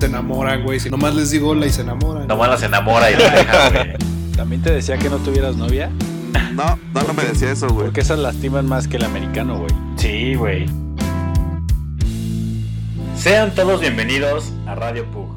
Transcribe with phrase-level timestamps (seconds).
[0.00, 0.80] Se enamoran, güey.
[0.80, 2.26] Si nomás les digo hola y se enamoran.
[2.26, 3.96] Nomás las enamora y la deja, güey.
[4.34, 5.90] ¿También te decía que no tuvieras novia?
[6.54, 7.84] No, no, no me decía eso, güey.
[7.86, 9.70] Porque esas lastiman más que el americano, güey.
[9.96, 10.66] Sí, güey.
[13.14, 15.34] Sean todos bienvenidos a Radio Pug.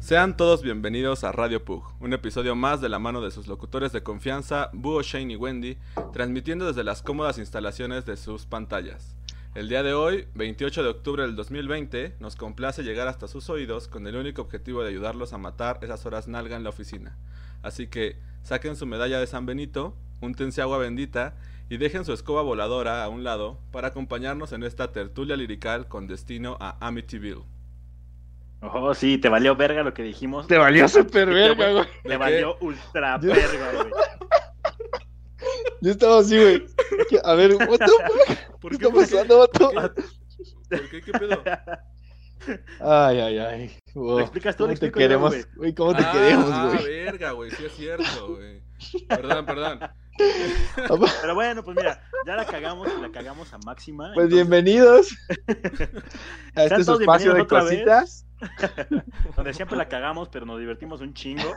[0.00, 3.92] Sean todos bienvenidos a Radio Pug, un episodio más de la mano de sus locutores
[3.92, 5.78] de confianza, Búho, Shane y Wendy,
[6.12, 9.15] transmitiendo desde las cómodas instalaciones de sus pantallas.
[9.56, 13.88] El día de hoy, 28 de octubre del 2020, nos complace llegar hasta sus oídos
[13.88, 17.16] con el único objetivo de ayudarlos a matar esas horas nalga en la oficina.
[17.62, 21.36] Así que saquen su medalla de San Benito, untense agua bendita
[21.70, 26.06] y dejen su escoba voladora a un lado para acompañarnos en esta tertulia lirical con
[26.06, 27.44] destino a Amityville.
[28.60, 30.46] Oh, sí, te valió verga lo que dijimos.
[30.48, 31.86] Te valió super verga, güey.
[32.02, 33.90] Te valió ultra verga, güey.
[35.80, 36.66] Yo estaba así, güey.
[37.24, 37.86] A ver, what the
[38.26, 38.60] fuck?
[38.60, 38.84] ¿Por ¿Qué qué?
[38.84, 39.70] está ¿Por pasando, vato?
[40.70, 41.02] ¿Por qué?
[41.02, 41.42] ¿Qué pedo?
[42.80, 43.76] Ay, ay, ay.
[43.94, 44.18] Wow.
[44.18, 44.64] ¿Le explicas tú?
[44.64, 45.74] ¿Cómo ¿Le te queremos, güey?
[45.74, 46.84] ¿Cómo te ah, queremos, ah, güey?
[46.84, 48.62] verga, güey, sí es cierto, güey.
[49.08, 49.80] Perdón, perdón.
[51.20, 54.12] Pero bueno, pues mira, ya la cagamos y la cagamos a máxima.
[54.14, 55.16] Pues entonces, bienvenidos
[56.54, 57.48] a este espacio de vez.
[57.48, 58.26] cositas.
[59.36, 61.54] Donde siempre la cagamos, pero nos divertimos un chingo.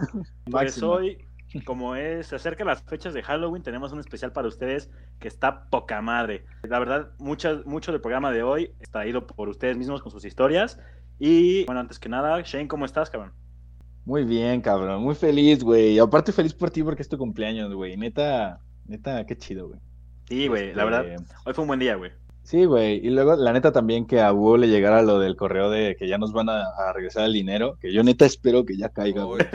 [0.49, 1.25] Pues hoy,
[1.65, 5.65] como es, se acercan las fechas de Halloween, tenemos un especial para ustedes que está
[5.69, 6.45] poca madre.
[6.63, 10.25] La verdad, muchas, mucho del programa de hoy está ido por ustedes mismos con sus
[10.25, 10.79] historias.
[11.17, 13.33] Y bueno, antes que nada, Shane, ¿cómo estás, cabrón?
[14.05, 15.03] Muy bien, cabrón.
[15.03, 15.99] Muy feliz, güey.
[15.99, 17.97] Aparte feliz por ti porque es tu cumpleaños, güey.
[17.97, 19.79] Neta, neta, qué chido, güey.
[20.27, 22.11] Sí, güey, la Este, verdad, hoy fue un buen día, güey.
[22.49, 22.95] Sí, güey.
[23.05, 26.07] Y luego, la neta también que a Hugo le llegara lo del correo de que
[26.07, 29.23] ya nos van a, a regresar el dinero, que yo neta espero que ya caiga,
[29.25, 29.45] güey.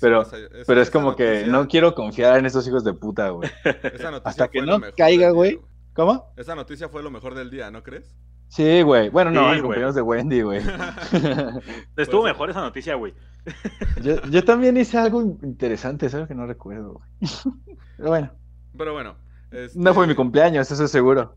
[0.00, 3.30] Pero- esa- esa- Pero es como que no quiero confiar en esos hijos de puta,
[3.30, 3.50] güey.
[3.64, 5.58] esa noticia hasta que fue no lo mejor caiga, güey.
[5.92, 6.32] ¿Cómo?
[6.36, 8.14] Esa noticia fue lo mejor del día, ¿no crees?
[8.46, 9.08] Sí, güey.
[9.08, 9.62] Bueno, no, Sí, el güey.
[9.62, 10.60] cumpleaños de Wendy, güey.
[11.96, 13.12] Estuvo Pues, mejor esa noticia, güey.
[14.02, 16.28] yo, yo también hice algo interesante, ¿sabes?
[16.28, 17.30] Que no recuerdo, güey.
[17.96, 18.30] Pero bueno,
[18.78, 19.16] Pero bueno.
[19.50, 21.36] Este, no fue mi cumpleaños, eso es seguro.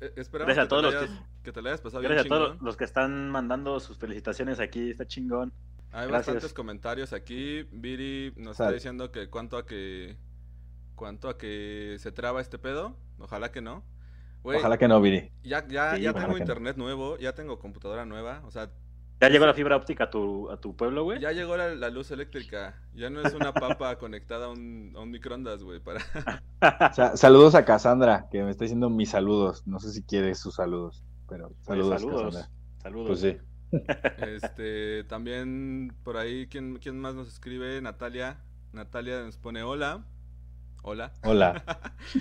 [0.00, 1.10] eh, Esperamos Gracias a que, todos te los la hayas,
[1.42, 2.58] que te la hayas pasado Gracias a todos chingón.
[2.60, 5.52] los que están mandando sus felicitaciones aquí, está chingón.
[5.90, 6.10] Hay gracias.
[6.10, 7.62] bastantes comentarios aquí.
[7.72, 10.18] Viri nos está diciendo que cuánto a que
[10.94, 12.98] cuánto a que se traba este pedo.
[13.18, 13.84] Ojalá que no.
[14.42, 15.30] Ojalá que no, Viri.
[15.42, 16.38] ya, ya, Sí, ya tengo no.
[16.38, 18.42] internet nuevo, ya tengo computadora nueva.
[18.46, 18.70] O sea,
[19.20, 21.18] ¿Ya llegó la fibra óptica a tu, a tu pueblo, güey?
[21.20, 22.80] ya llegó la, la luz eléctrica.
[22.94, 25.80] Ya no es una papa conectada a un, a un microondas, güey.
[25.80, 26.00] Para...
[26.94, 29.66] Sa- saludos a Cassandra, que me está diciendo mis saludos.
[29.66, 32.22] No sé si quiere sus saludos, pero saludos, saludos.
[32.34, 32.50] Cassandra.
[32.82, 33.06] Saludos.
[33.08, 33.38] Pues sí.
[34.18, 37.80] Este, también por ahí, ¿quién, ¿quién más nos escribe?
[37.82, 38.38] Natalia.
[38.72, 40.04] Natalia nos pone hola.
[40.82, 41.12] Hola.
[41.24, 41.64] Hola.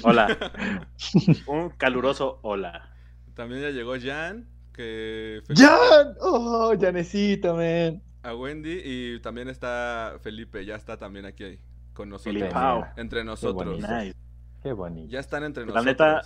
[0.04, 0.52] Hola.
[1.48, 2.90] Un caluroso hola.
[3.36, 6.14] También ya llegó Jan, que ¡Jan!
[6.22, 8.02] ¡Oh, Janecito, man!
[8.24, 11.60] a Wendy y también está Felipe, ya está también aquí
[11.94, 12.36] con nosotros.
[12.36, 12.86] Filipao.
[12.98, 13.82] Entre nosotros.
[13.82, 14.18] bonito.
[14.62, 15.10] Qué bonito.
[15.12, 15.86] Ya están entre La nosotros.
[15.86, 16.22] neta-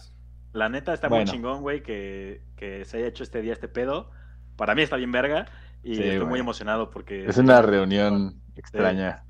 [0.53, 1.23] La neta está Bueno.
[1.25, 4.09] muy chingón, güey, que, que se haya hecho este día este pedo.
[4.57, 5.45] Para mí está bien verga
[5.84, 7.25] y Sí, estoy muy emocionado porque...
[7.25, 9.23] Es una reunión extraña.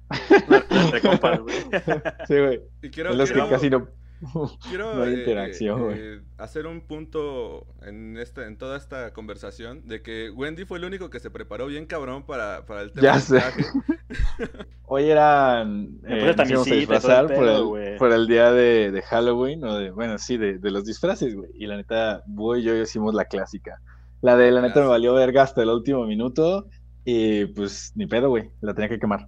[0.69, 1.55] Entre compas, güey.
[2.27, 2.61] Sí, güey.
[2.81, 3.87] Y quiero, los que casi no.
[4.69, 9.13] quiero, no hay eh, interacción, eh, eh, hacer un punto en esta, en toda esta
[9.13, 12.91] conversación de que Wendy fue el único que se preparó bien cabrón para, para el
[12.91, 13.41] tema Ya sé.
[14.85, 15.99] Hoy eran.
[16.05, 17.97] Eh, todo el disfrazar por el, güey.
[17.97, 21.49] por el día de, de Halloween, o de, bueno, sí, de, de los disfraces, güey.
[21.55, 23.79] Y la neta, Búho y yo hicimos la clásica.
[24.21, 26.67] La de la neta me valió verga hasta el último minuto.
[27.03, 28.51] Y pues ni pedo, güey.
[28.61, 29.27] La tenía que quemar.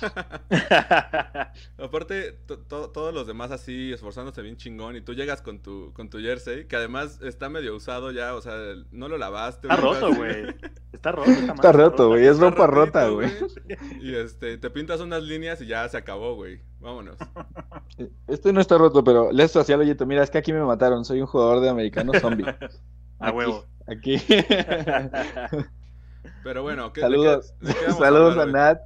[1.78, 5.92] Aparte, to- to- todos los demás así, esforzándose bien chingón, y tú llegas con tu,
[5.92, 8.54] con tu jersey, que además está medio usado ya, o sea,
[8.90, 9.68] no lo lavaste.
[9.68, 10.46] Está roto, güey.
[10.92, 11.30] Está roto.
[11.30, 12.26] Está roto, güey.
[12.26, 13.30] Es ropa rota, güey.
[14.00, 16.60] Y este, te pintas unas líneas y ya se acabó, güey.
[16.80, 17.16] Vámonos.
[18.28, 20.06] Este no está roto, pero le hacia el hoyito.
[20.06, 21.04] Mira, es que aquí me mataron.
[21.04, 22.46] Soy un jugador de americano zombie.
[23.18, 23.66] A Aquí, huevo.
[23.86, 24.16] Aquí.
[26.44, 27.54] Pero bueno, ¿qué, saludos.
[27.60, 28.52] de qué- de qué vamos a saludos hablar, a?
[28.74, 28.80] Nat.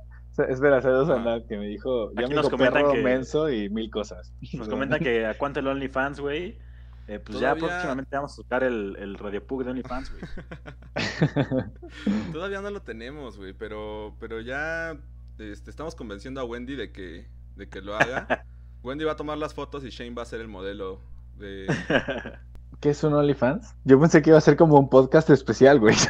[0.50, 1.14] Espera, saludos Ah.
[1.14, 3.69] a Nat que me dijo, ya Aquí me nos dijo comentan perro, que- menso y
[3.70, 4.32] mil cosas.
[4.54, 6.58] Nos comentan que a cuánto el OnlyFans, güey.
[7.06, 10.22] Eh, pues ya próximamente vamos a tocar el, el Radio Pug de OnlyFans, güey.
[12.32, 14.96] Todavía no lo tenemos, güey, pero, pero ya
[15.38, 18.44] este, estamos convenciendo a Wendy de que, de que lo haga.
[18.82, 21.00] Wendy va a tomar las fotos y Shane va a ser el modelo
[21.37, 21.66] de...
[22.81, 23.75] ¿Qué es un OnlyFans?
[23.85, 25.97] Yo pensé que iba a ser como un podcast especial, güey.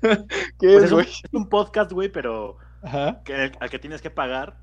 [0.00, 0.16] ¿Qué
[0.58, 1.06] Pues es, un, güey?
[1.08, 4.58] es un podcast, güey, pero Ajá, que, al que tienes que pagar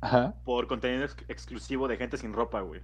[0.00, 0.34] ajá.
[0.44, 2.80] por contenido ex- exclusivo de gente sin ropa, güey.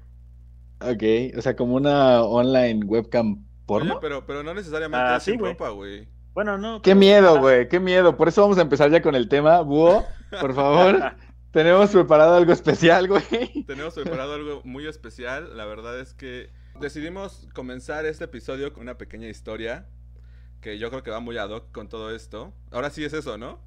[0.81, 3.93] Ok, o sea, como una online webcam porno.
[3.95, 5.53] Oye, pero, pero no necesariamente Ah, sí, sin güey.
[5.53, 6.09] ropa, güey.
[6.35, 6.83] Bueno, no.
[6.83, 8.17] Qué pero- miedo, güey, qué miedo.
[8.17, 9.61] Por eso vamos a empezar ya con el tema.
[9.63, 10.05] Búho,
[10.41, 11.13] por favor,
[11.51, 13.23] tenemos preparado algo especial, güey.
[13.67, 15.57] Tenemos preparado algo muy especial.
[15.57, 16.51] La verdad es que
[16.81, 19.87] decidimos comenzar este episodio con una pequeña historia
[20.61, 22.53] que yo creo que va muy ad hoc con todo esto.
[22.71, 23.61] Ahora sí es eso, ¿no?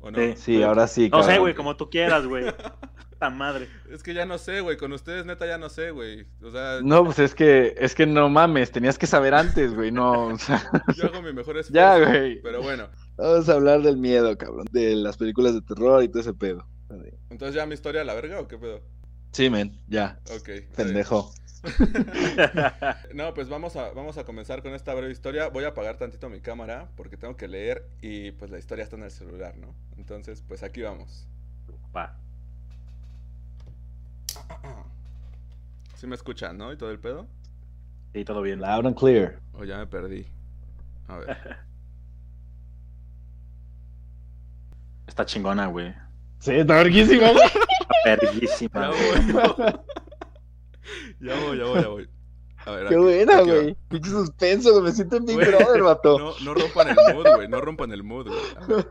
[0.00, 0.18] ¿O no?
[0.18, 0.34] Sí.
[0.36, 2.44] Sí, ahora sí, No sé, güey, como tú quieras, güey.
[3.20, 3.68] La madre.
[3.90, 4.76] Es que ya no sé, güey.
[4.76, 6.26] Con ustedes, neta, ya no sé, güey.
[6.42, 9.90] O sea, No, pues es que, es que no mames, tenías que saber antes, güey.
[9.90, 10.62] No, o sea,
[10.94, 11.72] yo hago mi mejor esfuerzo.
[11.72, 12.42] ya, güey.
[12.42, 14.66] Pero bueno, Vamos a hablar del miedo, cabrón.
[14.70, 16.66] De las películas de terror y todo ese pedo.
[17.30, 18.80] Entonces ya mi historia a la verga o qué pedo?
[19.32, 20.18] Sí, men, ya.
[20.34, 20.50] Ok.
[20.74, 21.30] Pendejo.
[23.14, 25.48] No, pues vamos a, vamos a comenzar con esta breve historia.
[25.48, 28.96] Voy a apagar tantito mi cámara porque tengo que leer y pues la historia está
[28.96, 29.74] en el celular, ¿no?
[29.96, 31.26] Entonces, pues aquí vamos.
[31.94, 32.16] Va.
[35.96, 36.72] Sí me escuchan, ¿no?
[36.72, 37.26] Y todo el pedo.
[38.12, 38.60] Sí, todo bien.
[38.60, 39.40] Loud and clear.
[39.52, 40.26] O ya me perdí.
[41.08, 41.36] A ver.
[45.06, 45.94] Está chingona, güey.
[46.38, 47.48] Sí, está verguísima, güey.
[48.04, 48.90] Verguísima.
[48.90, 49.74] Ya voy.
[51.20, 52.08] ya voy, ya voy, ya voy.
[52.66, 53.76] A ver, Qué aquí- buena, güey.
[53.88, 54.84] Pinche suspenso, güey.
[54.84, 56.18] Me siento en Big Brother, vato.
[56.18, 57.48] No, no rompan el mood, güey.
[57.48, 58.84] No rompan el mood, güey.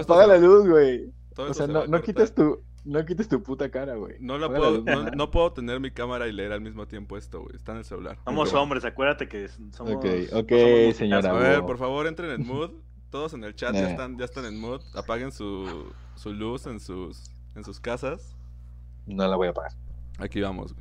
[0.00, 1.12] Apaga la luz, güey.
[1.36, 4.16] O sea, se no, quites tu, no quites tu puta cara, güey.
[4.20, 5.04] No la Apaga la puedo, luz.
[5.06, 7.56] no, no puedo tener mi cámara y leer al mismo tiempo esto, güey.
[7.56, 8.18] Está en el celular.
[8.24, 9.78] Somos hombres, acuérdate que somos.
[9.80, 11.30] Ok, no ok, somos señora.
[11.30, 12.70] A ver, por favor, entren en mood.
[13.10, 13.90] Todos en el chat ya Eh.
[13.90, 14.80] están, ya están en mood.
[14.94, 18.36] Apaguen su, su luz en sus, en sus casas.
[19.06, 19.72] No la voy a apagar.
[20.18, 20.74] Aquí vamos.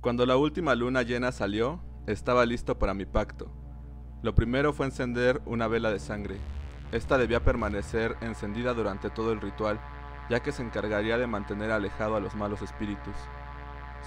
[0.00, 3.50] Cuando la última luna llena salió, estaba listo para mi pacto.
[4.22, 6.36] Lo primero fue encender una vela de sangre.
[6.92, 9.80] Esta debía permanecer encendida durante todo el ritual,
[10.30, 13.14] ya que se encargaría de mantener alejado a los malos espíritus.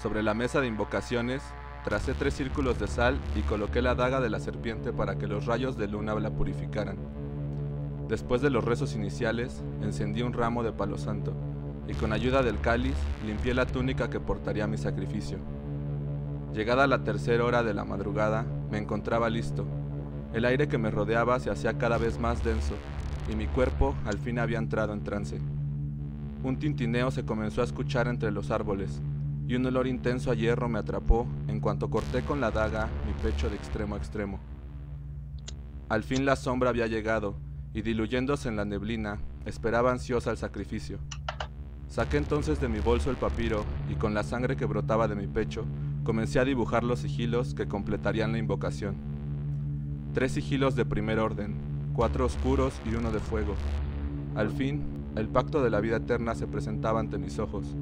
[0.00, 1.42] Sobre la mesa de invocaciones,
[1.88, 5.46] tracé tres círculos de sal y coloqué la daga de la serpiente para que los
[5.46, 6.98] rayos de luna la purificaran.
[8.10, 11.32] Después de los rezos iniciales, encendí un ramo de palo santo
[11.88, 12.94] y con ayuda del cáliz
[13.24, 15.38] limpié la túnica que portaría mi sacrificio.
[16.52, 19.64] Llegada la tercera hora de la madrugada, me encontraba listo.
[20.34, 22.74] El aire que me rodeaba se hacía cada vez más denso
[23.32, 25.38] y mi cuerpo al fin había entrado en trance.
[26.44, 29.00] Un tintineo se comenzó a escuchar entre los árboles
[29.48, 33.14] y un olor intenso a hierro me atrapó en cuanto corté con la daga mi
[33.14, 34.38] pecho de extremo a extremo.
[35.88, 37.34] Al fin la sombra había llegado
[37.72, 40.98] y diluyéndose en la neblina, esperaba ansiosa el sacrificio.
[41.88, 45.26] Saqué entonces de mi bolso el papiro y con la sangre que brotaba de mi
[45.26, 45.64] pecho,
[46.04, 48.96] comencé a dibujar los sigilos que completarían la invocación.
[50.12, 51.54] Tres sigilos de primer orden,
[51.94, 53.54] cuatro oscuros y uno de fuego.
[54.34, 54.82] Al fin,
[55.16, 57.74] el pacto de la vida eterna se presentaba ante mis ojos.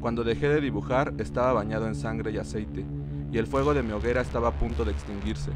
[0.00, 2.86] Cuando dejé de dibujar, estaba bañado en sangre y aceite,
[3.30, 5.50] y el fuego de mi hoguera estaba a punto de extinguirse.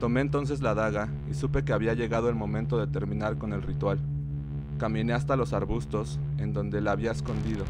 [0.00, 3.62] Tomé entonces la daga y supe que había llegado el momento de terminar con el
[3.62, 4.00] ritual.
[4.78, 7.64] Caminé hasta los arbustos, en donde la había escondido.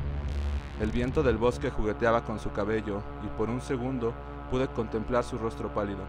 [0.80, 4.14] El viento del bosque jugueteaba con su cabello y por un segundo
[4.50, 6.00] pude contemplar su rostro pálido.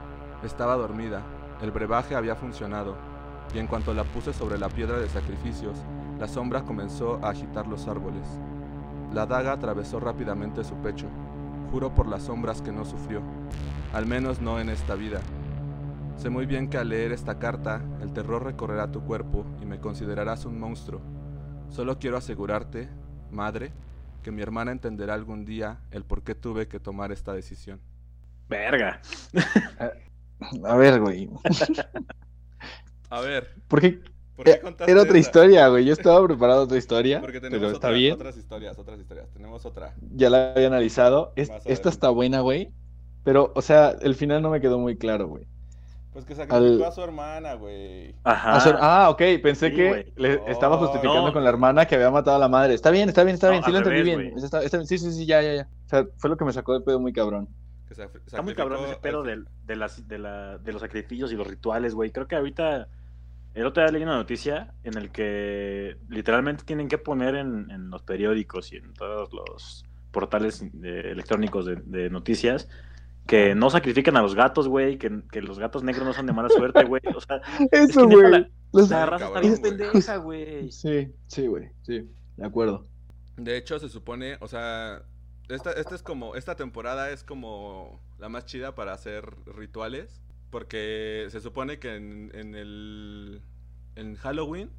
[0.41, 1.21] Estaba dormida,
[1.61, 2.95] el brebaje había funcionado,
[3.53, 5.75] y en cuanto la puse sobre la piedra de sacrificios,
[6.17, 8.25] la sombra comenzó a agitar los árboles.
[9.13, 11.07] La daga atravesó rápidamente su pecho.
[11.71, 13.21] Juro por las sombras que no sufrió,
[13.93, 15.21] al menos no en esta vida.
[16.17, 19.79] Sé muy bien que al leer esta carta, el terror recorrerá tu cuerpo y me
[19.79, 21.01] considerarás un monstruo.
[21.69, 22.89] Solo quiero asegurarte,
[23.31, 23.71] madre,
[24.21, 27.79] que mi hermana entenderá algún día el por qué tuve que tomar esta decisión.
[28.47, 29.01] Verga.
[30.65, 31.29] A ver, güey.
[33.09, 34.01] A ver, Porque
[34.43, 35.19] ¿por qué eh, contaste era otra esa?
[35.19, 35.85] historia, güey.
[35.85, 38.13] Yo estaba preparado otra historia, Porque tenemos pero está otra- bien.
[38.13, 39.29] otras historias, otras historias.
[39.31, 39.93] Tenemos otra.
[40.13, 41.33] Ya la había analizado.
[41.35, 42.71] Es- esta está buena, güey.
[43.23, 45.45] Pero, o sea, el final no me quedó muy claro, güey.
[46.13, 48.13] Pues que sacrificó Al- a su hermana, güey.
[48.25, 48.55] Ajá.
[48.55, 50.13] Ah, so- ah, ok, pensé Sí, que güey.
[50.17, 51.31] le No, estaba justificando no.
[51.33, 52.73] con la hermana que había matado a la madre.
[52.73, 54.37] Está bien, está bien, está No, bien, sí lo entendí revés, bien.
[54.43, 54.87] Está- está bien.
[54.87, 55.69] sí, sí, sí, ya, ya, ya.
[55.85, 57.47] O sea, fue lo que me sacó de pedo muy cabrón.
[58.25, 61.45] Está muy cabrón ese pedo del- de, las, de, la, de los sacrificios y los
[61.47, 62.11] rituales, güey.
[62.11, 62.87] Creo que ahorita.
[63.53, 67.89] El otro día leí una noticia en el que literalmente tienen que poner en, en
[67.89, 72.69] los periódicos y en todos los portales electrónicos de, de noticias
[73.27, 76.33] que no sacrifican a los gatos, güey, que, que los gatos negros no son de
[76.33, 77.01] mala suerte, güey.
[77.15, 77.41] O sea,
[77.71, 78.31] es Eso, que güey.
[78.31, 80.71] la, Los- la Ay, raza está bien pendeja, güey.
[80.71, 81.69] Sí, sí, güey.
[81.83, 82.87] Sí, de acuerdo.
[83.37, 85.03] De hecho, se supone, o sea,
[85.49, 91.27] esta, esta es como, esta temporada es como la más chida para hacer rituales, porque
[91.29, 93.41] se supone que en, en el,
[93.95, 94.69] en Halloween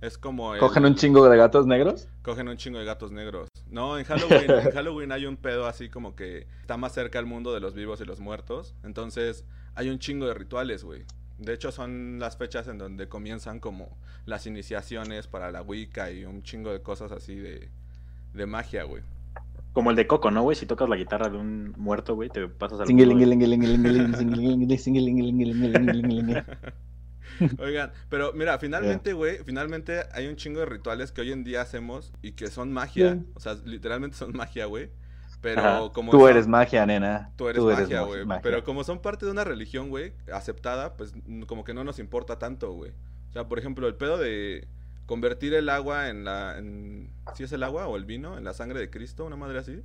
[0.00, 2.08] es como el- ¿Cogen un chingo de gatos negros?
[2.22, 3.48] cogen un chingo de gatos negros.
[3.68, 7.26] No, en Halloween, en Halloween hay un pedo así como que está más cerca el
[7.26, 11.04] mundo de los vivos y los muertos, entonces hay un chingo de rituales, güey.
[11.38, 13.96] De hecho, son las fechas en donde comienzan como
[14.26, 17.70] las iniciaciones para la Wicca y un chingo de cosas así de,
[18.34, 19.02] de magia, güey.
[19.72, 20.56] Como el de Coco, ¿no, güey?
[20.56, 22.86] Si tocas la guitarra de un muerto, güey, te pasas al.
[27.58, 31.62] Oigan, pero mira, finalmente, güey, finalmente hay un chingo de rituales que hoy en día
[31.62, 33.18] hacemos y que son magia.
[33.34, 34.90] O sea, literalmente son magia, güey.
[35.40, 35.80] Pero Ajá.
[35.94, 37.32] como Tú son- eres magia, nena.
[37.36, 38.40] Tú eres Tú eres magia, ma- güey.
[38.42, 41.14] Pero como son parte de una religión, güey, aceptada, pues
[41.46, 42.92] como que no nos importa tanto, güey.
[43.30, 44.68] O sea, por ejemplo, el pedo de
[45.10, 46.56] convertir el agua en la...
[46.56, 47.10] En...
[47.34, 48.38] ¿Sí es el agua o el vino?
[48.38, 49.82] En la sangre de Cristo, una madre así.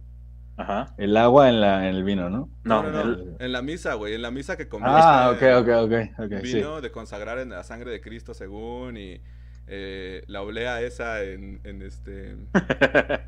[0.55, 0.93] Ajá.
[0.99, 2.47] El agua en, la, en el vino, ¿no?
[2.63, 3.01] No, no, no.
[3.01, 4.13] el- En la misa, güey.
[4.13, 6.25] En la misa que convierte Ah, ok, ok, ok.
[6.25, 6.53] ok, sí.
[6.57, 9.19] vino de consagrar en la sangre de Cristo según y
[9.65, 12.35] eh, la oblea esa en, en este...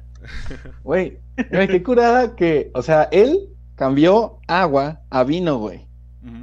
[0.83, 1.17] Güey,
[1.51, 5.87] qué curada que, o sea, él cambió agua a vino, güey.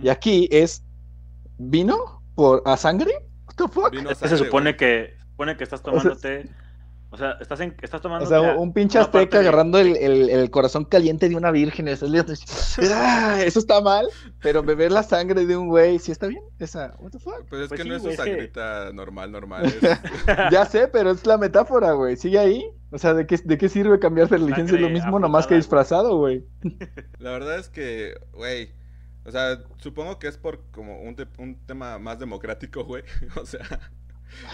[0.03, 0.83] Y aquí es
[1.59, 3.13] vino por a sangre.
[3.47, 3.91] What the fuck?
[3.93, 4.77] Vino que se sangre, supone güey.
[4.77, 6.49] que, supone que estás tomándote.
[7.11, 8.25] O sea, estás, en, estás tomando.
[8.25, 11.87] O sea, un pinche azteca agarrando el, el- el corazón caliente de una virgen.
[11.87, 12.25] estás le-
[12.93, 14.09] Ah, Eso está mal,
[14.43, 16.43] pero beber la sangre de un güey, ¿sí está bien?
[16.59, 17.45] Esa, what the fuck?
[17.49, 19.65] Pues es Pues que sí, no es su es que- sangrita normal, normal.
[19.83, 19.99] es-
[20.51, 22.17] Ya sé, pero es la metáfora, güey.
[22.17, 22.65] Sigue ahí.
[22.91, 25.55] O sea, ¿de qué, de qué sirve cambiar de religión es lo mismo, nomás que
[25.57, 26.45] disfrazado, güey?
[27.19, 28.73] La verdad es que, güey,
[29.25, 33.05] o sea, supongo que es por como un, te- un tema más democrático, güey.
[33.41, 33.61] O sea,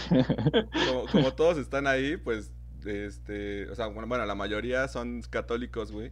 [0.09, 2.51] como, como todos están ahí, pues,
[2.85, 6.11] este, o sea, bueno, bueno, la mayoría son católicos, güey.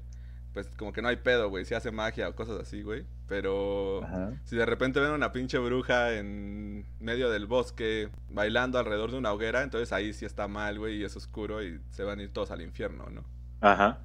[0.53, 3.05] Pues como que no hay pedo, güey, si hace magia o cosas así, güey.
[3.27, 4.33] Pero Ajá.
[4.45, 9.31] si de repente ven una pinche bruja en medio del bosque bailando alrededor de una
[9.31, 12.33] hoguera, entonces ahí sí está mal, güey, y es oscuro y se van a ir
[12.33, 13.23] todos al infierno, ¿no?
[13.61, 13.99] Ajá.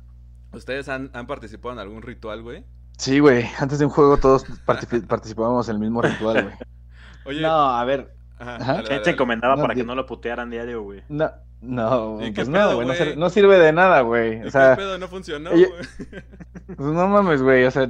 [0.52, 2.62] ¿Ustedes han, han participado en algún ritual, güey?
[2.98, 3.46] Sí, güey.
[3.58, 6.54] Antes de un juego todos partici- participábamos en el mismo ritual, güey.
[7.24, 8.14] Oye, No, a ver.
[8.38, 8.72] Ajá, Ajá.
[8.74, 9.10] dale, ¿Quién dale, se dale.
[9.12, 11.02] encomendaba No, para que no lo putearan diario, güey?
[11.08, 13.16] No, no, ¿Y qué pues pedo, no, güey.
[13.16, 14.38] No, sirve de nada, güey.
[14.38, 14.98] ¿Y O qué sea, pedo?
[14.98, 15.66] No funcionó, güey.
[16.66, 17.64] pues no mames, güey.
[17.64, 17.88] O sea,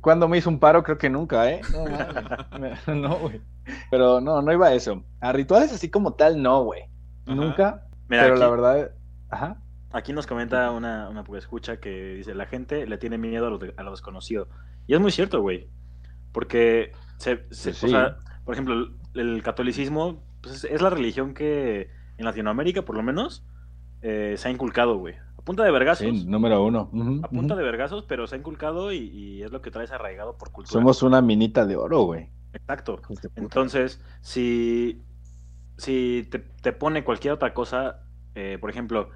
[0.00, 0.82] ¿cuándo me hizo un paro?
[0.82, 1.60] Creo que nunca, ¿eh?
[1.72, 2.86] No, mames.
[2.86, 3.40] Me- no, güey.
[3.90, 5.02] Pero no, no iba a eso.
[5.20, 6.82] A rituales así como tal, no, güey.
[7.26, 7.84] Nunca.
[8.08, 8.90] Mira, pero aquí, la verdad,
[9.28, 9.60] ajá.
[9.92, 13.58] aquí nos comenta una, una escucha que dice: La gente le tiene miedo a lo,
[13.58, 14.48] de- a lo desconocido.
[14.86, 15.68] Y es muy cierto, güey.
[16.32, 17.88] Porque, se, se- Pues o sí.
[17.90, 23.02] sea, por ejemplo, el, catolicismo pues, es, es la religión que en Latinoamérica, por lo
[23.02, 23.44] menos,
[24.02, 25.14] eh, se ha inculcado, güey.
[25.36, 26.06] A punta de vergazos.
[26.06, 26.90] Sí, número uno.
[27.22, 30.36] A punta de vergazos, pero se ha inculcado y, y es lo que traes arraigado
[30.36, 30.72] por cultura.
[30.72, 32.28] Somos una minita de oro, güey.
[32.52, 33.00] Exacto.
[33.36, 35.02] Entonces, si,
[35.76, 38.00] si te, te pone cualquier otra cosa,
[38.34, 39.10] eh, por ejemplo,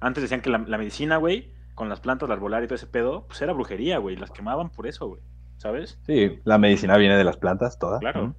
[0.00, 2.86] antes decían que la, la medicina, güey, con las plantas, la arbolaria y todo ese
[2.86, 4.16] pedo, pues era brujería, güey.
[4.16, 5.20] Las quemaban por eso, güey.
[5.58, 5.98] ¿Sabes?
[6.06, 7.98] Sí, la medicina viene de las plantas, toda.
[7.98, 8.34] Claro.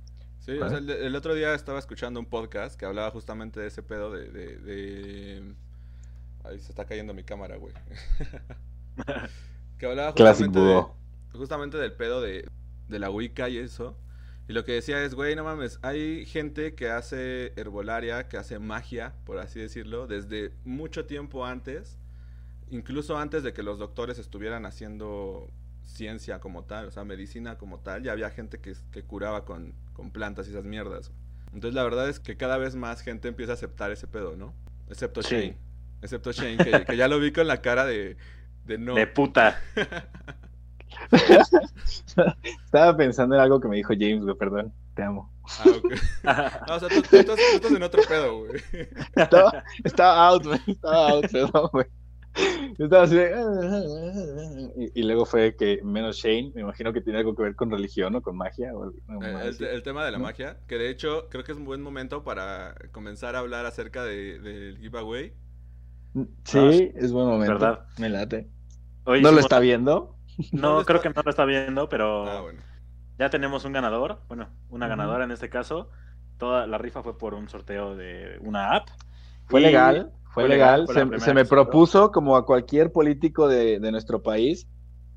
[0.47, 3.67] Sí, o sea, el, el otro día estaba escuchando un podcast que hablaba justamente de
[3.67, 4.31] ese pedo de...
[4.31, 5.55] de, de-
[6.43, 7.73] Ahí se está cayendo mi cámara, güey.
[9.77, 10.85] que hablaba justamente, de-
[11.33, 12.49] justamente del pedo de,
[12.87, 13.97] de la Wicca y eso.
[14.47, 18.59] Y lo que decía es, güey, no mames, hay gente que hace herbolaria, que hace
[18.59, 21.97] magia, por así decirlo, desde mucho tiempo antes,
[22.69, 25.49] incluso antes de que los doctores estuvieran haciendo
[25.83, 29.73] ciencia como tal, o sea, medicina como tal, ya había gente que, que curaba con,
[29.97, 31.11] con plantas y esas mierdas.
[31.53, 34.53] Entonces la verdad es que cada vez más gente empieza a aceptar ese pedo, ¿no?
[34.89, 35.35] Excepto Sí.
[35.35, 35.57] Shane.
[36.01, 38.15] Excepto Shane, que, que ya lo vi con la cara de,
[38.65, 38.93] de no.
[38.93, 39.59] De puta.
[42.65, 44.73] Estaba pensando en algo que me dijo James, güey, perdón.
[44.95, 45.31] Te amo.
[45.59, 46.67] Ah, ok.
[46.67, 48.61] No, o sea, tú, tú estás, tú estás en otro pedo, güey.
[49.15, 50.59] Estaba, estaba out, güey.
[50.67, 51.85] Estaba out, perdón, güey.
[52.77, 53.31] Yo Estaba así de...
[54.93, 57.71] Y, y luego fue que menos Shane, me imagino que tiene algo que ver con
[57.71, 58.73] religión o con magia.
[58.75, 60.23] O Eh, El, tema de la ¿no?
[60.25, 64.03] magia, que de hecho creo que es un buen momento para comenzar a hablar acerca
[64.03, 65.33] de- del giveaway.
[66.43, 67.53] Sí, es buen momento.
[67.53, 67.85] ¿Verdad?
[67.97, 68.47] Me late.
[69.05, 70.15] Hoy ¿No lo está viendo?
[70.51, 72.59] No creo que no lo está viendo, pero Ah, bueno.
[73.17, 74.19] ya tenemos un ganador.
[74.27, 75.89] Bueno, una ganadora en este caso.
[76.37, 78.89] Toda la rifa fue por un sorteo de una app.
[79.47, 80.11] ¿Fue Y- legal?
[80.41, 80.85] Fue, legal.
[80.85, 84.67] fue se, se me propuso, como a cualquier político de, de nuestro país,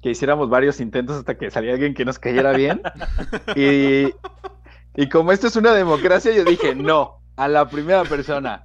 [0.03, 2.81] que hiciéramos varios intentos hasta que saliera alguien que nos cayera bien.
[3.57, 4.07] y,
[4.95, 8.63] y como esto es una democracia, yo dije, no, a la primera persona.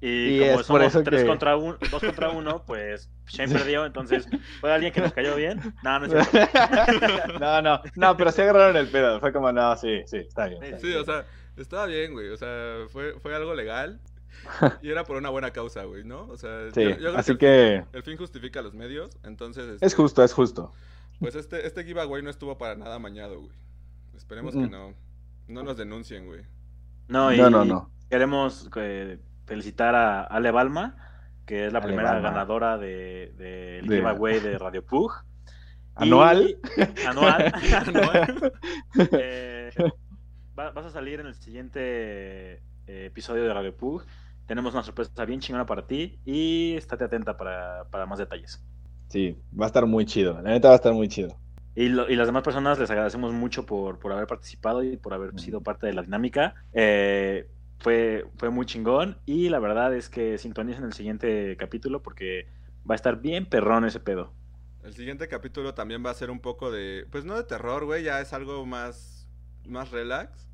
[0.00, 3.10] Y, Y como es por somos eso tres que- contra uno, dos contra uno, pues
[3.26, 4.28] Shane perdió, entonces
[4.60, 5.60] fue alguien que nos cayó bien.
[5.82, 6.58] No, no es cierto.
[7.40, 9.18] no, no, no, pero se agarraron el pedo.
[9.18, 10.62] Fue como, no, sí, sí, está bien.
[10.62, 11.00] está Sí, bien.
[11.00, 11.24] o sea,
[11.56, 12.28] estaba bien, güey.
[12.28, 14.00] O sea, fue, fue algo legal.
[14.82, 16.22] Y era por una buena causa, güey, ¿no?
[16.28, 19.66] O sea, Sí, yo- yo creo así que El fin justifica los medios, entonces...
[19.68, 20.72] es este, justo, es justo.
[21.20, 23.56] Pues este, este giveaway no estuvo para nada amañado, güey.
[24.16, 24.64] Esperemos Mm.
[24.64, 24.94] que no,
[25.48, 26.42] no nos denuncien, güey.
[27.08, 27.90] No, y No, no, no.
[28.10, 30.96] queremos eh, felicitar a Ale Balma,
[31.46, 32.30] que es la Ale primera Balma.
[32.30, 35.12] ganadora del de, giveaway de Radio Pug.
[36.00, 36.58] Y- ¿Anual?
[37.08, 37.52] Anual.
[37.74, 38.52] Anual.
[39.12, 39.70] Eh,
[40.58, 41.80] va- vas a salir en el siguiente
[42.86, 44.04] eh, episodio de Radio Pug.
[44.48, 48.64] Tenemos una sorpresa bien chingona para ti y estate atenta para, para más detalles.
[49.08, 50.34] Sí, va a estar muy chido.
[50.42, 51.38] La neta va a estar muy chido.
[51.74, 55.14] Y, lo- y las demás personas les agradecemos mucho por, por haber participado y por
[55.14, 56.56] haber sido parte de la dinámica.
[56.72, 62.46] Eh, fue, fue muy chingón y la verdad es que sintonicen el siguiente capítulo porque
[62.90, 64.34] va a estar bien perrón ese pedo.
[64.82, 67.06] El siguiente capítulo también va a ser un poco de...
[67.12, 69.28] Pues no de terror, güey, ya es algo más,
[69.66, 70.47] más relax.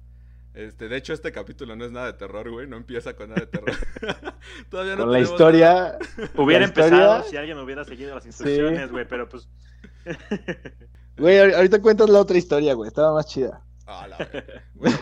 [0.55, 3.41] Este, de hecho, este capítulo no es nada de terror, güey, no empieza con nada
[3.41, 3.73] de terror.
[4.71, 5.99] Todavía no Con la historia,
[6.37, 9.49] Hubiera La historia- empezado si alguien hubiera seguido las instrucciones, güey, pero pues...
[11.19, 12.89] güey, ahor- ahorita cuentas la otra historia, güey.
[12.89, 13.63] Estaba más chida.
[13.87, 14.17] Ah, la.
[14.75, 14.97] Bueno,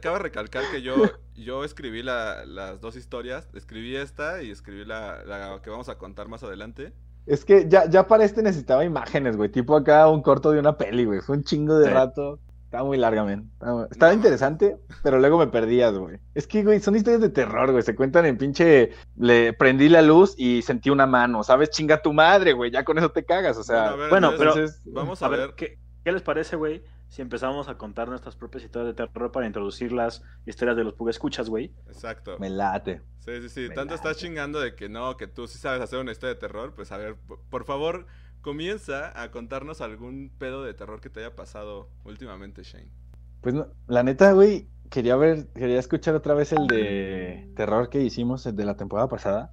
[0.00, 0.96] cabe recalcar que yo,
[1.34, 3.48] yo escribí la- las dos historias.
[3.54, 6.92] Escribí esta y escribí la, la que vamos a contar más adelante.
[7.26, 9.48] Es que ya, ya para este necesitaba imágenes, güey.
[9.50, 11.20] Tipo acá un corto de una peli, güey.
[11.20, 11.92] Fue un chingo de Sí.
[11.92, 12.40] rato.
[12.76, 13.50] Estaba muy larga, men.
[13.54, 14.16] Estaba, estaba No.
[14.18, 16.18] interesante, pero luego me perdías, güey.
[16.34, 17.82] Es que, güey, son historias de terror, güey.
[17.82, 18.90] Se cuentan en pinche.
[19.16, 21.70] Le prendí la luz y sentí una mano, ¿sabes?
[21.70, 22.70] Chinga tu madre, güey.
[22.70, 23.92] Ya con eso te cagas, o sea.
[23.92, 25.54] Bueno, a ver, bueno, entonces, pero- entonces, vamos A a ver, ver.
[25.56, 26.82] ¿qué, qué les parece, güey?
[27.08, 30.94] Si empezamos a contar nuestras propias historias de terror para introducir las historias de los
[31.08, 31.72] Escuchas, güey.
[31.86, 32.36] Exacto.
[32.38, 33.00] me late.
[33.20, 33.60] Sí, sí, sí.
[33.68, 36.40] Me Tanto estás chingando de que no, que tú sí sabes hacer una historia de
[36.40, 36.74] terror.
[36.74, 37.16] Pues a ver,
[37.48, 38.06] por favor,
[38.46, 42.92] comienza a contarnos algún pedo de terror que te haya pasado últimamente, Shane.
[43.40, 48.00] Pues no, la neta, güey, quería ver, quería escuchar otra vez el de terror que
[48.04, 49.52] hicimos, el de la temporada pasada.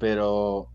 [0.00, 0.72] Pero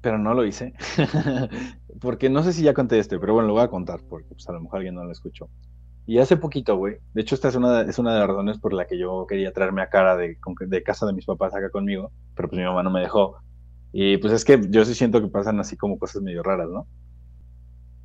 [0.00, 0.74] pero no lo hice
[2.00, 4.48] porque no sé si ya conté este pero bueno lo voy a contar porque pues,
[4.48, 5.48] a lo mejor alguien no lo escuchó
[6.06, 8.72] y hace poquito güey de hecho esta es una es una de las razones por
[8.72, 10.36] la que yo quería traerme a cara de
[10.84, 13.38] casa de mis papás acá conmigo pero pues mi mamá no me dejó
[13.98, 16.86] y pues es que yo sí siento que pasan así como cosas medio raras no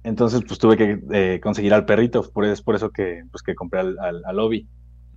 [0.04, 3.56] entonces pues tuve que eh, conseguir al perrito por es por eso que pues que
[3.56, 4.68] compré al, al, al Obi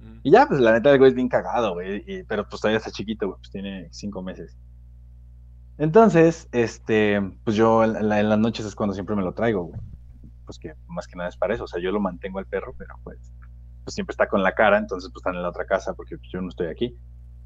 [0.01, 0.19] Mm.
[0.25, 2.05] y ya, pues la neta el güey es bien cagado, güey.
[2.07, 3.39] y- Pero pues todavía está chiquito, güey.
[3.39, 4.55] Pues tiene cinco meses.
[5.79, 9.65] Entonces, este, pues yo en, la- en las noches es cuando siempre me lo traigo,
[9.65, 9.81] güey.
[10.45, 11.65] Pues que más que nada es para eso.
[11.65, 13.33] O sea, yo lo mantengo al perro, pero pues,
[13.85, 16.29] pues siempre está con la cara, entonces pues está en la otra casa porque pues,
[16.33, 16.95] yo no estoy aquí.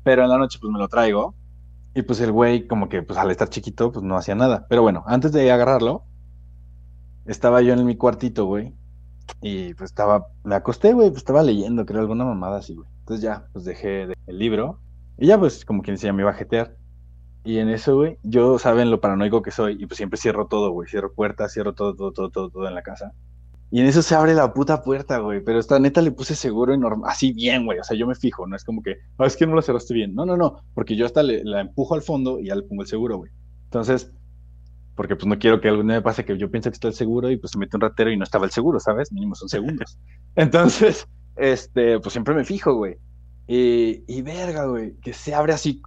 [0.02, 1.34] Pero en la noche pues me lo traigo.
[1.98, 4.66] Y pues el güey, como que pues al estar chiquito, pues no hacía nada.
[4.68, 6.04] Pero bueno, antes de agarrarlo,
[7.26, 8.72] estaba yo en mi cuartito, güey.
[9.42, 12.88] Y pues estaba, me acosté, güey, pues estaba leyendo, creo, alguna mamada así, güey.
[13.00, 14.78] Entonces ya, pues dejé de- el libro.
[15.18, 16.76] Y ya, pues, como quien decía, me iba a jetear.
[17.42, 19.76] Y en eso, güey, yo saben lo paranoico que soy.
[19.82, 20.88] Y pues siempre cierro todo, güey.
[20.88, 23.12] Cierro puertas, cierro todo, todo, todo, todo, todo en la casa.
[23.70, 25.42] Y en eso se abre la puta puerta, güey.
[25.42, 27.10] Pero esta neta le puse seguro y normal.
[27.10, 27.78] Así bien, güey.
[27.78, 29.92] O sea, yo me fijo, no es como que, no, es que no lo cerraste
[29.92, 30.14] bien.
[30.14, 30.62] No, no, no.
[30.74, 33.30] Porque yo hasta le, la empujo al fondo y ya le pongo el seguro, güey.
[33.64, 34.10] Entonces,
[34.94, 36.94] porque pues no quiero que algún día me pase que yo piense que está el
[36.94, 39.12] seguro y pues se mete un ratero y no estaba el seguro, ¿sabes?
[39.12, 39.98] Mínimo son segundos.
[40.34, 42.96] Entonces, este, pues siempre me fijo, güey.
[43.46, 45.80] Y, y verga, güey, que se abre así.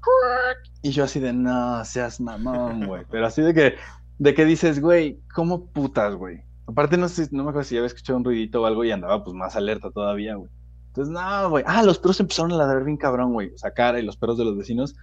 [0.81, 3.03] Y yo así de, no, seas mamón, güey.
[3.09, 3.75] Pero así de que,
[4.17, 6.43] de que dices, güey, ¿cómo putas, güey?
[6.71, 9.23] Aparte, no sé, no me acuerdo si había escuchado un ruidito o algo y andaba
[9.23, 10.49] pues más alerta todavía, güey.
[10.87, 11.63] Entonces, no, güey.
[11.67, 13.53] Ah, los perros empezaron a ladrar bien cabrón, güey.
[13.53, 14.95] O sea, cara y los perros de los vecinos.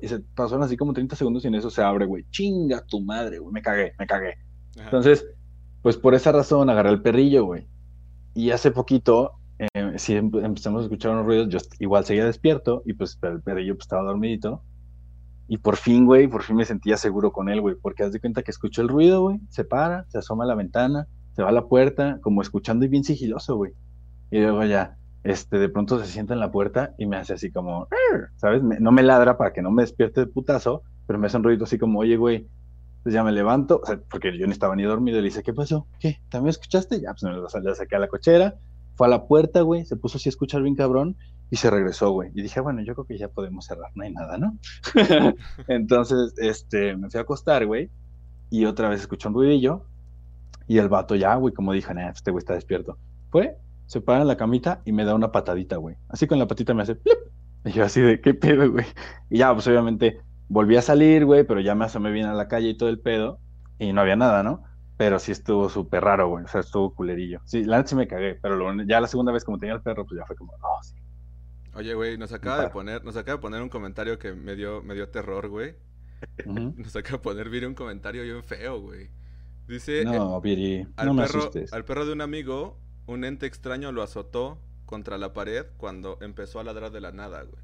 [0.00, 2.24] Y se pasaron así como 30 segundos y en eso se abre, güey.
[2.30, 3.52] Chinga tu madre, güey.
[3.52, 4.38] Me cagué, me cagué.
[4.76, 4.84] Ajá.
[4.84, 5.26] Entonces,
[5.82, 7.66] pues por esa razón agarré el perrillo, güey.
[8.34, 12.82] Y hace poquito, eh, sí em- empezamos a escuchar unos ruidos, yo igual seguía despierto
[12.86, 14.62] y pues el perrillo pues, estaba dormidito.
[15.48, 18.20] Y por fin, güey, por fin me sentía seguro con él, güey, porque haz de
[18.20, 21.50] cuenta que escuchó el ruido, güey, se para, se asoma a la ventana, se va
[21.50, 23.72] a la puerta, como escuchando y bien sigiloso, güey.
[24.30, 27.50] Y luego ya, este, de pronto se sienta en la puerta y me hace así
[27.50, 27.88] como,
[28.36, 28.62] ¿sabes?
[28.62, 31.64] No me ladra para que no me despierte de putazo, pero me hace un ruido
[31.64, 32.48] así como, oye, güey,
[33.02, 35.86] entonces ya me levanto, porque yo ni estaba ni dormido, y le dice, ¿qué pasó?
[35.98, 36.20] ¿Qué?
[36.28, 37.00] ¿También escuchaste?
[37.00, 38.54] Ya, pues me lo le saqué a la cochera,
[38.94, 41.16] fue a la puerta, güey, se puso así a escuchar bien cabrón,
[41.50, 42.30] y se regresó, güey.
[42.34, 44.58] Y dije, bueno, yo creo que ya podemos cerrar, no hay nada, ¿no?
[45.68, 47.90] Entonces, este, me fui a acostar, güey,
[48.48, 49.84] y otra vez escuché un ruidillo,
[50.66, 52.96] y el vato ya, güey, como dije, nah, este güey está despierto.
[53.30, 55.96] Fue, se para en la camita y me da una patadita, güey.
[56.08, 57.18] Así con la patita me hace, ¡plip!
[57.66, 58.86] Y yo así de, ¿qué pedo, güey?
[59.28, 62.48] Y ya, pues obviamente volví a salir, güey, pero ya me asomé bien a la
[62.48, 63.40] calle y todo el pedo,
[63.78, 64.62] y no había nada, ¿no?
[64.96, 66.44] Pero sí estuvo súper raro, güey.
[66.44, 67.40] O sea, estuvo culerillo.
[67.44, 70.06] Sí, la sí me cagué, pero lo- ya la segunda vez como tenía el perro,
[70.06, 70.94] pues ya fue como, oh, sí.
[71.74, 74.82] Oye, güey, nos acaba de poner, nos acaba de poner un comentario que me dio,
[74.82, 75.74] me dio terror, güey.
[76.46, 79.10] Nos acaba de poner Viri un comentario bien feo, güey.
[79.66, 81.72] Dice, eh, No, Viri, al, no me perro, asustes.
[81.72, 86.60] al perro de un amigo, un ente extraño lo azotó contra la pared cuando empezó
[86.60, 87.62] a ladrar de la nada, güey.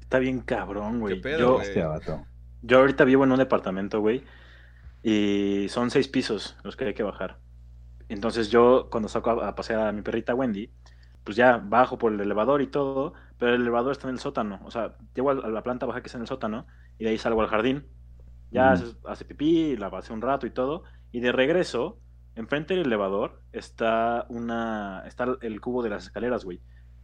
[0.00, 1.14] Está bien cabrón, güey.
[1.16, 1.66] ¿Qué pedo, Yo, güey?
[1.68, 2.26] Hostia, vato.
[2.62, 4.22] yo ahorita vivo en un departamento, güey,
[5.04, 7.38] y son seis pisos los que hay que bajar.
[8.08, 10.72] Entonces yo cuando saco a, a pasear a mi perrita Wendy,
[11.24, 14.60] pues ya bajo por el elevador y todo, pero el elevador está en el sótano.
[14.64, 16.66] O sea, llego a la planta baja que está en el sótano
[16.98, 17.86] y de ahí salgo al jardín.
[18.50, 18.74] Ya
[19.06, 20.84] hace pipí, la pasé un rato y todo.
[21.12, 22.00] Y de regreso,
[22.34, 26.60] enfrente del elevador está una está el cubo de las escaleras, güey.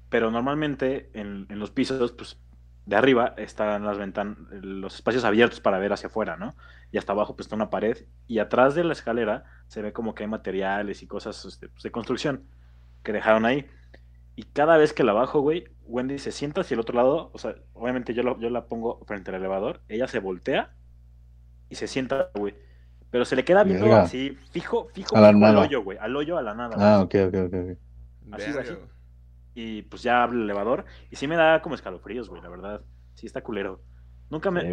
[0.08, 2.40] Pero normalmente en, en los pisos, pues
[2.86, 6.56] de arriba están las ventanas, los espacios abiertos para ver hacia afuera, ¿no?
[6.92, 10.14] Y hasta abajo pues está una pared y atrás de la escalera se ve como
[10.14, 12.48] que hay materiales y cosas este, pues, de construcción
[13.04, 13.66] que dejaron ahí.
[14.36, 17.38] Y cada vez que la bajo, güey, Wendy se sienta hacia el otro lado, o
[17.38, 20.70] sea, obviamente yo, lo- yo la pongo frente al elevador, ella se voltea
[21.68, 22.54] y se sienta, güey.
[23.10, 24.02] Pero se le queda viendo Verga.
[24.02, 26.76] así, fijo, fijo, al hoyo, güey, al hoyo, a la nada.
[26.78, 27.54] Ah, ok, ok, ok.
[27.54, 27.78] ok.
[28.32, 28.78] Así, Verga, así.
[29.62, 32.80] Y pues ya abre el elevador y sí me da como escalofríos, güey, la verdad.
[33.14, 33.80] Sí está culero.
[34.30, 34.62] Nunca me...
[34.62, 34.72] Sí.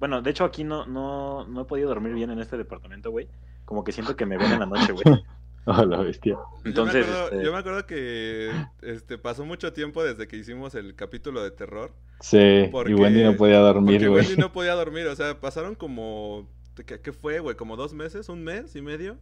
[0.00, 3.28] Bueno, de hecho aquí no, no, no he podido dormir bien en este departamento, güey.
[3.66, 5.04] Como que siento que me ven en la noche, güey.
[5.64, 6.36] Oh, la bestia.
[6.64, 8.50] Entonces, yo, me acuerdo, este- yo me acuerdo que
[8.82, 11.92] este, pasó mucho tiempo desde que hicimos el capítulo de terror.
[12.18, 14.22] Sí, Porque- y Wendy no podía dormir, güey.
[14.26, 16.48] Wendy no podía dormir, o sea, pasaron como...
[16.84, 17.54] ¿Qué, qué fue, güey?
[17.54, 18.28] ¿Como dos meses?
[18.28, 19.18] ¿Un mes y medio?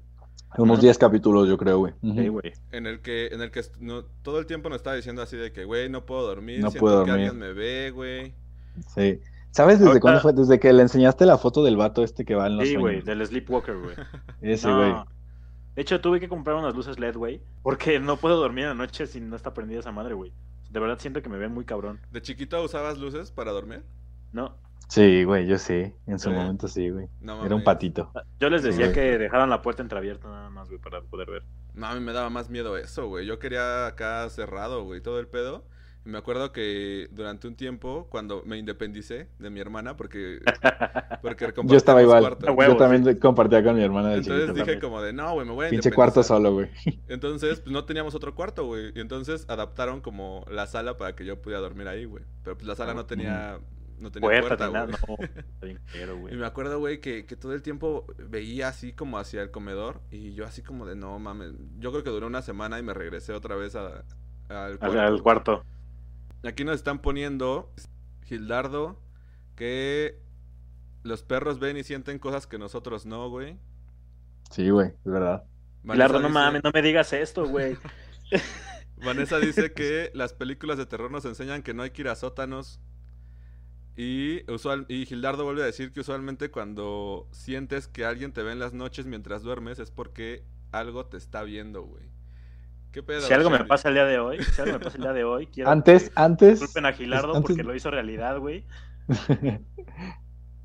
[0.58, 1.94] Unos 10 capítulos, yo creo, güey.
[2.02, 2.52] Sí, güey.
[2.72, 5.52] En el que, en el que no, todo el tiempo nos estaba diciendo así de
[5.52, 7.28] que, güey, no puedo dormir, No siento puedo que dormir.
[7.28, 8.34] alguien me ve, güey.
[8.94, 9.20] Sí.
[9.52, 10.32] ¿Sabes desde Ahorita- cuándo fue?
[10.32, 13.00] Desde que le enseñaste la foto del vato este que va en los Sí, güey,
[13.02, 13.94] del Sleepwalker, güey.
[14.42, 14.76] Ese, No.
[14.76, 14.94] güey.
[15.76, 17.40] De hecho, tuve que comprar unas luces LED, güey.
[17.62, 20.32] Porque no puedo dormir en la noche si no está prendida esa madre, güey.
[20.70, 22.00] De verdad siento que me ven muy cabrón.
[22.12, 23.82] ¿De chiquito usabas luces para dormir?
[24.32, 24.54] No.
[24.90, 25.92] Sí, güey, yo sí.
[26.06, 27.06] En su momento sí, güey.
[27.20, 28.10] No Era un patito.
[28.40, 31.42] Yo les decía que dejaran la puerta entreabierta nada más, güey, para poder ver.
[31.74, 33.24] No, a mí me daba más miedo eso, güey.
[33.24, 35.64] Yo quería acá cerrado, güey, todo el pedo.
[36.04, 40.40] Y me acuerdo que durante un tiempo, cuando me independicé de mi hermana, porque,
[41.22, 42.38] porque Yo estaba igual.
[42.40, 44.54] yo también compartía con mi hermana de Entonces chiquito.
[44.54, 44.80] dije también.
[44.80, 46.36] como de, no, güey, me voy a Pinche cuarto independizar".
[46.38, 46.70] solo, güey.
[47.08, 48.92] Entonces, pues no teníamos otro cuarto, güey.
[48.94, 52.24] Y entonces adaptaron como la sala para que yo pudiera dormir ahí, güey.
[52.42, 53.58] Pero pues la sala no tenía,
[54.00, 55.30] no tenía Puerta, puerta, ni nada, güey.
[55.74, 55.80] no.
[55.92, 56.36] Culero, Y güey.
[56.36, 60.00] me acuerdo, güey, que, que todo el tiempo veía así como hacia el comedor.
[60.10, 61.52] Y yo así como de, no mames.
[61.78, 64.04] Yo creo que duró una semana y me regresé otra vez a-
[64.48, 65.00] al Al, cuarto.
[65.00, 65.64] al cuarto.
[66.44, 67.72] Aquí nos están poniendo,
[68.24, 69.00] Gildardo,
[69.54, 70.18] que
[71.02, 73.58] los perros ven y sienten cosas que nosotros no, güey.
[74.50, 75.44] Sí, güey, es verdad.
[75.82, 77.76] Vanessa Pilardo, no dice- mames, no me digas esto, güey.
[79.04, 82.14] Vanessa dice que las películas de terror nos enseñan que no hay que ir a
[82.16, 82.80] sótanos.
[84.02, 88.52] Y, usual, y Gildardo vuelve a decir que usualmente cuando sientes que alguien te ve
[88.52, 92.04] en las noches mientras duermes es porque algo te está viendo, güey.
[92.92, 93.20] ¿Qué pedo?
[93.20, 95.24] Si algo me pasa el día de hoy, si algo me pasa el día de
[95.24, 96.60] hoy, quiero Antes, que antes.
[96.60, 98.64] disculpen a Gilardo antes- porque lo hizo realidad, güey.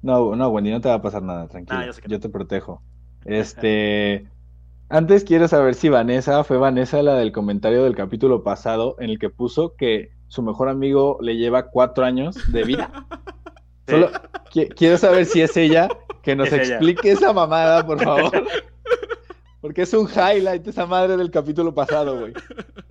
[0.02, 1.78] no, no, Wendy, no te va a pasar nada, tranquilo.
[1.78, 2.21] Ah, yo sé que yo no.
[2.21, 2.82] te protejo.
[3.26, 4.30] Este.
[4.88, 9.19] Antes quiero saber si Vanessa fue Vanessa la del comentario del capítulo pasado en el
[9.19, 12.92] que puso que su mejor amigo le lleva cuatro años de vida.
[13.88, 13.92] Sí.
[13.94, 14.10] Solo
[14.52, 15.88] qui- quiero saber si es ella
[16.24, 16.64] que nos Es ella.
[16.78, 18.32] explique esa mamada, por favor.
[19.62, 22.34] Porque es un highlight esa madre del capítulo pasado, güey.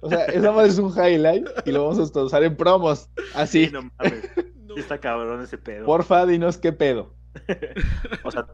[0.02, 3.08] O sea, esa madre es un highlight y lo vamos a usar en promos.
[3.34, 3.66] Así.
[3.66, 4.30] Sí, no mames.
[4.68, 4.76] No.
[4.76, 5.84] Está cabrón ese pedo.
[5.84, 7.12] Porfa, dinos qué pedo.
[8.22, 8.46] O sea,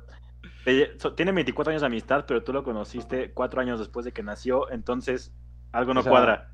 [1.14, 4.70] tiene 24 años de amistad, pero tú lo conociste cuatro años después de que nació,
[4.70, 5.32] entonces
[5.72, 6.52] algo no O sea, cuadra.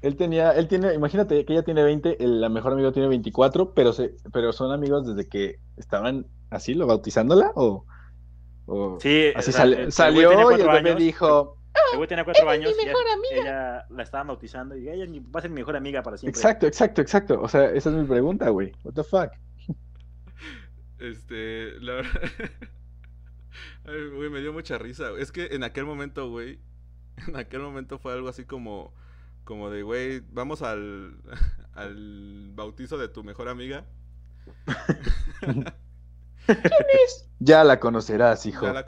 [0.00, 3.74] Él tenía, él tiene, imagínate que ella tiene 20, el la mejor amigo tiene 24,
[3.74, 7.84] pero se, pero son amigos desde que estaban así, lo bautizándola o,
[8.66, 11.58] o Sí, así o sea, sal- el- salió y el bebé años, dijo,
[11.92, 12.92] El güey tenía cuatro años y ella,
[13.32, 16.38] ella la estaban bautizando y ella mi- va a ser mi mejor amiga para siempre.
[16.38, 17.40] exacto, exacto, exacto.
[17.40, 18.72] O sea, esa es mi pregunta, güey.
[18.84, 19.30] What the fuck?
[20.98, 22.10] Este, la verdad.
[23.84, 25.10] Ay, güey, me dio mucha risa.
[25.18, 26.58] Es que en aquel momento, güey.
[27.26, 28.92] En aquel momento fue algo así como.
[29.48, 31.16] Como de, güey, vamos al,
[31.74, 33.86] al bautizo de tu mejor amiga.
[37.40, 38.62] Ya la conocerás, hijo.
[38.66, 38.86] Ya Ya la la,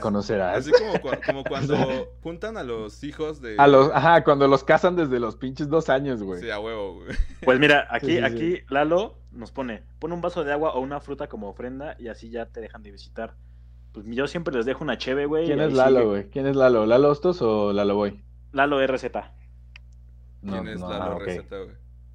[0.00, 0.56] conocerás.
[0.58, 1.76] Así como, cua- como cuando
[2.22, 3.56] juntan a los hijos de...
[3.58, 6.40] A los, ajá, cuando los casan desde los pinches dos años, güey.
[6.40, 7.16] Sí, a huevo, güey.
[7.44, 8.24] Pues mira, aquí, Sí, sí, sí.
[8.24, 12.06] aquí Lalo nos pone, pone un vaso de agua o una fruta como ofrenda y
[12.08, 13.34] así ya te dejan de visitar.
[13.92, 15.46] Pues yo siempre les dejo una cheve, güey.
[15.46, 16.08] ¿Quién es Lalo, sigue.
[16.08, 16.30] güey?
[16.30, 16.86] ¿Quién es Lalo?
[16.86, 18.22] ¿Lalo Hostos o Lalo Boy?
[18.52, 19.06] Lalo RZ.
[20.42, 21.40] No, ¿Quién es no, la ah, güey?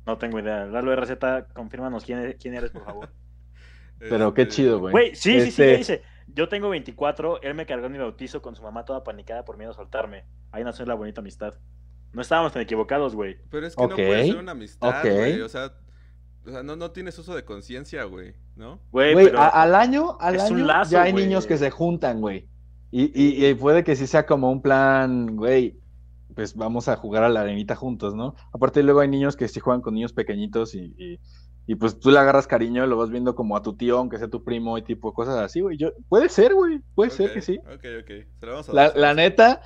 [0.06, 0.66] No tengo idea.
[0.66, 1.18] Lalo RZ,
[1.54, 3.10] confírmanos quién, quién eres, por favor.
[4.00, 4.92] Pero qué Este, chido, güey.
[4.92, 6.02] Güey, sí, sí, sí, Este- dice.
[6.28, 9.58] Yo tengo 24, él me cargó en mi bautizo con su mamá toda panicada por
[9.58, 10.26] miedo a soltarme.
[10.52, 11.54] Ahí nació la bonita amistad.
[12.12, 13.38] No estábamos tan equivocados, güey.
[13.50, 15.42] Pero es que no Ok, puede ser una amistad, güey.
[15.42, 15.72] O sea,
[16.46, 18.82] o sea no, no tienes uso de conciencia, güey, ¿no?
[18.92, 22.20] Güey, pero- al año, al es un año lazo, ya hay niños que se juntan,
[22.20, 22.48] güey.
[22.92, 25.80] Y, y- y puede que sí sea como un plan, güey,
[26.38, 28.36] pues vamos a jugar a la arenita juntos, ¿no?
[28.54, 31.20] Aparte luego hay niños que sí juegan con niños pequeñitos y, y-
[31.66, 34.30] y, pues tú le agarras cariño, lo vas viendo como a tu tío, aunque sea
[34.30, 35.78] tu primo y tipo cosas así, güey.
[35.78, 37.58] Yo, puede ser, güey, puede ser que sí.
[37.66, 38.08] Ok, ok.
[38.40, 39.62] Se la vamos a La, neta,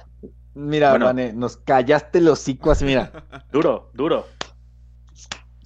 [0.53, 1.05] mira, Bueno.
[1.07, 3.11] Vane, nos callaste los hocico así, mira.
[3.51, 4.25] Duro, duro.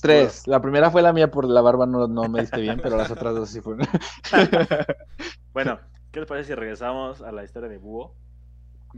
[0.02, 0.48] Tres.
[0.48, 3.12] La primera fue la mía por la barba, no, no me diste bien, pero las
[3.12, 3.88] otras dos sí fueron.
[5.54, 5.80] Bueno,
[6.12, 8.18] ¿qué les parece si regresamos a la historia de Búho?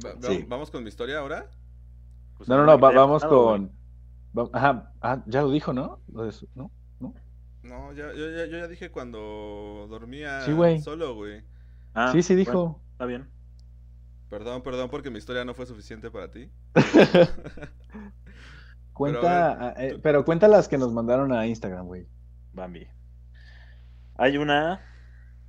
[0.04, 0.46] Va- va- Sí.
[0.48, 1.50] ¿Vamos con mi historia ahora?
[2.38, 3.71] Pues, No, no, no, va- vamos pasado, con.
[4.38, 6.00] va- Ajá, ah, ya lo dijo, ¿no?
[6.12, 6.71] Lo de su- ¿no?
[7.63, 10.80] No, ya, yo, ya, yo ya dije cuando dormía Sí, güey.
[10.80, 11.43] solo, güey.
[11.93, 12.82] Ah, sí, sí bueno, dijo.
[12.91, 13.28] está bien.
[14.30, 16.50] Perdón, perdón, porque mi historia no fue suficiente para ti.
[18.93, 22.08] Cuenta, Pero ah, eh, pero cuenta las que nos mandaron a Instagram, güey.
[22.54, 22.88] Bambi.
[24.15, 24.82] Hay una.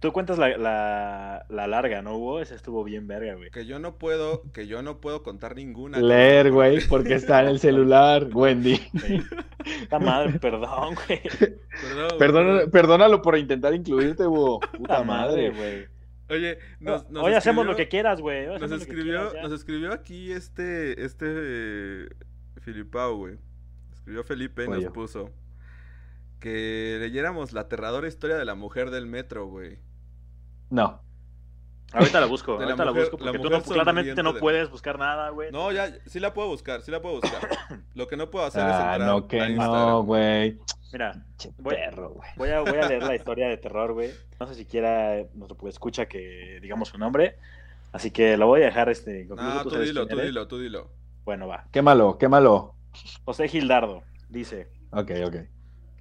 [0.00, 2.40] Tú cuentas la, la, la larga, ¿no, Hugo?
[2.40, 3.50] Esa estuvo bien verga, güey.
[3.50, 5.98] Que yo no puedo, que yo no puedo contar ninguna.
[5.98, 8.80] Leer, güey, porque está en el celular, Wendy.
[9.80, 11.20] Puta madre, perdón, güey.
[11.80, 12.70] Perdón, Perdona, perdón.
[12.70, 14.61] perdónalo por intentar incluirte, Hugo.
[14.61, 15.50] Puta madre, madre.
[15.50, 15.98] güey.
[16.30, 18.46] Oye, nos, nos Hoy hacemos lo que quieras, güey.
[18.46, 22.08] Hoy Nos escribió, quieras, nos escribió aquí este, este eh,
[22.61, 23.38] Filipao, güey.
[23.94, 25.32] Escribió Felipe y nos puso
[26.38, 29.78] que leyéramos la aterradora historia de la mujer del metro, güey.
[30.70, 31.00] No.
[31.92, 34.40] Ahorita la busco, la ahorita la, mujer- busco la porque tú no, claramente no de-
[34.40, 35.50] puedes buscar nada, güey.
[35.50, 37.40] No, ya, sí la puedo buscar, sí la puedo buscar.
[37.94, 40.59] Lo que no puedo hacer es Ah, entrar no, a que no, güey.
[40.92, 41.22] Mira,
[41.59, 42.31] Voy- perro, güey.
[42.37, 44.11] voy a, voy a leer la historia de terror, güey.
[44.40, 47.37] No sé si quiera nuestro escucha que digamos su nombre.
[47.92, 49.26] Así que lo voy a dejar este.
[49.26, 50.90] concluso, No, tú sabes dilo, tú dilo, tú dilo.
[51.24, 51.64] Bueno, va.
[51.72, 52.74] Quémalo, quémalo.
[53.24, 55.37] José Gildardo dice: Ok, ok.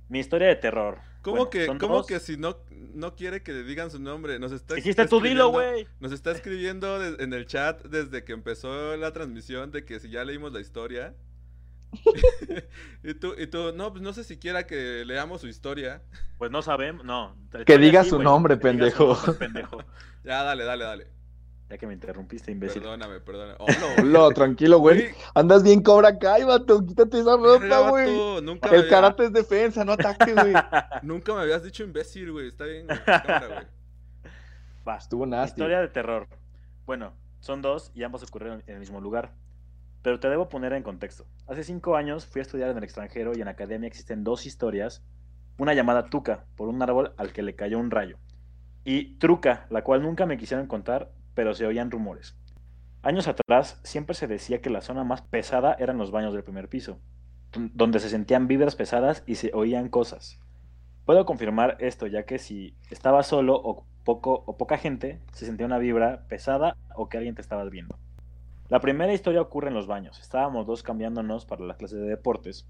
[0.09, 0.99] Mi historia de terror.
[1.21, 4.39] ¿Cómo Bueno, que, cómo que si no, no quiere que le digan su nombre?
[4.39, 5.87] Nos está Dijiste tú dilo, escribiendo- güey.
[5.99, 10.09] Nos está escribiendo de- en el chat desde que empezó la transmisión de que si
[10.09, 11.13] ya leímos la historia.
[13.03, 16.01] y tú, y tú, no, pues no sé si quiera que leamos su historia.
[16.37, 17.35] Pues no sabemos, no.
[17.65, 19.15] Que diga sí, su nombre, que diga su pendejo.
[19.15, 19.83] nombre, pendejo.
[20.23, 21.07] Ya, dale, dale, dale.
[21.69, 22.81] Ya que me interrumpiste, imbécil.
[22.81, 23.57] Perdóname, perdóname.
[23.59, 23.67] Oh,
[24.03, 25.09] no, Hola, tranquilo, güey.
[25.35, 26.85] Andas bien cobra Kai, vato.
[26.85, 28.41] Quítate esa ropa, güey.
[28.41, 30.53] Nunca, me El había- karate es defensa, no ataque, güey.
[31.03, 32.47] nunca me habías dicho imbécil, güey.
[32.47, 32.99] Está bien, güey.
[33.05, 33.67] Cámara, güey.
[34.87, 34.95] Va.
[34.97, 35.59] Estuvo nasty.
[35.59, 36.27] Historia de terror.
[36.85, 39.33] Bueno, son dos y ambos ocurrieron en el mismo lugar.
[40.03, 41.25] Pero te debo poner en contexto.
[41.47, 44.45] Hace cinco años fui a estudiar en el extranjero y en la academia existen dos
[44.45, 45.03] historias.
[45.57, 48.17] Una llamada Tuca, por un árbol al que le cayó un rayo.
[48.85, 52.35] Y Truca, la cual nunca me quisieron contar, pero se oían rumores.
[53.03, 56.67] Años atrás siempre se decía que la zona más pesada eran los baños del primer
[56.67, 56.97] piso,
[57.51, 60.39] don- donde se sentían vibras pesadas y se oían cosas.
[61.05, 65.67] Puedo confirmar esto, ya que si estaba solo o, poco, o poca gente, se sentía
[65.67, 67.99] una vibra pesada o que alguien te estaba viendo.
[68.67, 70.19] La primera historia ocurre en los baños.
[70.19, 72.67] Estábamos dos cambiándonos para la clase de deportes.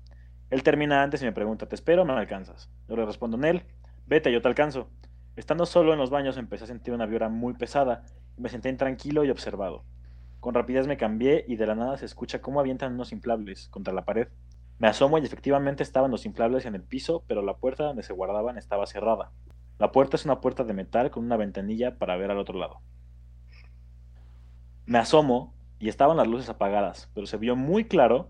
[0.50, 2.70] Él termina antes y me pregunta, ¿te espero o me alcanzas?
[2.90, 3.64] Yo le respondo, Nel,
[4.08, 4.90] vete, yo te alcanzo.
[5.38, 8.04] Estando solo en los baños empecé a sentir una vibra muy pesada
[8.38, 9.84] me senté intranquilo y observado.
[10.40, 13.94] Con rapidez me cambié y de la nada se escucha cómo avientan unos inflables contra
[13.94, 14.28] la pared.
[14.80, 18.14] Me asomo y efectivamente estaban los inflables en el piso, pero la puerta donde se
[18.14, 19.32] guardaban estaba cerrada.
[19.80, 22.82] La puerta es una puerta de metal con una ventanilla para ver al otro lado.
[24.86, 28.30] Me asomo y estaban las luces apagadas, pero se vio muy claro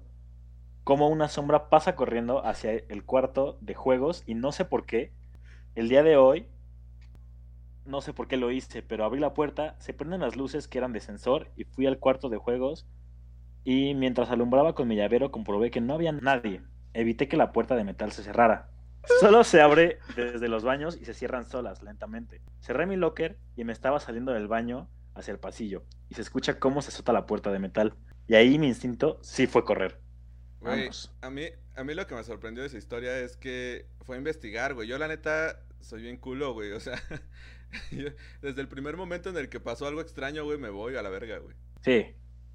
[0.83, 5.11] cómo una sombra pasa corriendo hacia el cuarto de juegos y no sé por qué.
[5.75, 6.47] El día de hoy,
[7.87, 10.77] no sé por qué lo hice, pero abrí la puerta, se prenden las luces que
[10.77, 12.85] eran de sensor y fui al cuarto de juegos
[13.63, 16.61] y mientras alumbraba con mi llavero comprobé que no había nadie.
[16.93, 18.69] Evité que la puerta de metal se cerrara.
[19.19, 22.41] Solo se abre desde los baños y se cierran solas, lentamente.
[22.59, 26.59] Cerré mi locker y me estaba saliendo del baño hacia el pasillo y se escucha
[26.59, 27.93] cómo se azota la puerta de metal.
[28.27, 29.99] Y ahí mi instinto sí fue correr.
[30.59, 30.89] Güey,
[31.21, 31.45] a mí,
[31.75, 34.87] a mí lo que me sorprendió de esa historia es que fue a investigar, güey.
[34.87, 36.71] Yo la neta soy bien culo, güey.
[36.71, 36.95] O sea,
[37.91, 38.09] yo-
[38.41, 41.09] desde el primer momento en el que pasó algo extraño, güey, me voy a la
[41.09, 41.55] verga, güey.
[41.81, 42.05] Sí,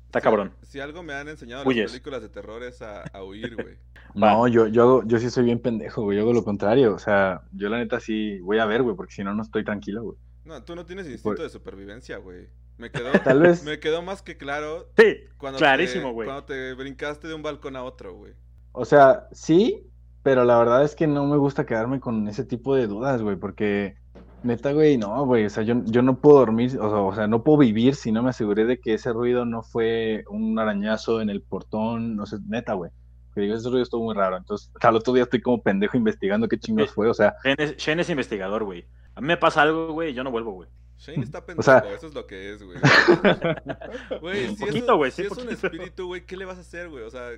[0.06, 0.54] está Si- cabrón.
[0.62, 1.84] Si algo me han enseñado Huyes.
[1.84, 3.76] las películas de terror es a, a huir, güey.
[4.14, 6.18] No, yo, yo, hago- yo sí soy bien pendejo, güey.
[6.18, 6.92] Yo hago lo contrario.
[6.94, 9.64] O sea, yo la neta sí voy a ver, güey, porque si no, no estoy
[9.64, 10.18] tranquilo, güey.
[10.44, 12.48] No, tú no tienes instinto Por- de supervivencia, güey.
[12.76, 13.64] Me quedó, Tal vez.
[13.64, 16.26] me quedó más que claro Sí, cuando clarísimo, güey.
[16.26, 18.34] cuando te brincaste de un balcón a otro, güey.
[18.72, 19.86] O sea, sí,
[20.22, 23.36] pero la verdad es que no me gusta quedarme con ese tipo de dudas, güey,
[23.36, 23.96] porque
[24.44, 27.26] neta, güey, no, güey, o sea, yo, yo no puedo dormir, o sea, o sea,
[27.26, 31.20] no puedo vivir si no me aseguré de que ese ruido no fue un arañazo
[31.20, 32.90] en el portón, no sé, neta, güey.
[33.34, 36.48] Que digo, ese ruido estuvo muy raro, entonces, al otro día estoy como pendejo investigando
[36.48, 36.94] qué chingos Sí.
[36.94, 38.86] fue, o sea, Shane es, Shane es investigador, güey.
[39.14, 40.68] A mí me pasa algo, güey, y yo no vuelvo, güey.
[40.98, 42.78] Shane está pendejo, sea- eso es lo que es, güey.
[44.20, 46.62] Güey, si, Poquito, eso- güey, si sí, es un espíritu, güey, ¿qué le vas a
[46.62, 47.04] hacer, güey?
[47.04, 47.28] O sea,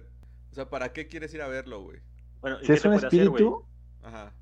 [0.51, 1.99] o sea, ¿para qué quieres ir a verlo, güey?
[2.41, 3.43] Bueno, ¿y si qué es un puede hacer, güey?
[3.43, 3.65] espíritu,
[4.03, 4.33] Ajá.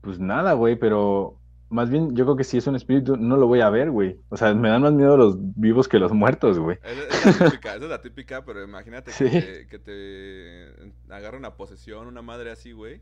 [0.00, 1.38] pues nada, güey, pero
[1.72, 4.18] más bien yo creo que si es un espíritu, no lo voy a ver, güey.
[4.28, 6.78] O sea, me dan más miedo los vivos que los muertos, güey.
[6.84, 9.24] Esa es la típica, esa es la típica, pero imagínate Sí.
[9.24, 13.00] que, te, que te agarra una posesión, una madre así, güey.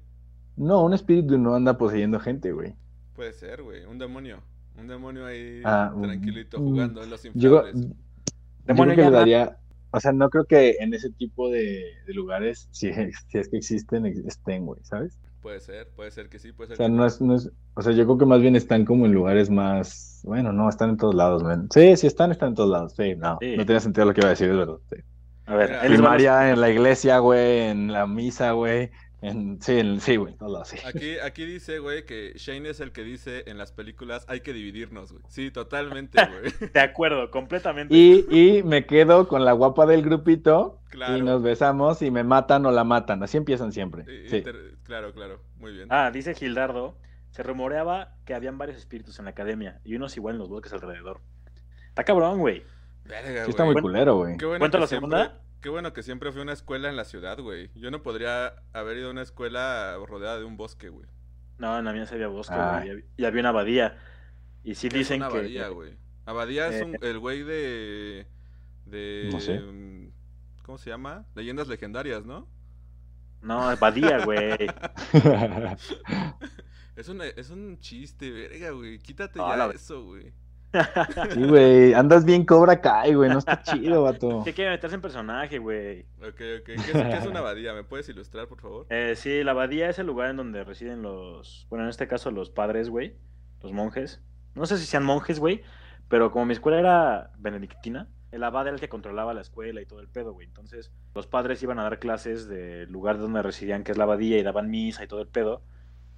[0.56, 2.74] No, un espíritu no anda poseyendo gente, güey.
[3.14, 4.40] Puede ser, güey, un demonio.
[4.78, 7.30] Un demonio ahí Ah, tranquilito jugando en los Yo,
[7.64, 7.86] inflables.
[7.88, 7.94] yo
[8.66, 9.58] Demonio creo que le daría,
[9.90, 13.56] o sea, no creo que en ese tipo de, de lugares, si, si es que
[13.56, 15.18] existen, ex- estén, güey, ¿sabes?
[15.42, 17.50] Puede ser, puede ser que sí, puede ser O sea, que no es, no es,
[17.74, 20.90] o sea, yo creo que más bien están como en lugares más, bueno, no, están
[20.90, 21.68] en todos lados, man.
[21.72, 23.56] Sí, sí están, están en todos lados, sí, no, Sí.
[23.56, 24.76] no tiene sentido lo que iba a decir, es verdad.
[24.90, 24.96] sí.
[25.46, 28.90] A ver, Mira, Primaria, en la iglesia, güey, en la misa, güey,
[29.22, 30.76] en, sí, en, sí, güey, todos lados, sí.
[30.86, 34.52] Aquí, aquí dice, güey, que Shane es el que dice en las películas hay que
[34.52, 35.24] dividirnos, güey.
[35.28, 36.18] Sí, totalmente,
[36.60, 36.70] güey.
[36.72, 37.94] De acuerdo, completamente.
[37.94, 41.16] Y, y me quedo con la guapa del grupito Claro.
[41.18, 43.22] y nos besamos y me matan o la matan.
[43.22, 44.04] Así empiezan siempre.
[44.24, 44.42] Y- Sí.
[44.90, 45.86] Claro, claro, muy bien.
[45.88, 46.96] Ah, dice Gildardo,
[47.30, 50.72] se rumoreaba que habían varios espíritus en la academia y unos igual en los bosques
[50.72, 51.20] alrededor.
[51.90, 52.64] Está cabrón, güey.
[53.04, 54.36] Verga, Sí está muy culero, güey.
[54.36, 55.40] Qué bueno ¿Cuenta que la siempre- segunda?
[55.60, 57.70] Qué bueno que siempre fui a una escuela en la ciudad, güey.
[57.76, 61.06] Yo no podría haber ido a una escuela rodeada de un bosque, güey.
[61.58, 62.80] No, en la mía se había bosque, Ah.
[62.82, 63.96] güey, y había- una abadía.
[64.64, 65.38] Y sí ¿Qué es dicen una que...
[65.38, 65.94] abadía, güey?
[66.26, 68.26] Abadía es Eh, un- el güey de...
[68.86, 69.28] de...
[69.30, 69.60] No sé.
[69.60, 70.10] mm,
[70.64, 71.26] ¿Cómo se llama?
[71.36, 72.48] Leyendas legendarias, ¿no?
[73.42, 74.56] No, abadía, güey.
[76.96, 78.98] Es un, es un chiste, verga, güey.
[78.98, 80.32] Quítate ya la- eso, güey.
[81.34, 84.42] Sí, güey, andas bien Cobra Kai, güey, no está chido, vato.
[84.44, 86.02] que quiere meterse en personaje, güey.
[86.20, 86.64] Ok, ok.
[86.66, 87.72] ¿Qué es, qué es una abadía?
[87.72, 88.86] ¿Me puedes ilustrar, por favor?
[88.90, 91.66] Eh, sí, la abadía es el lugar en donde residen los...
[91.70, 93.16] Bueno, en este caso los padres, güey.
[93.62, 94.20] Los monjes.
[94.54, 95.62] No sé si sean monjes, güey.
[96.08, 99.86] Pero como mi escuela era benedictina, el abad era el que controlaba la escuela y
[99.86, 100.46] todo el pedo, güey.
[100.46, 104.38] Entonces, los padres iban a dar clases del lugar donde residían, que es la abadía,
[104.38, 105.62] y daban misa y todo el pedo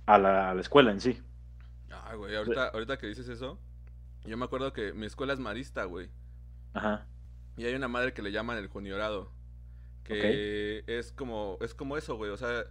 [0.06, 1.20] a la, a la escuela en sí.
[1.90, 3.58] Ah, güey, ahorita, ahorita que dices eso,
[4.24, 6.10] yo me acuerdo que mi escuela es marista, güey.
[6.74, 7.06] Ajá.
[7.56, 9.30] Y hay una madre que le llaman el juniorado.
[10.04, 11.58] Que es como.
[11.60, 12.30] Es como eso, güey.
[12.30, 12.64] O sea,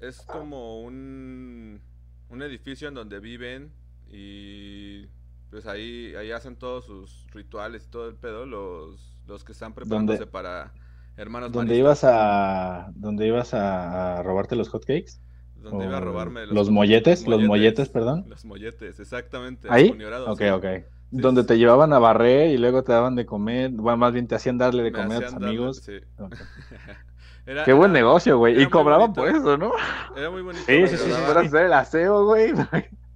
[0.00, 1.80] es como un.
[2.28, 3.72] un edificio en donde viven.
[4.08, 5.06] Y
[5.50, 8.46] pues ahí, ahí hacen todos sus rituales y todo el pedo.
[8.46, 10.72] Los, los que están preparándose ¿Dónde- para
[11.16, 12.02] hermanos ¿Dónde maristas.
[12.02, 15.20] ibas a, dónde ibas a, robarte los hotcakes?
[15.56, 18.24] Donde iba a robarme los molletes, los molletes, perdón.
[18.28, 19.66] Los molletes, exactamente.
[19.70, 19.90] ¿Ahí?
[20.26, 20.48] Ok, sí.
[20.48, 20.64] ok.
[20.64, 24.12] Sí, Donde sí, te llevaban a barrer y luego te daban de comer, bueno, más
[24.12, 25.76] bien te hacían darle de Me comer a tus darle- amigos.
[25.78, 25.96] sí.
[26.18, 26.34] Ok.
[27.46, 28.60] Era- Qué buen negocio, güey.
[28.60, 29.72] Y cobraban por eso, ¿no?
[30.16, 30.64] Era muy bonito.
[30.66, 32.52] Sí, sí, sí, Para hacer el aseo, güey.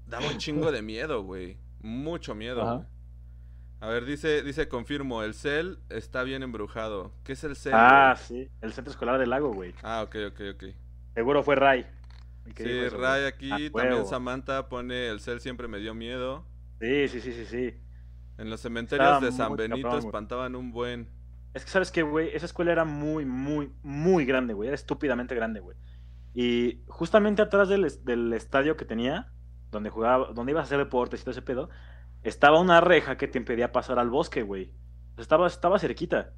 [0.07, 1.57] Daba un chingo de miedo, güey.
[1.83, 2.87] Mucho miedo, Ajá.
[3.83, 7.13] A ver, dice, dice, confirmo, el cel está bien embrujado.
[7.25, 7.73] ¿Qué es el cel?
[7.75, 8.45] Ah, güey?
[8.45, 8.51] sí.
[8.61, 9.75] El centro escolar del lago, güey.
[9.83, 10.65] Ah, ok, ok, ok.
[11.15, 11.87] Seguro fue Ray.
[12.55, 12.89] Sí.
[12.91, 14.05] Ray aquí, A también huevo.
[14.05, 16.45] Samantha pone, el cel siempre me dio miedo.
[16.79, 17.75] Sí, sí, sí, sí, sí.
[18.37, 21.09] En los cementerios Estaba de San Benito cabrón, espantaban un buen.
[21.55, 22.35] Es que, ¿sabes qué, güey?
[22.35, 24.69] Esa escuela era muy, muy, muy grande, güey.
[24.69, 25.77] Era estúpidamente grande, güey.
[26.35, 29.33] Y justamente atrás del, del estadio que tenía,
[29.71, 31.71] donde jugaba, donde ibas a hacer deportes y todo ese pedo,
[32.23, 34.73] estaba una reja que te impedía pasar al bosque, güey.
[35.17, 36.33] Estaba, estaba cerquita.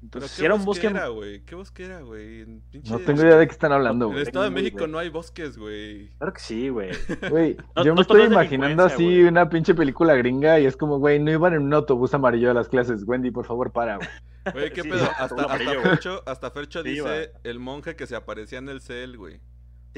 [0.00, 0.96] Entonces, ¿qué si era un bosque bosque.
[0.98, 1.40] era, güey?
[1.44, 2.46] ¿Qué bosque era, güey?
[2.88, 4.22] No tengo idea de qué están hablando, En el güey.
[4.22, 4.90] Estado de México güey.
[4.92, 6.10] no hay bosques, güey.
[6.18, 6.90] Claro que sí, güey.
[7.30, 9.24] Güey, No- yo no me estoy es imaginando así güey.
[9.24, 12.54] una pinche película gringa y es como, güey, no iban en un autobús amarillo a
[12.54, 13.02] las clases.
[13.08, 14.08] Wendy, por favor, para, güey.
[14.52, 15.02] Güey, ¿qué Sí, pedo?
[15.18, 15.80] Hasta, hasta güey.
[15.82, 17.28] Fercho, hasta Fercho Sí, dice güey.
[17.42, 19.40] el monje que se aparecía en el cel, güey.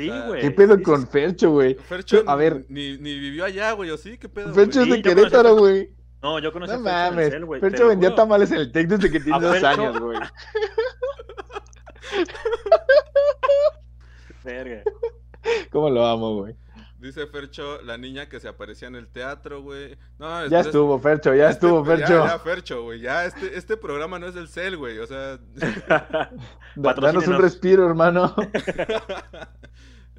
[0.04, 0.40] Sí, güey.
[0.40, 1.06] ¿Qué pedo con.
[1.08, 1.74] Fercho, güey?
[1.74, 2.64] Fercho A ver.
[2.68, 4.18] ni, ni vivió allá, güey, ¿o sí?
[4.18, 4.52] ¿Qué pedo?
[4.54, 5.90] Fercho es de Querétaro, güey.
[6.22, 7.44] No, yo conocí No a Fercho el mames.
[7.46, 10.18] güey, Fercho vendía tamales en el TEC desde que tiene dos Fercho- años, güey.
[15.70, 16.56] cómo lo amo, güey.
[16.98, 19.96] Dice Fercho, la niña que se aparecía en el teatro, güey.
[20.18, 22.24] No, Ya es- estuvo, Fercho, ya este- estuvo, Fercho.
[22.24, 23.00] Ya, ya, Fercho, güey.
[23.00, 24.98] Ya, este, este programa no es del cel, güey.
[24.98, 25.38] O sea,
[26.76, 28.34] Da- Danos un respiro, hermano.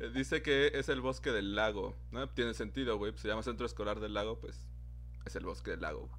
[0.10, 1.96] dice que es el bosque del lago.
[2.12, 2.28] ¿no?
[2.30, 3.14] Tiene sentido, güey.
[3.18, 4.68] Se llama Centro Escolar del Lago, pues
[5.26, 6.10] es el bosque del lago.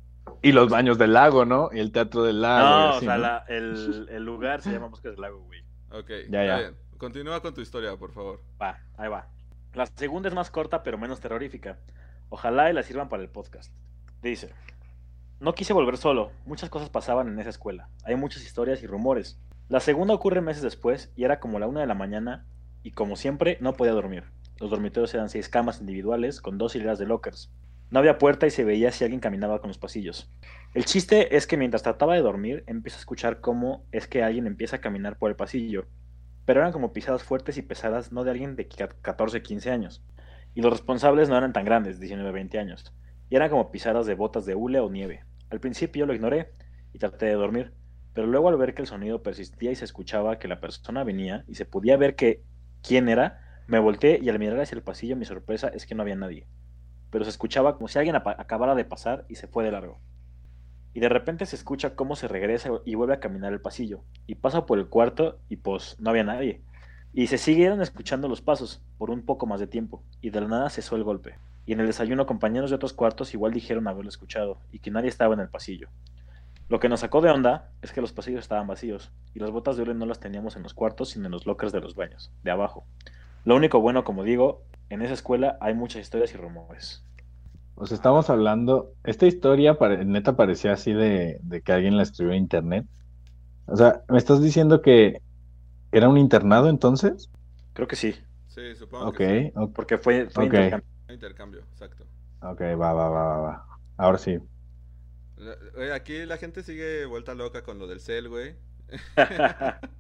[0.41, 1.71] Y los baños del lago, ¿no?
[1.73, 2.69] Y el teatro del lago.
[2.93, 3.23] no, o sea, ¿no?
[3.23, 5.61] la- el, el lugar se llama Bosque del Lago, güey.
[5.91, 6.59] Ok, Ya, ya.
[6.59, 6.77] bien.
[6.97, 8.41] Continúa con tu historia, por favor.
[8.61, 9.29] Va, ahí va.
[9.75, 11.79] La segunda es más corta, pero menos terrorífica.
[12.29, 13.73] Ojalá y la sirvan para el podcast.
[14.23, 14.55] Dice:
[15.41, 16.31] No quise volver solo.
[16.47, 17.89] Muchas cosas pasaban en esa escuela.
[18.05, 19.41] Hay muchas historias y rumores.
[19.69, 22.47] La segunda ocurre meses después y era como la una de la mañana
[22.83, 24.25] y como siempre no podía dormir.
[24.59, 27.51] Los dormitorios eran seis camas individuales con dos hileras de lockers.
[27.91, 30.31] No había puerta y se veía si alguien caminaba con los pasillos.
[30.73, 34.47] El chiste es que mientras trataba de dormir, empiezo a escuchar cómo es que alguien
[34.47, 35.87] empieza a caminar por el pasillo.
[36.47, 40.03] Pero eran como pisadas fuertes y pesadas, no de alguien de 14, 15 años.
[40.55, 42.95] Y los responsables no eran tan grandes, 19, 20 años.
[43.29, 45.25] Y eran como pisadas de botas de hule o nieve.
[45.51, 46.53] Al principio lo ignoré
[46.95, 47.75] y traté de dormir.
[48.15, 51.45] Pero luego al ver que el sonido persistía y se escuchaba que la persona venía
[51.47, 52.43] y se podía ver que
[52.83, 56.03] quién era, me volteé y al mirar hacia el pasillo mi sorpresa es que no
[56.03, 56.47] había nadie.
[57.11, 60.01] Pero se escuchaba como si alguien acabara de pasar y se fue de largo.
[60.95, 64.05] Y de repente se escucha cómo se regresa y vuelve a caminar el pasillo.
[64.27, 66.61] Y pasa por el cuarto y pues no había nadie.
[67.15, 70.03] Y se siguieron escuchando los pasos por un poco más de tiempo.
[70.21, 71.37] Y de la nada cesó el golpe.
[71.65, 75.09] Y en el desayuno compañeros de otros cuartos igual dijeron haberlo escuchado y que nadie
[75.09, 75.89] estaba en el pasillo.
[76.69, 79.77] Lo que nos sacó de onda es que los pasillos estaban vacíos y las botas
[79.77, 82.33] de hule no las teníamos en los cuartos sino en los lockers de los baños,
[82.43, 82.87] de abajo.
[83.45, 87.05] Lo único bueno, como digo, en esa escuela hay muchas historias y rumores.
[87.85, 88.95] Sea, estamos hablando.
[89.03, 92.87] Esta historia pare- neta parecía así de, de que alguien la escribió en internet.
[93.67, 95.23] O sea, ¿me estás diciendo que
[95.93, 97.31] era un internado entonces?
[97.75, 98.15] Creo que sí,
[98.47, 99.43] Sí, supongo Ok, que sí.
[99.55, 100.55] ok, porque fue, fue Ok.
[100.55, 100.87] intercambio.
[101.09, 102.07] Intercambio, exacto.
[102.41, 103.67] ok, va, va, va, va, va.
[103.97, 104.39] Ahora sí.
[105.75, 108.55] Güey, aquí la gente sigue vuelta loca con lo del cel, güey.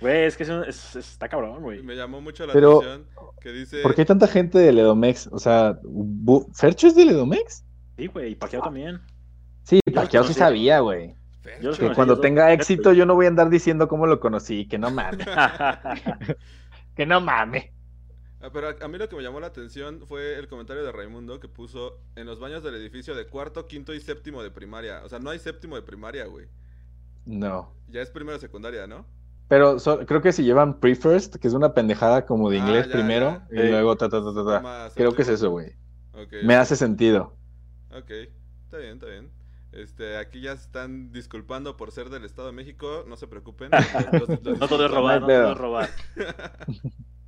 [0.00, 1.80] Güey, es que es un- es- es- está cabrón, güey.
[1.82, 3.06] Me llamó mucho la Pero, atención
[3.40, 3.82] que dice...
[3.82, 5.28] ¿Por qué hay tanta gente de Ledomex?
[5.28, 7.64] O sea, Bu- ¿Fercho es de Ledomex?
[7.96, 9.00] Sí, güey, y Pacquiao también.
[9.62, 11.14] Sí, lo sí sabía, güey.
[11.78, 14.90] Que cuando tenga éxito yo no voy a andar diciendo cómo lo conocí, que no
[14.90, 15.24] mames.
[16.96, 17.66] que no mames.
[18.42, 20.90] Ah, Pero a, a mí lo que me llamó la atención fue el comentario de
[20.90, 25.02] Raimundo que puso en los baños del edificio de cuarto, quinto y séptimo de primaria.
[25.04, 26.46] O sea, no hay séptimo de primaria, güey.
[27.24, 27.72] No.
[27.88, 29.06] Ya es primero de secundaria, ¿no?
[29.48, 32.86] Pero so- creo que si llevan pre-first, que es una pendejada como de Ah, inglés
[32.88, 33.58] ya, primero, ya.
[33.58, 33.68] y Sí.
[33.70, 34.90] luego ta, ta, ta, ta, ta.
[34.94, 35.68] Creo que es eso, güey.
[36.14, 37.36] Ok, Me hace sentido.
[37.94, 38.10] Ok,
[38.64, 39.30] está bien, está bien.
[39.72, 43.70] Este, aquí ya se están disculpando por ser del Estado de México, no se preocupen.
[44.12, 45.90] Los- los- los No todo es robar, no todo es robar.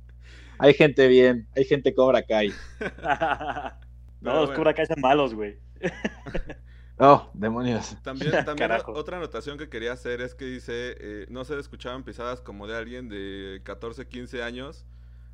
[0.57, 2.53] Hay gente bien, hay gente Cobra Kai.
[4.21, 4.55] no, los bueno.
[4.55, 5.57] Cobra Kai son malos, güey.
[6.97, 7.97] Oh, demonios.
[8.03, 8.93] También, también Carajo.
[8.93, 12.77] otra anotación que quería hacer es que dice, eh, no se escuchaban pisadas como de
[12.77, 14.85] alguien de 14, 15 años.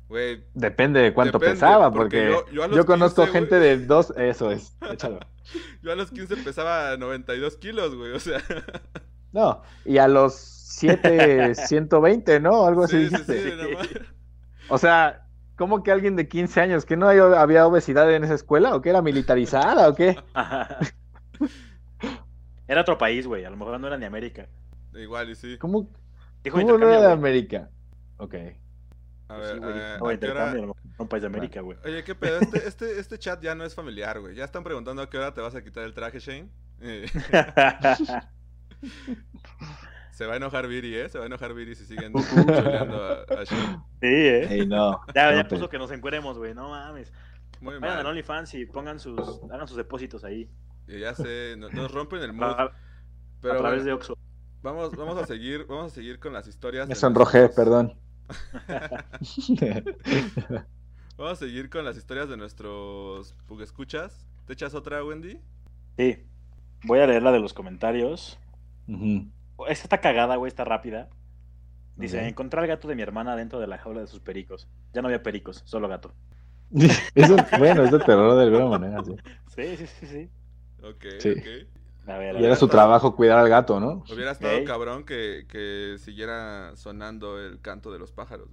[0.08, 3.68] Güey, Depende de cuánto Depende, pesaba, porque porque, yo- yo yo, conozco 15, gente güey.
[3.78, 5.20] de dos, eso es, échalo.
[5.82, 8.42] yo a los 15 pesaba 92 kilos, güey, o sea.
[9.30, 12.66] No, y a los 7, 120, ¿no?
[12.66, 13.42] Algo así sí, sí, dijiste.
[13.42, 13.88] sí, mames.
[14.68, 16.84] O sea, ¿cómo que alguien de 15 años?
[16.86, 18.74] ¿Que no hay- había obesidad en esa escuela?
[18.74, 19.88] ¿O que era militarizada?
[19.88, 20.16] ¿O qué?
[22.68, 23.44] Era otro país, güey.
[23.44, 24.48] A lo mejor no era ni América.
[24.94, 25.58] Igual y sí.
[25.58, 25.90] ¿Cómo,
[26.42, 27.12] Dijo cómo no intercambio, era de.
[27.12, 27.68] América?
[28.16, 28.34] Ok.
[29.28, 31.76] A Pues ver, sí, eh, dijo ¿a qué hora- intercambio, un país de América, güey.
[31.84, 34.34] Oye, qué pedo, este, este, este chat ya no es familiar, güey.
[34.36, 36.48] Ya están preguntando a qué hora te vas a quitar el traje, Shane.
[40.12, 41.08] Se va a enojar Viri, ¿eh?
[41.08, 43.76] Se va a enojar Viri si siguen chuleando a, a Shane.
[44.00, 44.46] sí, eh.
[44.50, 45.00] Ey, no.
[45.14, 46.54] Ya, no ya puso que nos encueremos, güey.
[46.54, 47.12] No mames.
[47.60, 47.98] Muy Vayan mal.
[48.00, 49.18] al OnlyFans y pongan sus,
[49.50, 50.48] hagan sus depósitos ahí.
[50.86, 52.44] Y ya sé, no- nos rompen el A, mood.
[52.44, 52.72] a-
[53.40, 54.18] Pero a través bueno, de Oxxo.
[54.62, 56.88] vamos, vamos a seguir, vamos a seguir con las historias.
[56.88, 57.94] Me sonrojé, nuestros- perdón.
[61.18, 64.26] Vamos a seguir con las historias de nuestros escuchas.
[64.46, 65.38] ¿Te echas otra, Wendy?
[65.96, 66.24] Sí.
[66.84, 68.38] Voy a leer la de los comentarios.
[68.88, 69.28] Ujú.
[69.68, 71.08] Esta está cagada, güey, está rápida.
[71.96, 72.28] Dice, Ok.
[72.28, 74.68] encontré al gato de mi hermana dentro de la jaula de sus pericos.
[74.94, 76.14] Ya no había pericos, solo gato.
[77.14, 79.16] Eso, bueno, es de terror de alguna manera, sí.
[79.54, 80.30] Sí, sí, sí, sí.
[80.82, 81.30] Ok, Sí.
[81.30, 81.46] ok.
[82.06, 84.04] A ver, a Y era su trabajo cuidar al gato, ¿no?
[84.08, 88.48] Hubiera estado cabrón que, que siguiera sonando el canto de los pájaros.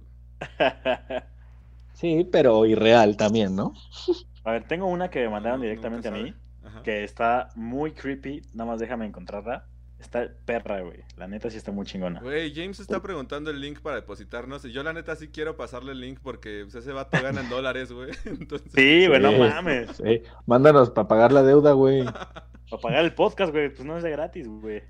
[1.92, 3.74] Sí, pero irreal también, ¿no?
[4.44, 6.34] a ver, tengo una que me mandaron No, directamente a mí.
[6.62, 6.82] Ajá.
[6.82, 8.42] que está muy creepy.
[8.54, 9.68] Nada más déjame encontrarla.
[10.00, 11.04] Está perra, güey.
[11.16, 12.20] La neta sí está muy chingona.
[12.20, 14.64] Güey, James está preguntando el link para depositarnos.
[14.64, 17.50] Y yo, la neta, sí quiero pasarle el link porque pues, ese vato gana en
[17.50, 18.10] dólares, güey.
[18.24, 18.72] Entonces...
[18.74, 19.38] Sí, güey, no Sí.
[19.38, 19.90] mames.
[19.96, 22.04] Sí, Mándanos para pagar la deuda, güey.
[22.70, 24.82] Para pagar el podcast, güey, pues no es de gratis, güey.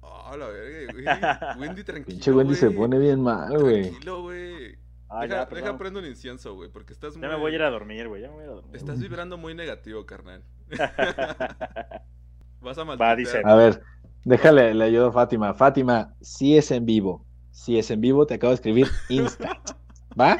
[0.00, 1.58] Oh, la verga, güey.
[1.68, 2.06] Wendy, tranquilo.
[2.16, 3.82] Pinche Wendy se pone bien mal, güey.
[3.82, 4.76] Tranquilo, güey.
[5.08, 7.22] Ah, deja, ya, deja prendo un incienso, güey, porque estás muy...
[7.22, 8.20] Ya me voy a ir a dormir, güey.
[8.22, 8.76] Ya me voy a ir a dormir.
[8.76, 10.42] Estás vibrando muy negativo, carnal.
[12.60, 13.16] Vas a Va, maldita.
[13.16, 13.42] dice.
[13.44, 13.80] A ver,
[14.24, 15.54] déjale, le ayudo a Fátima.
[15.54, 17.24] Fátima, si es en vivo.
[17.50, 19.70] Si es en vivo, te acabo de escribir instant.
[20.18, 20.38] ¿Va?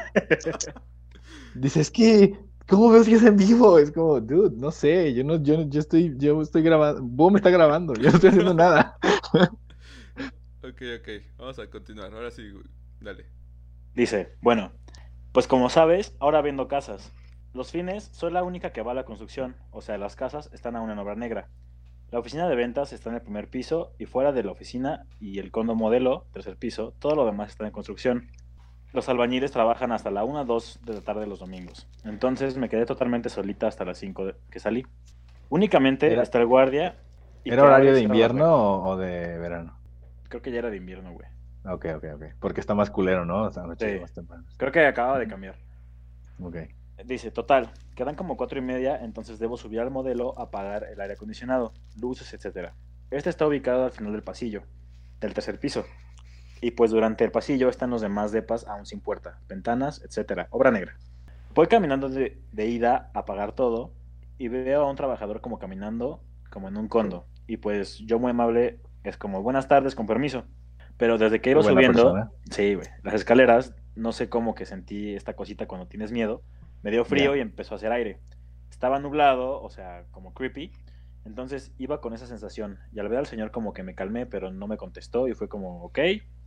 [1.54, 3.78] Dices que, ¿cómo veo si es en vivo?
[3.78, 7.38] Es como, dude, no sé, yo no, yo, yo estoy, yo estoy grabando, vos me
[7.38, 8.96] está grabando, yo no estoy haciendo nada.
[10.62, 11.08] Ok, ok.
[11.38, 12.12] Vamos a continuar.
[12.12, 12.52] Ahora sí.
[13.00, 13.24] Dale.
[13.94, 14.72] Dice, bueno,
[15.32, 17.12] pues como sabes, ahora vendo casas.
[17.54, 20.76] Los fines soy la única que va a la construcción, o sea, las casas están
[20.76, 21.48] aún en obra negra.
[22.10, 25.38] La oficina de ventas está en el primer piso y fuera de la oficina y
[25.38, 28.28] el condo modelo, tercer piso, todo lo demás está en construcción.
[28.92, 31.86] Los albañiles trabajan hasta la 1 2 de la tarde los domingos.
[32.04, 34.84] Entonces me quedé totalmente solita hasta las 5 de- que salí.
[35.48, 36.96] Únicamente Era- está el guardia.
[37.44, 39.78] y ¿Era horario de invierno o, o de verano?
[40.28, 41.26] Creo que ya era de invierno, güey.
[41.64, 42.24] Ok, ok, ok.
[42.40, 43.50] Porque está más culero, ¿no?
[43.52, 43.60] Sí.
[44.00, 44.12] más.
[44.56, 45.54] Creo que acaba de cambiar.
[46.42, 46.56] Ok.
[47.04, 47.70] Dice, total,
[48.00, 52.32] quedan como cuatro y media, entonces debo subir al modelo, apagar el aire acondicionado, luces,
[52.32, 52.72] etcétera.
[53.10, 54.62] Este está ubicado al final del pasillo,
[55.20, 55.84] del tercer piso.
[56.62, 60.48] Y pues durante el pasillo están los demás depas aún sin puerta, ventanas, etcétera.
[60.48, 60.96] Obra negra.
[61.54, 63.92] Voy caminando de, de ida a apagar todo
[64.38, 67.26] y veo a un trabajador como caminando como en un condo.
[67.46, 70.44] Y pues yo muy amable es como buenas tardes, con permiso.
[70.96, 72.30] Pero desde que iba subiendo, persona.
[72.50, 76.40] sí, las escaleras, no sé cómo que sentí esta cosita cuando tienes miedo.
[76.82, 78.20] Me dio frío y empezó a hacer aire.
[78.70, 80.72] Estaba nublado, o sea, como creepy.
[81.24, 82.78] Entonces iba con esa sensación.
[82.92, 85.48] Y al ver al señor como que me calmé, pero no me contestó y fue
[85.48, 85.98] como, ok,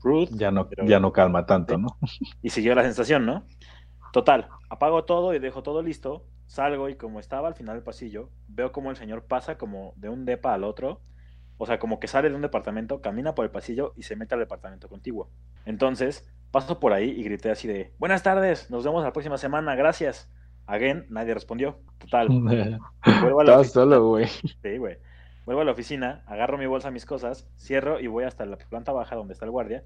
[0.02, 0.30] rude.
[0.32, 1.88] Ya no, Pero- ya no calma tanto, ¿no?
[2.42, 3.46] Y siguió la sensación, ¿no?
[4.12, 6.26] Total, apago todo y dejo todo listo.
[6.48, 10.10] Salgo y como estaba al final del pasillo, veo como el señor pasa como de
[10.10, 11.02] un depa al otro.
[11.58, 14.34] O sea, como que sale de un departamento, camina por el pasillo y se mete
[14.34, 15.30] al departamento contiguo.
[15.66, 19.74] Entonces, paso por ahí y grité así de, buenas tardes, nos vemos la próxima semana,
[19.74, 20.30] gracias.
[20.68, 21.80] Again, nadie respondió.
[21.98, 22.28] Total,
[23.22, 23.74] vuelvo a la oficina.
[23.74, 24.28] solo, güey.
[24.28, 24.98] Sí, güey.
[25.48, 28.92] Vuelvo a la oficina, agarro mi bolsa, mis cosas, cierro y voy hasta la planta
[28.92, 29.84] baja donde está el guardia,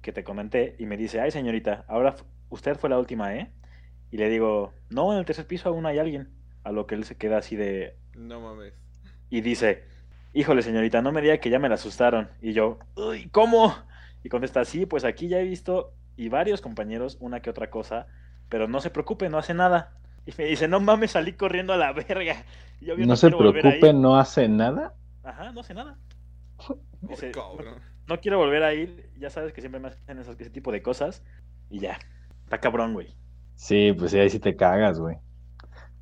[0.00, 2.14] que te comenté, y me dice, ay señorita, ahora
[2.50, 3.50] usted fue la última, ¿eh?
[4.12, 6.28] Y le digo, no, en el tercer piso aún hay alguien.
[6.62, 7.96] A lo que él se queda así de...
[8.14, 8.74] No mames.
[9.28, 9.82] Y dice,
[10.32, 12.28] híjole señorita, no me diga que ya me la asustaron.
[12.40, 13.74] Y yo, uy, ¿cómo?
[14.26, 18.08] Y contesta, sí, pues aquí ya he visto y varios compañeros una que otra cosa,
[18.48, 19.92] pero no se preocupe, no hace nada.
[20.26, 22.44] Y me dice, no mames, salí corriendo a la verga.
[22.80, 23.80] Y yo, "Yo No se quiero volver a ir".
[23.80, 24.94] preocupe, no hace nada.
[25.22, 25.96] Ajá, no sé nada.
[27.02, 27.76] Dice, cabrón.
[28.08, 31.22] no quiero volver a ir, ya sabes que siempre me hacen ese tipo de cosas.
[31.70, 31.96] Y ya,
[32.42, 33.14] está cabrón, güey.
[33.54, 35.18] Sí, pues sí, ahí sí te cagas, güey.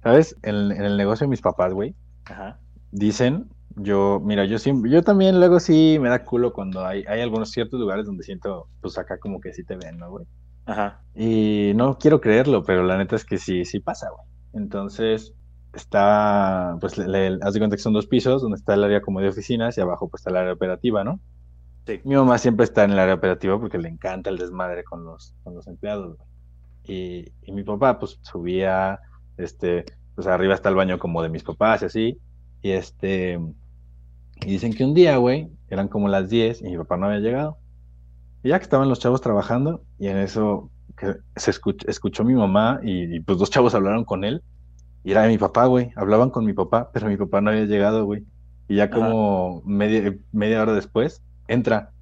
[0.03, 0.35] ¿Sabes?
[0.43, 1.95] En, en el negocio de mis papás, güey,
[2.25, 2.59] Ajá.
[2.91, 7.21] dicen, yo, mira, yo siempre, yo también luego sí me da culo cuando hay, hay
[7.21, 10.27] algunos ciertos lugares donde siento, pues acá como que sí te ven, ¿no, güey?
[10.67, 11.05] Ajá.
[11.15, 14.27] Y no quiero creerlo, pero la neta es que sí, sí pasa, güey.
[14.65, 15.35] Entonces,
[15.73, 19.01] está, pues, le, le- haz de cuenta que son dos pisos, donde está el área
[19.03, 21.21] como de oficinas y abajo pues está el área operativa, ¿no?
[21.87, 22.05] Sí.
[22.05, 25.35] Mi mamá siempre está en el área operativa porque le encanta el desmadre con los,
[25.43, 26.29] con los empleados, güey.
[26.85, 29.01] Y, y mi papá, pues, subía,
[29.37, 32.23] este, pues arriba está el baño como de mis papás y así.
[32.63, 33.39] Y este,
[34.47, 37.21] y dicen que un día, güey, eran como las 10 y mi papá no había
[37.21, 37.59] llegado.
[38.43, 42.35] Y ya que estaban los chavos trabajando, y en eso que se escuch- escuchó mi
[42.35, 44.43] mamá y, y, pues dos chavos hablaron con él.
[45.03, 45.91] Y era de mi papá, güey.
[45.97, 48.25] Hablaban con mi papá, pero mi papá no había llegado, güey.
[48.69, 51.93] Y ya como media, media hora después, entra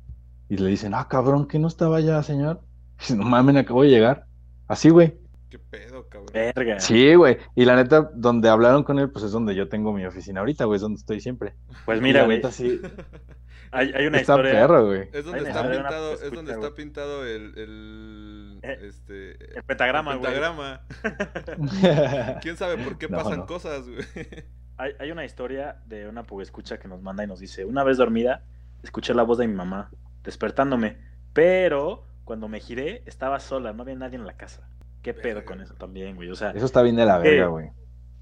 [0.48, 2.60] y le dicen, ah, cabrón, que no estaba ya, señor.
[2.98, 4.26] Y dice, no mames, acabo de llegar.
[4.68, 5.18] Así, güey.
[5.52, 6.30] ¿Qué pedo, cabrón?
[6.32, 6.80] Verga.
[6.80, 7.36] Sí, güey.
[7.54, 10.64] Y la neta, donde hablaron con él, pues es donde yo tengo mi oficina ahorita,
[10.64, 10.76] güey.
[10.76, 11.52] Es donde estoy siempre.
[11.84, 12.40] Pues mira, güey.
[12.50, 12.80] sí.
[13.70, 14.52] Hay, hay una Está historia.
[14.52, 15.08] perro, güey.
[15.12, 16.64] Es donde está una pintado, es escucha, donde güey.
[16.64, 20.32] está pintado el, el Eh, este El pentagrama, el güey.
[20.32, 20.80] pentagrama.
[22.42, 23.46] ¿Quién sabe por qué No, pasan no.
[23.46, 24.02] cosas, güey?
[24.78, 27.98] Hay, hay una historia de una escucha que nos manda y nos dice: Una vez
[27.98, 28.42] dormida,
[28.82, 29.90] escuché la voz de mi mamá
[30.24, 30.96] despertándome,
[31.34, 34.66] pero cuando me giré estaba sola, no había nadie en la casa.
[35.02, 35.44] ¿Qué pedo Verga.
[35.44, 36.30] con eso también, güey?
[36.30, 37.70] O sea, Eso está bien de la verga, Eh, güey.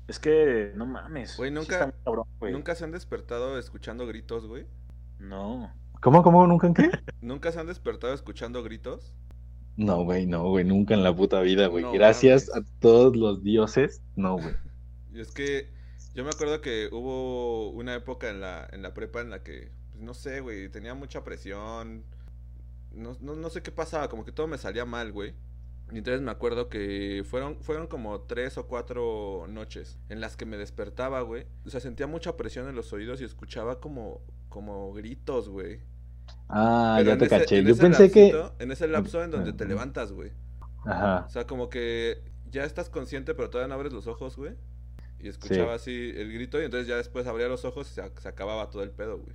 [0.08, 1.36] es que no mames.
[1.36, 2.52] Güey, nunca- está muy cabrón, güey.
[2.52, 4.66] ¿Nunca se han despertado escuchando gritos, güey?
[5.18, 5.72] No.
[6.00, 6.82] ¿Cómo, cómo, nunca en qué?
[7.20, 9.14] ¿Nunca se han despertado escuchando gritos?
[9.76, 11.84] No, güey, no, güey, nunca en la puta vida, güey.
[11.84, 12.66] No Gracias mames.
[12.66, 14.54] a todos los dioses, no, güey.
[15.12, 15.68] Y es que
[16.14, 19.70] yo me acuerdo que hubo una época en la, en la prepa en la que
[19.92, 22.04] pues, no sé, güey, tenía mucha presión.
[22.92, 25.34] No, no, no sé qué pasaba, como que todo me salía mal, güey.
[25.92, 30.46] Y entonces me acuerdo que fueron, fueron como tres o cuatro noches en las que
[30.46, 31.46] me despertaba, güey.
[31.66, 35.80] O sea, sentía mucha presión en los oídos y escuchaba como, como gritos, güey.
[36.48, 37.64] Ah, Pero ya te ese- caché.
[37.64, 38.32] Yo pensé que.
[38.58, 40.32] En ese lapso en donde te levantas, güey.
[40.84, 41.24] Ajá.
[41.26, 44.54] O sea, como que ya estás consciente, pero todavía no abres los ojos, güey.
[45.18, 48.28] Y escuchaba así el grito y entonces ya después abría los ojos y se, se
[48.28, 49.34] acababa todo el pedo, güey.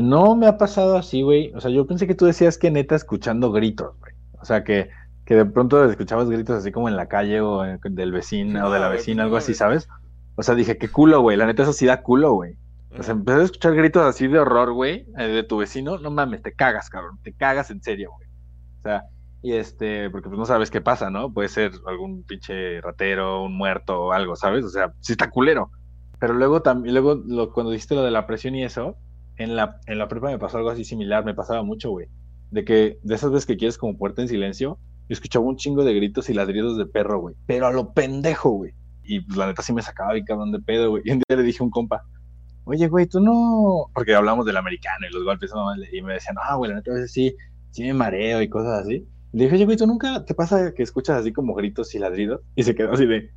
[0.00, 1.52] No me ha pasado así, güey.
[1.54, 4.14] O sea, yo pensé que tú decías que neta escuchando gritos, güey.
[4.40, 4.88] O sea, que,
[5.32, 8.70] que de pronto escuchabas gritos así como en la calle o en- del vecino o
[8.70, 9.54] de la güey, vecina, algo así.
[9.54, 9.88] ¿sabes?
[10.34, 11.38] O sea, dije, qué culo, güey.
[11.38, 12.56] La neta, eso sí da culo, güey.
[12.98, 15.96] O sea, empecé a escuchar gritos así de horror, güey, eh, de tu vecino.
[15.98, 17.18] No mames, te cagas, cabrón.
[17.22, 18.28] Te cagas en serio, güey.
[18.78, 19.04] O sea,
[19.40, 21.32] y este, porque pues no sabes qué pasa, ¿no?
[21.32, 24.64] Puede ser algún pinche ratero, un muerto o algo, ¿sabes?
[24.66, 25.70] O sea, sí está culero.
[26.18, 28.96] Pero luego también, luego lo- cuando dijiste lo de la presión y eso,
[29.38, 32.08] en la, en la prepa me pasó algo así similar, me pasaba mucho, güey.
[32.50, 34.78] De que, de esas veces que quieres como puerta en silencio,
[35.08, 37.34] yo escuchaba un chingo de gritos y ladridos de perro, güey.
[37.46, 38.72] Pero a lo pendejo, güey.
[39.04, 41.02] Y pues la neta sí me sacaba bien cabrón de pedo, güey.
[41.04, 42.04] Y un día le dije a un compa,
[42.64, 43.90] oye, güey, tú no.
[43.94, 45.52] Porque hablamos del americano y los golpes,
[45.92, 47.34] y me decían, ah, güey, la neta a veces sí,
[47.70, 49.06] sí me mareo y cosas así.
[49.32, 52.42] Le dije, oye, güey, ¿tú nunca te pasa que escuchas así como gritos y ladridos?
[52.54, 53.30] Y se quedó así de,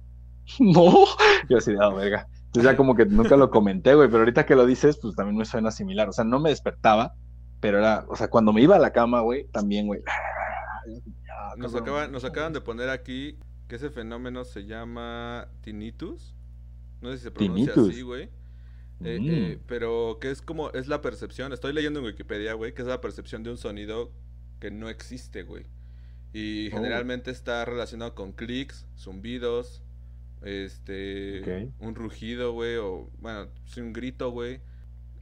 [0.60, 1.06] no.
[1.50, 2.28] Yo así de, ah, verga.
[2.48, 5.38] Entonces ya como que nunca lo comenté, güey, pero ahorita que lo dices, pues también
[5.38, 6.08] me suena similar.
[6.10, 7.14] O sea, no me despertaba,
[7.60, 10.02] pero era, o sea, cuando me iba a la cama, güey, también, güey.
[11.56, 11.84] Ya, Nos, cabrón.
[11.84, 13.38] acaban, nos acaban de poner aquí
[13.68, 16.34] que ese fenómeno se llama tinnitus.
[17.02, 17.92] No sé si se pronuncia Tinnitus.
[17.94, 18.30] así, güey.
[19.04, 19.28] Eh, Mm.
[19.30, 22.88] eh, pero que es como, es la percepción, estoy leyendo en Wikipedia, güey, que es
[22.88, 24.12] la percepción de un sonido
[24.60, 25.66] que no existe, güey.
[26.32, 26.78] Y Oh.
[26.78, 29.82] generalmente está relacionado con clics, zumbidos,
[30.44, 33.48] este, un rugido, güey, o, bueno,
[33.78, 34.62] un grito, güey.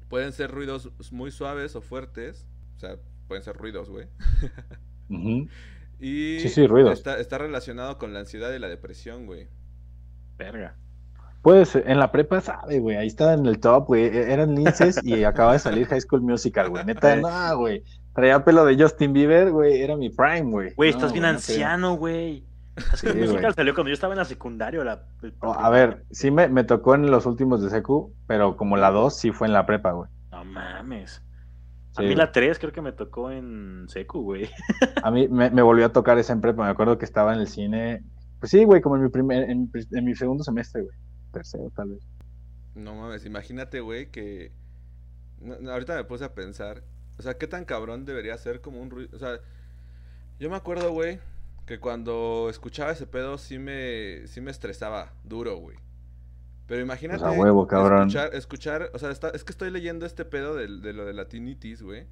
[0.09, 4.07] Pueden ser ruidos muy suaves o fuertes, o sea, pueden ser ruidos, güey.
[5.09, 5.47] Ujú.
[6.03, 6.93] Y Sí, sí, ruidos.
[6.93, 9.47] Está, está relacionado con la ansiedad y la depresión, güey.
[10.37, 10.75] Verga.
[11.41, 14.55] Pues ser, en la prepa, sabe, güey, ahí estaba en el top, güey, e- eran
[14.55, 17.83] linces y acaba de salir High School Musical, güey, neta, no, güey,
[18.13, 20.73] traía pelo de Justin Bieber, güey, era mi prime, güey.
[20.75, 22.45] Güey, No, estás bien güey, no te- anciano, güey.
[22.75, 23.53] Es que Sí, musical güey.
[23.53, 24.83] salió cuando yo estaba en la secundaria.
[24.83, 28.55] La, el- Oh, a ver, sí me, me tocó en los últimos de secu, pero
[28.57, 30.09] como la 2 sí fue en la prepa, güey.
[30.31, 31.21] No mames.
[31.95, 34.49] A Sí, mí la 3 creo que me tocó en secu, güey.
[35.01, 37.39] A mí me, me volvió a tocar esa en prepa, me acuerdo que estaba en
[37.41, 38.03] el cine,
[38.39, 40.97] pues sí, güey, como en mi primer, en, en mi segundo semestre, güey,
[41.31, 42.07] tercero tal vez.
[42.75, 44.51] No mames, imagínate, güey, que...
[45.39, 46.83] no, ahorita me puse a pensar,
[47.17, 49.15] o sea, ¿qué tan cabrón debería ser como un ruido?
[49.15, 49.39] O sea,
[50.39, 51.19] yo me acuerdo, güey,
[51.65, 55.77] que cuando escuchaba ese pedo sí me, sí me estresaba duro, güey.
[56.73, 58.07] Pero imagínate Pues a huevo, cabrón.
[58.07, 61.13] escuchar, escuchar, o sea, está- es que estoy leyendo este pedo del- de, lo de
[61.13, 62.07] la tinnitus, güey.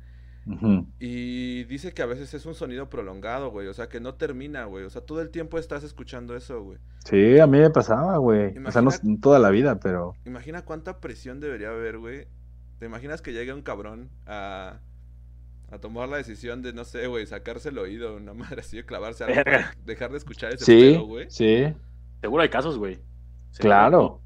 [0.99, 3.65] Y dice que a veces es un sonido prolongado, güey.
[3.67, 4.85] O sea, que no termina, güey.
[4.85, 6.77] O sea, todo el tiempo estás escuchando eso, güey.
[7.05, 10.13] Sí, a mí me pasaba, güey, o sea, no Imagina- toda la vida, pero...
[10.25, 12.27] Imagina cuánta presión debería haber, güey.
[12.77, 14.77] ¿Te imaginas que llegue un cabrón a,
[15.71, 18.85] a tomar la decisión de, no sé, güey, sacarse el oído, una madre así, de
[18.85, 19.41] clavarse algo
[19.85, 21.25] dejar de escuchar ese Sí, pedo, güey?
[21.31, 21.73] sí,
[22.21, 22.99] Seguro hay casos, güey.
[23.57, 24.20] Claro.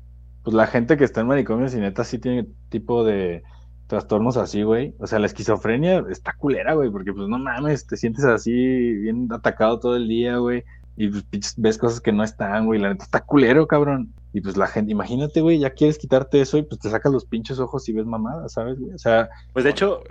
[0.46, 3.44] Pues la gente que está en manicomios y neta sí tiene tipo de
[3.88, 4.96] trastornos así, güey.
[5.00, 9.28] O sea, la esquizofrenia está culera, güey, porque pues no mames, te sientes así bien
[9.32, 10.64] atacado todo el día, güey.
[10.96, 12.80] Y pues, pinches, ves cosas que no están, güey.
[12.80, 14.14] La neta está culero, cabrón.
[14.34, 17.26] Y pues la gente, imagínate, güey, ya quieres quitarte eso y pues te sacas los
[17.26, 18.94] pinches ojos y ves mamadas, ¿sabes, güey?
[18.94, 20.04] O sea, Pues de hecho,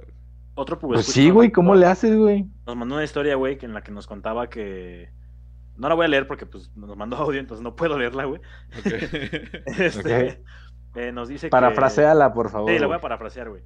[0.56, 2.46] otro pues sí, güey, ¿cómo le haces, güey?
[2.66, 5.10] Nos mandó una historia, güey, que en la que nos contaba que.
[5.76, 8.40] No la voy a leer porque pues nos mandó audio, entonces no puedo leerla, güey.
[9.78, 10.42] Este,
[10.94, 11.50] eh, nos dice que.
[11.50, 12.70] Parafraseala, por favor.
[12.70, 13.62] Sí, la voy a parafrasear, güey.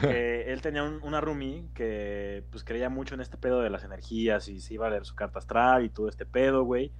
[0.00, 3.84] Que él tenía un- una roomie que pues creía mucho en este pedo de las
[3.84, 6.92] energías y se iba a leer su carta astral y todo este pedo, güey.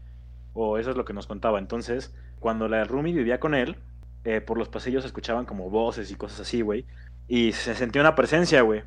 [0.52, 1.58] O eso es lo que nos contaba.
[1.58, 3.76] Entonces, cuando la roomie vivía con él,
[4.24, 6.86] eh, por los pasillos se escuchaban como voces y cosas así, güey.
[7.26, 8.82] Y se sentía una presencia, güey.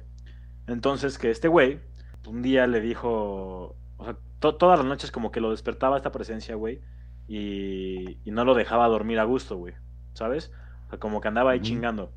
[0.68, 1.80] Entonces, que este güey,
[2.28, 6.12] un día le dijo, o sea, to- todas las noches como que lo despertaba esta
[6.12, 6.82] presencia, güey.
[7.28, 9.74] Y, y no lo dejaba dormir a gusto, güey.
[10.14, 10.52] ¿Sabes?
[10.88, 12.12] O sea, como que andaba ahí chingando.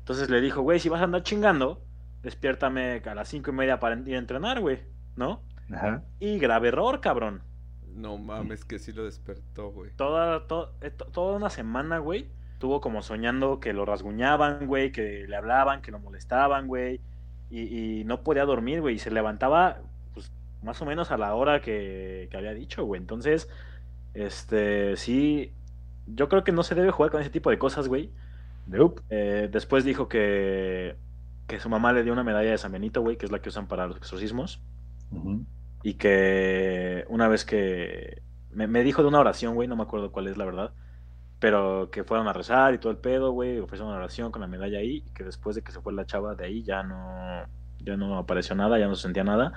[0.00, 1.82] Entonces le dijo, güey, si vas a andar chingando,
[2.22, 4.80] despiértame a las cinco y media para ir a entrenar, güey,
[5.16, 5.42] ¿no?
[5.72, 6.02] Ajá.
[6.20, 7.42] Y grave error, cabrón.
[7.94, 9.90] No mames, que sí lo despertó, güey.
[9.96, 14.92] Toda, to- eh, to- toda una semana, güey, estuvo como soñando que lo rasguñaban, güey,
[14.92, 17.00] que le hablaban, que lo molestaban, güey,
[17.50, 19.78] y, y no podía dormir, güey, y se levantaba,
[20.62, 23.00] más o menos a la hora que, que había dicho, güey.
[23.00, 23.48] Entonces,
[24.14, 25.52] este, sí,
[26.06, 28.10] yo creo que no se debe jugar con ese tipo de cosas, güey.
[28.66, 29.02] Nope.
[29.10, 30.96] Eh, después dijo que
[31.46, 33.48] que su mamá le dio una medalla de San Benito, güey, que es la que
[33.48, 34.60] usan para los exorcismos.
[35.82, 40.10] Y que una vez que me, me dijo de una oración, güey, no me acuerdo
[40.10, 40.72] cuál es la verdad,
[41.38, 44.48] pero que fueron a rezar y todo el pedo, güey, ofrecieron una oración con la
[44.48, 47.44] medalla ahí, y que después de que se fue la chava de ahí ya no,
[47.78, 49.52] ya no apareció nada, ya no se sentía nada,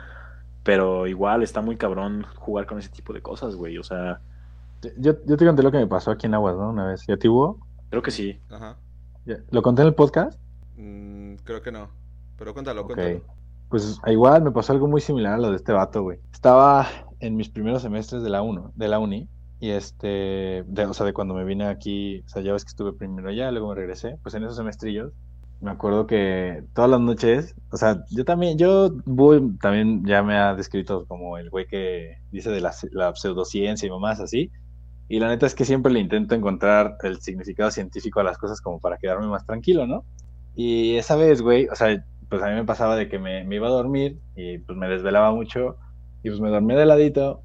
[0.64, 4.20] pero igual está muy cabrón jugar con ese tipo de cosas, güey, o sea...
[4.98, 6.70] Yo, yo te conté lo que me pasó aquí en Aguas, ¿no?
[6.70, 7.06] Una vez.
[7.06, 7.60] ¿Ya te hubo?
[7.90, 8.40] Creo que sí.
[8.50, 8.78] Ajá.
[9.52, 10.40] ¿Lo conté en el podcast?
[10.78, 11.90] Mm, creo que no.
[12.38, 13.22] Pero cuéntalo, cuéntalo.
[13.70, 16.20] Pues igual me pasó algo muy similar a lo de este vato, güey.
[16.32, 16.88] Estaba
[17.20, 19.28] en mis primeros semestres de la, uno, de la uni
[19.60, 22.70] y este, de, o sea, de cuando me vine aquí, o sea, ya ves que
[22.70, 25.12] estuve primero allá, luego me regresé, pues en esos semestrillos,
[25.62, 30.38] me acuerdo que todas las noches, o sea, yo también, yo voy, también ya me
[30.38, 34.52] ha descrito como el güey que dice de la, la pseudociencia y mamás así,
[35.10, 38.62] y la neta es que siempre le intento encontrar el significado científico a las cosas
[38.62, 40.06] como para quedarme más tranquilo, ¿no?
[40.56, 43.56] Y esa vez, güey, o sea, pues a mí me pasaba de que me, me
[43.56, 45.78] iba a dormir y pues me desvelaba mucho
[46.24, 47.42] y pues me dormía de ladito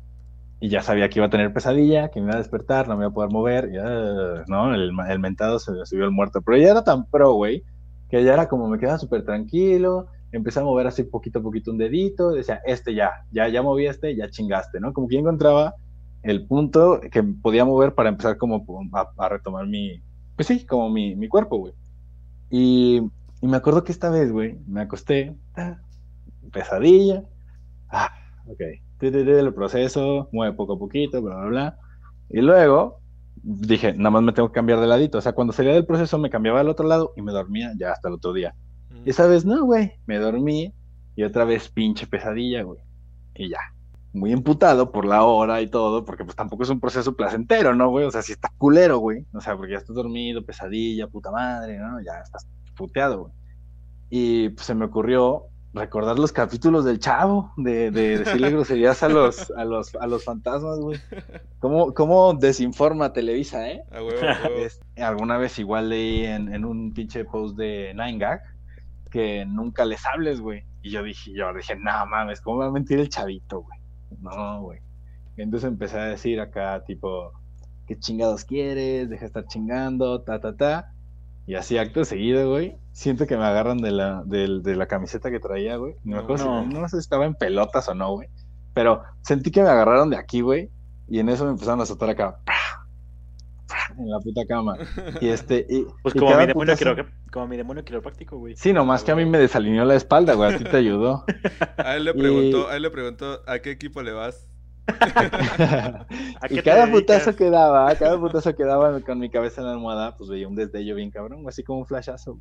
[0.61, 3.05] y ya sabía que iba a tener pesadilla, que me iba a despertar, no me
[3.05, 4.75] iba a poder mover, ya, ¿no?
[4.75, 7.65] El, el mentado se me subió el muerto, pero ya era tan pro, güey,
[8.15, 11.73] que ya era como me quedaba súper tranquilo, empecé a mover así poquito a poquito
[11.73, 14.93] un dedito, decía, este ya, ya, ya moví este, ya chingaste, ¿no?
[14.93, 15.75] Como que encontraba
[16.23, 18.65] el punto que podía mover para empezar como
[19.19, 20.01] a, retomar mi,
[20.37, 21.73] pues sí, como mi, mi cuerpo, güey.
[22.51, 23.03] Y,
[23.41, 25.35] y, me acuerdo que esta vez, güey, me acosté,
[26.53, 27.25] pesadilla,
[27.89, 28.15] ah,
[28.47, 28.61] ok,
[29.01, 31.79] el proceso, mueve poco a poquito, bla, bla, bla.
[32.31, 33.01] Y luego
[33.45, 35.19] dije, nada más me tengo que cambiar de ladito.
[35.19, 37.93] O sea, cuando salía del proceso me cambiaba al otro lado y me dormía ya
[37.93, 38.55] hasta el otro día.
[39.05, 40.73] Y esa vez no, güey, me dormí
[41.15, 42.81] y otra vez pinche pesadilla, güey.
[43.35, 43.59] Y ya.
[44.15, 47.91] Muy emputado por la hora y todo, porque pues tampoco es un proceso placentero, ¿no,
[47.91, 48.07] güey?
[48.07, 49.27] O sea, si está culero, güey.
[49.35, 52.01] O sea, porque ya estás dormido, pesadilla, puta madre, ¿no?
[52.01, 53.33] Ya estás puteado, güey.
[54.11, 59.09] Y pues se me ocurrió recordar los capítulos del chavo, de, de decirle groserías a
[59.09, 61.01] los, a los, a los fantasmas, güey.
[61.59, 63.83] ¿Cómo, ¿Cómo, desinforma Televisa, eh?
[64.97, 68.41] alguna vez igual leí en, en, un pinche post de Nine Gag
[69.11, 70.65] que nunca les hables, güey.
[70.83, 73.79] Y yo dije, yo dije, no mames, ¿cómo va a mentir el chavito, güey?
[74.21, 74.81] No, güey.
[75.37, 77.33] Entonces empecé a decir acá, tipo,
[77.87, 79.09] ¿qué chingados quieres?
[79.09, 80.93] Deja de estar chingando, ta, ta, ta.
[81.47, 85.31] Y así acto seguido, güey, siento que me agarran de la, de, de la camiseta
[85.31, 85.97] que traía, güey.
[86.05, 86.89] No, no.
[86.89, 88.29] sé si estaba en pelotas o no, güey.
[88.73, 90.71] Pero sentí que me agarraron de aquí, güey.
[91.09, 92.39] Y en eso me empezaron a azotar acá.
[93.99, 94.77] En la puta cama.
[95.21, 95.67] Y este.
[95.69, 96.75] Y, pues como, mi demonio
[97.31, 98.57] como mi demonio quiropráctico, güey.
[98.57, 100.55] Sí, nomás que a mí me desalineó la espalda, güey.
[100.55, 101.25] A ti te ayudó.
[101.77, 104.47] A él le preguntó, a él le preguntó ¿a qué equipo le vas?
[106.51, 110.15] y cada putazo que daba, cada putazo que daba con mi cabeza en la almohada,
[110.17, 112.39] pues veía un destello bien cabrón, así como un flashazo.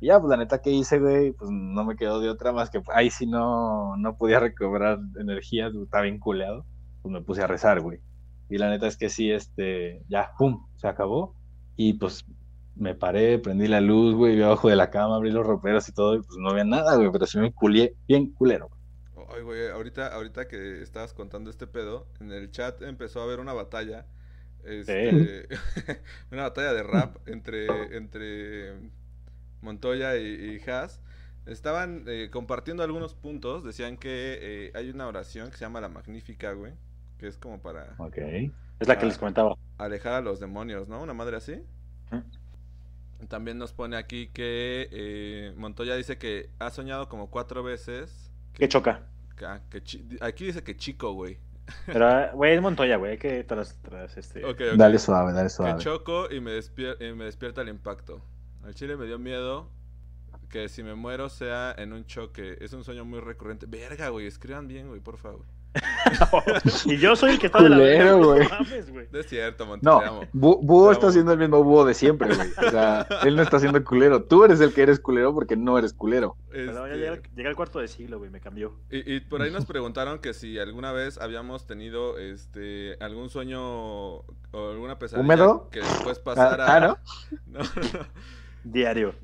[0.00, 2.70] Y ya, pues la neta que hice, güey, pues no me quedó de otra más
[2.70, 6.64] que ahí si no, no podía recobrar energía, pues, estaba bien culeado,
[7.02, 8.00] pues me puse a rezar, güey.
[8.48, 11.34] Y la neta es que sí, este, ya, pum, se acabó.
[11.76, 12.24] Y pues
[12.76, 15.92] me paré, prendí la luz, güey, vi abajo de la cama, abrí los roperos y
[15.92, 18.70] todo, y pues no había nada, güey, pero sí me culié bien culero.
[19.34, 23.40] Ay, güey, ahorita, ahorita que estabas contando este pedo, en el chat empezó a haber
[23.40, 24.06] una batalla.
[24.64, 25.46] Este,
[26.32, 28.72] una batalla de rap entre, entre
[29.64, 31.00] Montoya y, Haas.
[31.46, 33.64] Estaban eh, compartiendo algunos puntos.
[33.64, 36.72] Decían que eh, hay una oración que se llama la Magnífica, güey.
[37.18, 37.94] Que es como para.
[37.98, 38.18] Ok.
[38.80, 39.56] Es la que les comentaba.
[39.78, 41.02] Alejar a los demonios, ¿no?
[41.02, 41.60] Una madre así.
[43.28, 48.30] También nos pone aquí que eh, Montoya dice que ha soñado como cuatro veces.
[48.52, 49.06] Que, choca.
[50.20, 51.38] aquí dice que chico, güey.
[51.86, 53.18] Pero, güey, es Montoya, güey.
[53.18, 54.42] Que tras, tras este.
[54.76, 55.74] Dale suave, dale suave.
[55.74, 58.22] Que choco y me, y me despierta el impacto.
[58.64, 59.68] Al chile me dio miedo
[60.48, 62.56] que si me muero sea en un choque.
[62.60, 63.66] Es un sueño muy recurrente.
[63.66, 65.44] Verga, güey, escriban bien, güey, por favor.
[66.84, 68.48] y yo soy el que está de la verga, güey.
[69.10, 72.48] No es cierto, No, Búho está siendo el mismo búho de siempre, güey.
[72.66, 74.22] O sea, él no está siendo culero.
[74.22, 76.36] Tú eres el que eres culero porque no eres culero.
[76.52, 76.72] Este...
[76.96, 78.78] llega, al cuarto de siglo, güey, me cambió.
[78.90, 84.24] Y, por ahí nos preguntaron que si alguna vez habíamos tenido este algún sueño o
[84.52, 85.68] alguna pesadilla ¿Húmedo?
[85.70, 86.76] que después pasara.
[86.76, 86.98] Ah, ¿no?
[87.46, 88.06] no, no.
[88.64, 89.14] Diario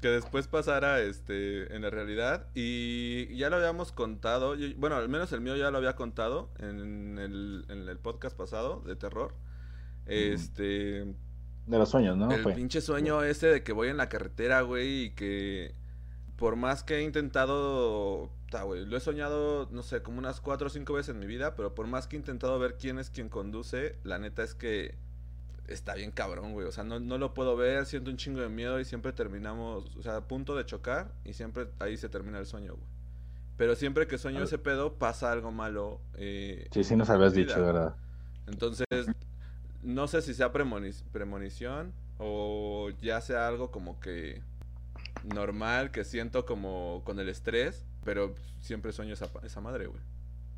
[0.00, 5.32] que después pasara este en la realidad y ya lo habíamos contado, bueno, al menos
[5.32, 9.34] el mío ya lo había contado en el, en el podcast pasado de terror.
[10.06, 11.14] Este
[11.66, 12.30] de los sueños, ¿no?
[12.30, 15.74] El pinche sueño ese de que voy en la carretera, güey, y que
[16.36, 18.30] por más que he intentado,
[18.64, 21.54] güey, lo he soñado, no sé, como unas cuatro o cinco veces en mi vida,
[21.54, 24.96] pero por más que he intentado ver quién es quien conduce, la neta es que
[25.68, 26.66] está bien cabrón, güey.
[26.66, 29.96] O sea, no, no lo puedo ver, siento un chingo de miedo y siempre terminamos,
[29.96, 32.86] o sea, a punto de chocar y siempre ahí se termina el sueño, güey.
[33.56, 36.00] Pero siempre que sueño ese pedo pasa algo malo.
[36.14, 37.94] Eh, sí, sí nos habías dicho, ¿verdad?
[38.46, 38.86] Entonces,
[39.82, 44.42] no sé si sea premonición o ya sea algo como que
[45.34, 50.00] normal que siento como con el estrés, pero siempre sueño esa, esa madre, güey.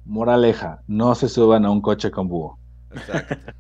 [0.05, 2.59] Moraleja, no se suban a un coche con búho.
[2.91, 3.53] Exacto.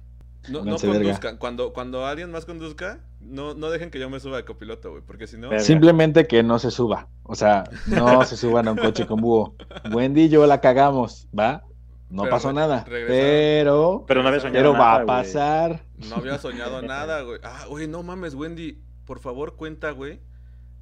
[0.49, 1.39] No, no conduzcan.
[1.39, 5.03] Cuando, cuando alguien más conduzca, no, no dejen que yo me suba de copiloto, güey,
[5.07, 5.59] porque si no...
[5.59, 7.09] Simplemente que no se suba.
[7.23, 9.57] O sea, no se suban a un coche con búho.
[9.91, 11.65] Wendy y yo la cagamos, ¿va?
[12.11, 12.85] No pasó nada.
[12.87, 14.05] Pero...
[14.07, 15.85] Pero no había soñado Pero va a pasar.
[16.09, 17.41] No había soñado nada, güey.
[17.43, 18.83] Ah, güey, no mames, Wendy.
[19.07, 20.21] Por favor, cuenta, güey,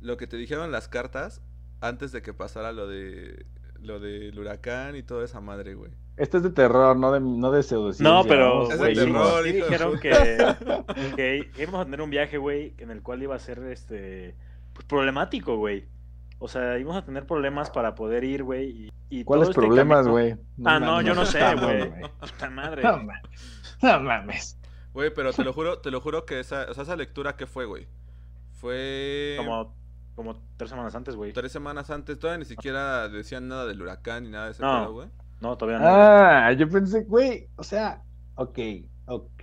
[0.00, 1.42] lo que te dijeron las cartas
[1.80, 3.46] antes de que pasara lo de
[3.82, 5.92] lo del huracán y toda esa madre, güey.
[6.16, 7.64] Esto es de terror, no de, no de
[8.00, 10.12] No, pero es de terror, dijeron que,
[11.16, 14.34] que, íbamos a tener un viaje, güey, en el cual iba a ser este
[14.74, 15.86] pues, problemático, güey.
[16.38, 18.90] O sea, íbamos a tener problemas para poder ir, güey.
[19.08, 20.36] Y, ¿Cuáles este problemas, güey?
[20.64, 21.90] ah, no, yo no sé, güey.
[22.20, 22.82] Puta madre.
[22.82, 24.58] No, mames.
[24.92, 27.46] Güey, pero te lo juro, te lo juro que esa, o sea, esa lectura, ¿qué
[27.46, 27.86] fue, güey?
[28.52, 29.34] Fue...
[29.38, 29.74] Como
[30.14, 31.32] como tres semanas antes, güey.
[31.32, 34.92] Tres semanas antes, todavía ni siquiera decían nada del huracán ni nada de ese no,
[34.92, 35.08] güey.
[35.40, 35.86] No, todavía no.
[35.88, 38.02] Ah, yo pensé, güey, o sea,
[38.36, 38.58] ok,
[39.06, 39.42] ok.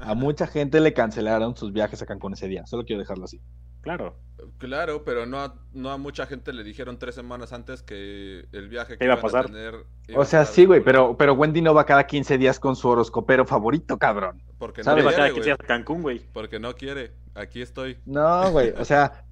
[0.00, 3.40] A mucha gente le cancelaron sus viajes a Cancún ese día, solo quiero dejarlo así.
[3.82, 4.16] Claro.
[4.58, 8.68] Claro, pero no a, no a mucha gente le dijeron tres semanas antes que el
[8.68, 9.46] viaje que iba a pasar.
[9.46, 9.74] tener,
[10.14, 13.46] o sea, sí, güey, pero, pero Wendy no va cada 15 días con su horoscopero
[13.46, 14.42] favorito, cabrón.
[14.58, 16.20] Porque no quiere, cada 15 días a Cancún, güey.
[16.32, 17.12] Porque no quiere.
[17.34, 17.98] Aquí estoy.
[18.04, 19.24] No, güey, o sea,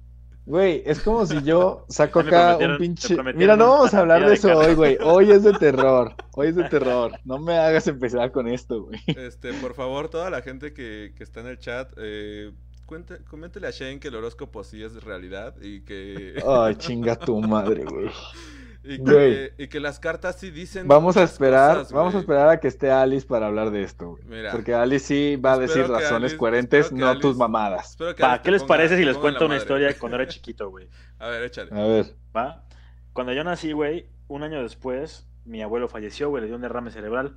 [0.45, 3.15] Güey, es como si yo saco acá un pinche.
[3.35, 4.97] Mira, no vamos a hablar de eso hoy, güey.
[5.01, 6.15] Hoy es de terror.
[6.33, 7.11] Hoy es de terror.
[7.25, 8.99] No me hagas empezar con esto, güey.
[9.05, 12.51] Este, por favor, toda la gente que, que está en el chat, eh,
[12.85, 16.41] cuente, coméntele a Shane que el horóscopo sí es realidad y que.
[16.47, 18.09] Ay, chinga tu madre, güey.
[18.83, 20.87] Y que, y que, las cartas sí dicen.
[20.87, 24.49] Vamos a esperar, vamos a esperar a que esté Alice para hablar de esto, güey.
[24.51, 27.95] Porque Alice sí va a decir razones coherentes, no tus mamadas.
[28.43, 30.87] ¿Qué les parece si les cuento una historia cuando era chiquito, güey?
[31.19, 31.69] A ver, échale.
[31.71, 32.15] A ver.
[32.35, 32.63] ¿Va?
[33.13, 36.91] Cuando yo nací, güey, un año después, mi abuelo falleció, güey, le dio un derrame
[36.91, 37.35] cerebral.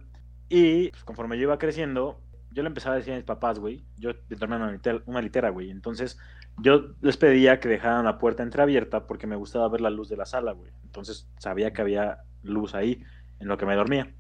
[0.49, 2.21] Y pues, conforme yo iba creciendo,
[2.55, 5.71] yo le empezaba a decir a mis papás, güey, yo una litera, una litera, güey.
[5.71, 6.19] Entonces,
[6.59, 10.17] yo les pedía que dejaran la puerta entreabierta porque me gustaba ver la luz de
[10.17, 10.71] la sala, güey.
[10.85, 13.03] Entonces, sabía que había luz ahí
[13.41, 14.15] en lo que me dormía.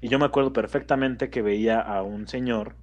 [0.00, 2.74] Y yo me acuerdo perfectamente que veía a un señor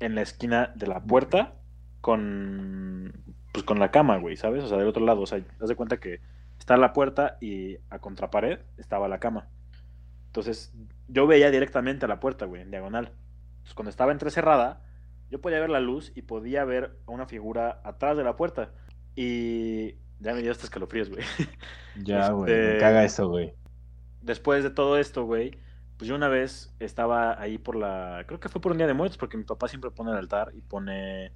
[0.00, 1.54] en la esquina de la puerta
[2.00, 3.12] con
[3.52, 4.64] pues con la cama, güey, ¿sabes?
[4.64, 6.20] O sea, del otro lado, o sea, haz de cuenta que
[6.58, 9.48] está la puerta y a contrapared estaba la cama.
[10.26, 10.74] Entonces,
[11.06, 13.12] yo veía directamente a la puerta, güey, en diagonal.
[13.64, 14.82] Entonces, cuando estaba entrecerrada,
[15.30, 18.72] yo podía ver la luz y podía ver a una figura atrás de la puerta.
[19.16, 21.24] Y ya me dio hasta escalofríos, güey.
[22.04, 22.78] Ya, güey, este...
[22.78, 23.54] caga eso, güey.
[24.20, 25.52] Después de todo esto, güey,
[25.96, 28.24] pues yo una vez estaba ahí por la.
[28.26, 30.50] Creo que fue por un día de muertos, porque mi papá siempre pone el altar
[30.54, 31.32] y pone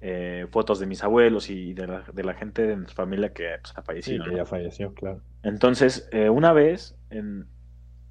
[0.00, 3.48] eh, fotos de mis abuelos y de la, de la gente de nuestra familia que
[3.62, 4.24] pues, ha fallecido.
[4.24, 5.22] Sí, que ya falleció, claro.
[5.42, 7.48] Entonces, eh, una vez, en,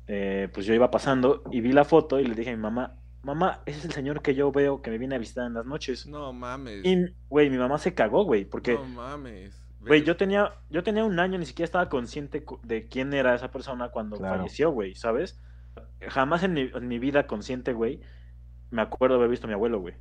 [0.07, 2.97] eh, pues yo iba pasando y vi la foto y le dije a mi mamá,
[3.23, 5.65] mamá, ese es el señor que yo veo que me viene a visitar en las
[5.65, 6.05] noches.
[6.05, 6.85] No mames.
[6.85, 8.73] Y, güey, mi mamá se cagó, güey, porque...
[8.73, 9.59] No mames.
[9.79, 13.51] Güey, yo tenía, yo tenía un año, ni siquiera estaba consciente de quién era esa
[13.51, 15.41] persona cuando falleció, güey, ¿sabes?
[15.99, 17.99] Jamás en mi, en mi, vida consciente, güey,
[18.71, 19.95] me acuerdo de haber visto a mi abuelo, güey.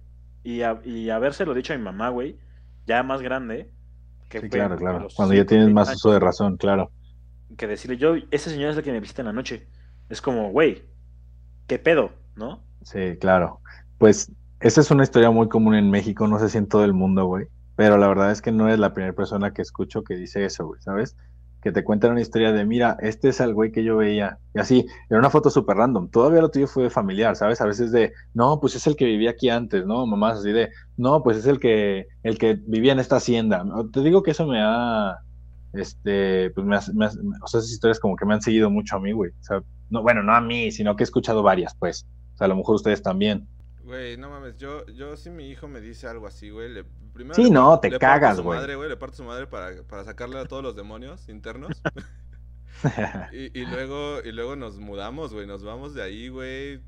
[0.44, 2.38] Y, a, y habérselo dicho a mi mamá, güey,
[2.86, 3.72] ya más grande.
[4.28, 5.08] Que sí, claro, claro.
[5.16, 6.92] Cuando ya tienes más uso de razón, claro.
[7.56, 9.66] Que decirle, yo, ese señor es el que me visita en la noche.
[10.08, 10.84] Es como, güey,
[11.66, 12.12] ¿qué pedo?
[12.36, 12.62] ¿No?
[12.84, 13.60] Sí, claro.
[13.98, 14.30] Pues
[14.60, 17.26] esa es una historia muy común en México, no sé si en todo el mundo,
[17.26, 17.46] güey.
[17.76, 20.66] Pero la verdad es que no es la primera persona que escucho que dice eso,
[20.66, 21.16] güey, ¿sabes?
[21.62, 24.38] Que te cuentan una historia de, mira, este es el güey que yo veía.
[24.54, 26.08] Y así, era una foto súper random.
[26.10, 27.60] Todavía lo tuyo fue familiar, ¿sabes?
[27.60, 30.06] A veces de, no, pues es el que vivía aquí antes, ¿no?
[30.06, 33.64] Mamás así de, no, pues es el que, el que vivía en esta hacienda.
[33.92, 35.16] Te digo que eso me ha,
[35.72, 39.00] este, pues me, me, o sea, esas historias como que me han seguido mucho a
[39.00, 39.30] mí, güey.
[39.30, 42.06] O sea, no, bueno, no a mí, sino que he escuchado varias, pues.
[42.34, 43.46] O sea, a lo mejor ustedes también.
[43.84, 47.34] Güey, no mames, yo, yo si mi hijo me dice algo así, güey, le, primero
[47.34, 48.58] sí, no, te cagas, güey.
[48.58, 51.82] Madre, güey, le parto su madre para, para sacarle a todos los demonios internos.
[53.32, 56.80] y, y, luego, y luego nos mudamos, güey, nos vamos de ahí, güey.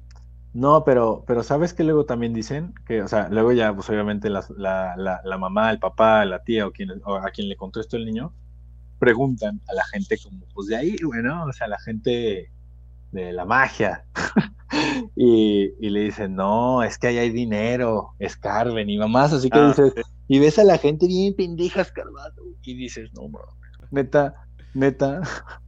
[0.53, 2.75] No, pero, pero ¿sabes qué luego también dicen?
[2.87, 6.45] Que, o sea, luego ya, pues obviamente la, la, la, la mamá, el papá, la
[6.45, 8.33] tía o, quien, o a quien le contó esto el niño,
[9.01, 11.45] preguntan a la gente como, pues de ahí, güey, ¿no?
[11.45, 12.53] O sea, la gente
[13.15, 14.05] de la magia.
[15.17, 19.59] y, y, le dicen, no, es que ahí hay dinero, escarben y mamás, así que
[19.59, 20.03] Ah, dices, sí.
[20.29, 23.55] y ves a la gente bien pendeja escarbando y dices, no, mames,
[23.91, 24.35] neta,
[24.75, 25.23] neta,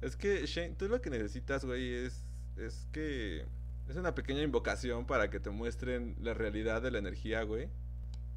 [0.00, 2.24] Es que, Shane, tú lo que necesitas, güey, es,
[2.56, 3.46] es que...
[3.88, 7.68] Es una pequeña invocación para que te muestren la realidad de la energía, güey.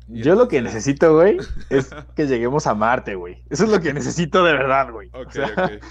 [0.10, 1.38] Y yo lo que necesito, güey,
[1.70, 3.44] es que lleguemos a Marte, güey.
[3.50, 5.10] Eso es lo que necesito de verdad, güey.
[5.14, 5.84] Ok, O sea, ok.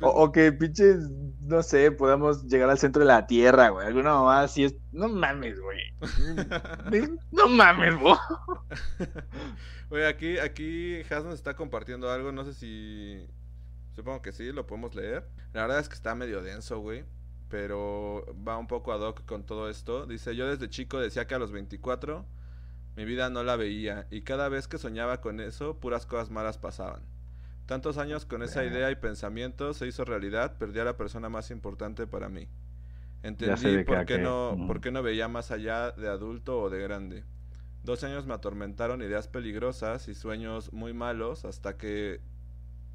[0.00, 1.08] O, o que pinches,
[1.40, 3.86] no sé, podamos llegar al centro de la Tierra, güey.
[3.86, 4.74] Alguna mamá así es.
[4.92, 5.80] No mames, güey.
[7.32, 8.14] No mames, güey.
[9.90, 13.26] Oye, aquí, aquí Has nos está compartiendo algo, no sé si...
[13.94, 15.28] Supongo que sí, lo podemos leer.
[15.52, 17.04] La verdad es que está medio denso, güey.
[17.48, 20.06] Pero va un poco ad hoc con todo esto.
[20.06, 22.26] Dice, yo desde chico decía que a los 24
[22.96, 24.06] mi vida no la veía.
[24.10, 27.02] Y cada vez que soñaba con eso, puras cosas malas pasaban.
[27.66, 31.50] Tantos años con esa idea y pensamiento se hizo realidad, perdí a la persona más
[31.50, 32.46] importante para mí.
[33.22, 37.24] Entendí por qué, no, por qué no veía más allá de adulto o de grande.
[37.82, 42.20] Dos años me atormentaron ideas peligrosas y sueños muy malos hasta que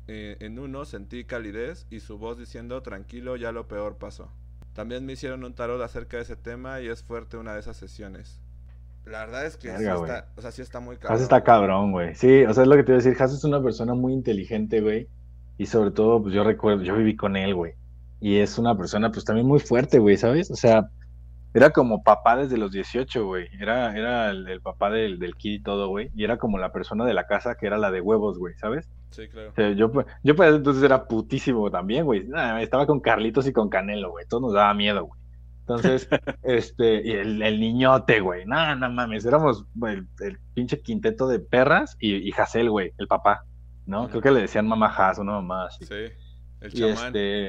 [0.07, 4.31] eh, en uno sentí calidez y su voz diciendo tranquilo ya lo peor pasó.
[4.73, 7.77] También me hicieron un tarot acerca de ese tema y es fuerte una de esas
[7.77, 8.41] sesiones.
[9.05, 12.13] La verdad es que Verga, está, o sea, sí está muy Has está cabrón, güey.
[12.15, 13.21] Sí, o sea, es lo que te iba a decir.
[13.21, 15.07] Has es una persona muy inteligente, güey.
[15.57, 17.73] Y sobre todo, pues yo recuerdo, yo viví con él, güey.
[18.21, 20.51] Y es una persona, pues también muy fuerte, güey, ¿sabes?
[20.51, 20.89] O sea,
[21.53, 23.47] era como papá desde los 18, güey.
[23.59, 26.11] Era, era el, el papá del, del kid y todo, güey.
[26.15, 28.87] Y era como la persona de la casa que era la de huevos, güey, ¿sabes?
[29.09, 29.49] Sí, claro.
[29.49, 32.27] O sea, yo, pues, yo para entonces era putísimo también, güey.
[32.27, 34.25] Nah, estaba con Carlitos y con Canelo, güey.
[34.27, 35.18] Todo nos daba miedo, güey.
[35.69, 36.09] Entonces,
[36.43, 38.45] este, y el, el niñote, güey.
[38.45, 43.07] No, no mames, éramos el, el pinche quinteto de perras y, y Hassel, güey, el
[43.07, 43.43] papá,
[43.85, 44.09] ¿no?
[44.09, 45.85] Creo que le decían mamá Hass, una mamá así.
[45.85, 45.93] Sí,
[46.61, 47.05] el Y chamán.
[47.07, 47.47] este,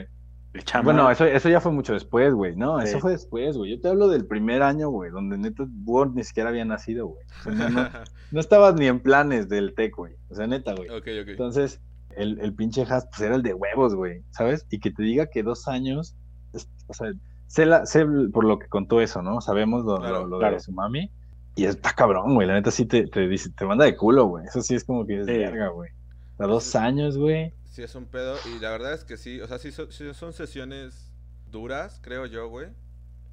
[0.52, 0.84] El chamán.
[0.84, 2.54] bueno, eso, eso ya fue mucho después, güey.
[2.56, 3.70] No, eso fue después, güey.
[3.70, 7.24] Yo te hablo del primer año, güey, donde neta Word ni siquiera había nacido, güey.
[7.40, 7.88] O sea, no, no,
[8.32, 10.14] no estabas ni en planes del TEC, güey.
[10.28, 10.88] O sea, neta, güey.
[10.90, 11.28] ok, ok.
[11.28, 11.80] Entonces,
[12.16, 14.66] el, el pinche Haas, pues era el de huevos, güey, ¿sabes?
[14.70, 16.16] Y que te diga que dos años,
[16.52, 17.12] es- o sea,
[17.50, 19.40] sé, la- sé por lo que contó eso, ¿no?
[19.40, 20.54] Sabemos lo, Claro, lo- lo claro.
[20.54, 21.10] de su mami.
[21.56, 22.46] Y está cabrón, güey.
[22.46, 24.46] La neta sí te, te dice, te manda de culo, güey.
[24.46, 25.32] Eso sí es como que es Sí.
[25.32, 25.90] verga, güey.
[26.38, 27.52] A dos años, güey.
[27.64, 28.36] Sí, es un pedo.
[28.54, 29.40] Y la verdad es que sí.
[29.40, 31.10] O sea, sí, son- sí son sesiones
[31.50, 32.68] duras, creo yo, güey.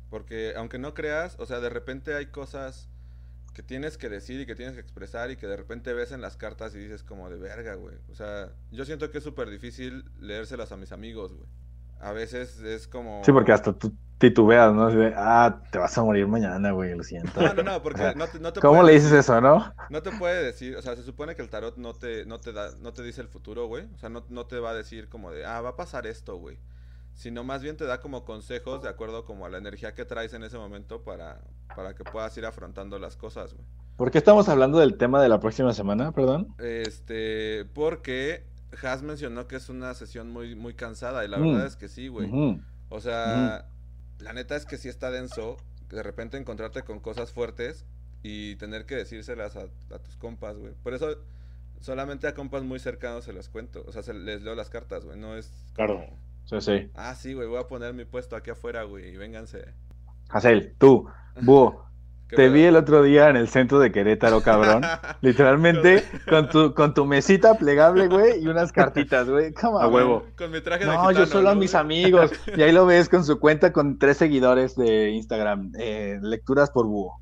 [0.09, 2.89] Porque aunque no creas, o sea, de repente hay cosas
[3.53, 6.22] que tienes que decir y que tienes que expresar y que de repente ves en
[6.22, 7.95] las cartas y dices como de verga, güey.
[8.11, 11.47] O sea, yo siento que es súper difícil leérselas a mis amigos, güey.
[11.99, 13.24] A veces es como...
[13.26, 14.88] Sí, porque hasta tú titubeas, ¿no?
[14.88, 17.41] Así de, ah, te vas a morir mañana, güey, lo siento.
[17.41, 19.39] No, no, no, O porque sea, no te, no te ¿Cómo puede le dices eso,
[19.41, 19.74] no?
[19.89, 22.51] No te puede decir, o sea, se supone que el tarot no te, no te
[22.53, 23.86] da, no te dice el futuro, güey.
[23.93, 26.38] O sea, no, no te va a decir como de, ah, va a pasar esto,
[26.38, 26.57] güey.
[27.13, 30.34] Sino más bien te da como consejos de acuerdo como a la energía que traes
[30.34, 31.41] en ese momento para,
[31.76, 33.65] para que puedas ir afrontando las cosas, güey.
[33.95, 36.53] ¿Por qué estamos hablando del tema de la próxima semana, perdón?
[36.59, 38.45] Este, porque
[38.84, 41.51] Has mencionó que es una sesión muy, muy cansada y la Mm.
[41.53, 42.30] verdad es que sí, güey.
[42.89, 43.65] O sea,
[44.20, 45.57] la neta es que sí está denso
[45.89, 47.86] de repente encontrarte con cosas fuertes
[48.24, 50.74] y tener que decírselas a, a tus compas, güey.
[50.84, 51.18] Por eso
[51.80, 53.84] solamente a compas muy cercanos se los cuento.
[53.88, 55.18] O sea, se, les leo las cartas, güey.
[55.18, 56.05] No es Claro.
[56.45, 56.91] Sí, sí.
[56.95, 59.65] ah, sí, güey, voy a poner mi puesto aquí afuera, güey, y vénganse.
[60.30, 61.05] Hazel, tú,
[61.41, 61.87] búho,
[62.30, 64.84] ¿Qué te vi el otro día en el centro de Querétaro, cabrón.
[65.21, 69.53] Literalmente con tu, con tu mesita plegable, güey, y unas cartitas, güey.
[69.61, 70.25] A huevo.
[70.38, 72.32] Con mi traje de No, yo solo a ¿no, mis amigos.
[72.55, 75.71] Y ahí lo ves con su cuenta con tres seguidores de Instagram.
[75.80, 77.21] eh, lecturas por búho.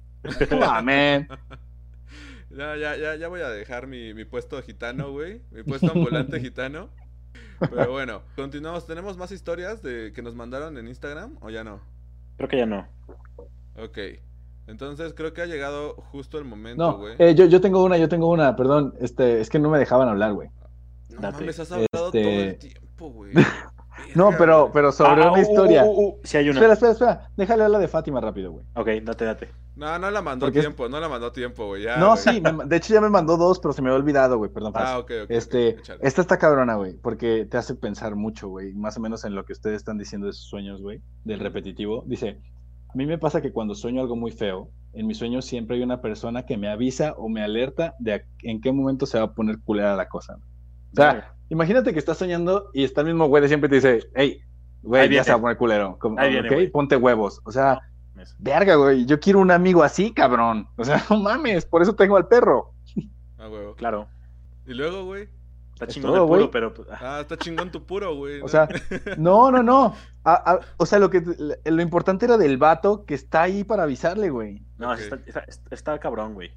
[0.83, 1.27] Man.
[2.49, 5.41] Ya, ya, ya, ya voy a dejar mi, mi puesto gitano, güey.
[5.51, 6.89] Mi puesto ambulante gitano.
[7.59, 8.87] Pero bueno, continuamos.
[8.87, 11.81] ¿Tenemos más historias de que nos mandaron en Instagram o ya no?
[12.37, 12.87] Creo que ya no.
[13.75, 13.97] Ok.
[14.68, 17.16] Entonces creo que ha llegado justo el momento, No, güey.
[17.20, 18.93] eh, yo, yo tengo una, yo tengo una, perdón.
[18.99, 20.49] Este, es que no me dejaban hablar, güey.
[21.09, 21.38] no date.
[21.41, 23.32] mames, has hablado Este- todo el tiempo, güey.
[24.13, 25.84] No, pero, pero sobre Ah, una uh, historia.
[25.84, 26.59] uh, uh, uh, sí hay una.
[26.59, 27.30] Espera, espera, espera.
[27.38, 28.66] Déjale hablar de Fátima rápido, güey.
[28.76, 29.49] Ok, date, date.
[29.78, 31.84] No, no la mandó a Porque tiempo, no la mandó a tiempo, güey.
[31.84, 32.18] ya, no, güey.
[32.20, 34.51] sí, me de hecho ya me mandó dos, pero se me había olvidado, güey.
[34.51, 34.74] Perdón.
[34.76, 35.30] Ah, ok, ok.
[35.30, 35.99] Este, ok, échale.
[36.03, 39.43] esta está cabrona, güey, porque te hace pensar mucho, güey, más o menos en lo
[39.45, 42.03] que ustedes están diciendo de sus sueños, güey, del repetitivo.
[42.05, 42.38] Dice,
[42.95, 45.83] a mí me pasa que cuando sueño algo muy feo, en mis sueños siempre hay
[45.83, 49.33] una persona que me avisa o me alerta de en qué momento se va a
[49.33, 50.37] poner culera la cosa.
[50.93, 53.99] O sea, imagínate que estás soñando y está el mismo güey de siempre te dice,
[54.15, 55.97] hey, Ahí güey, ya se va a poner culero.
[55.99, 56.71] Como, Ahí viene, ok, güey.
[56.71, 57.41] ponte huevos.
[57.43, 57.81] O sea,
[58.39, 60.69] verga, güey, yo quiero un amigo así, cabrón.
[60.77, 62.71] O sea, no mames, por eso tengo al perro.
[63.37, 63.75] Ah, huevo.
[63.75, 64.07] Claro.
[64.65, 65.27] Y luego, güey.
[65.76, 66.51] Está Es chingón todo, el puro, güey.
[66.51, 66.73] pero.
[66.73, 68.39] pues, ah, Ah, está chingón tu puro, güey.
[68.39, 68.47] O ¿no?
[68.47, 68.67] sea,
[69.17, 69.93] no, no, no.
[70.23, 71.21] A- a- o sea, lo que
[71.65, 74.63] lo importante era del vato que está ahí para avisarle, güey.
[74.78, 76.51] No, está, está, está cabrón, güey.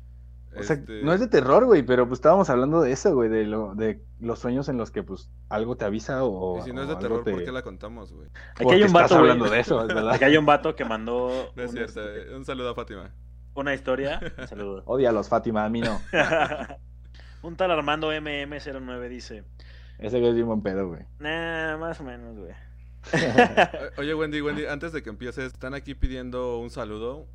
[0.57, 3.29] O sea, Este, no es de terror, güey, pero pues estábamos hablando de eso, güey,
[3.29, 6.59] de lo, de los sueños en los que pues algo te avisa o.
[6.61, 8.29] Y si no es de terror, te- ¿por qué la contamos, güey?
[8.29, 9.31] Aquí Porque hay un estás vato, güey.
[9.33, 10.13] hablando de eso, es verdad.
[10.15, 12.01] Aquí hay un vato que mandó No es un, cierto.
[12.09, 12.37] este, eh.
[12.37, 13.11] Un saludo a Fátima.
[13.55, 14.21] una historia.
[14.39, 14.83] Un saludo.
[14.87, 16.01] Odialos, Fátima, a mí no.
[17.49, 19.45] un tal Armando MM09 dice:
[19.99, 21.03] Ese güey es bien buen pedo, güey.
[21.19, 22.53] Nah, más o menos, güey.
[23.99, 27.27] Oye, Wendy, Wendy, antes de que empieces, están aquí pidiendo un saludo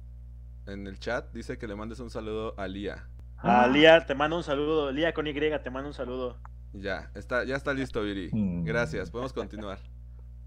[0.68, 1.32] en el chat.
[1.34, 3.08] Dice que le mandes un saludo a Lía.
[3.38, 4.92] A Lía, te mando un saludo.
[4.92, 6.38] Lía con Y, te mando un saludo.
[6.74, 8.30] Ya, está, ya está listo, Viri.
[8.32, 8.64] Mm.
[8.64, 9.80] Gracias, podemos continuar.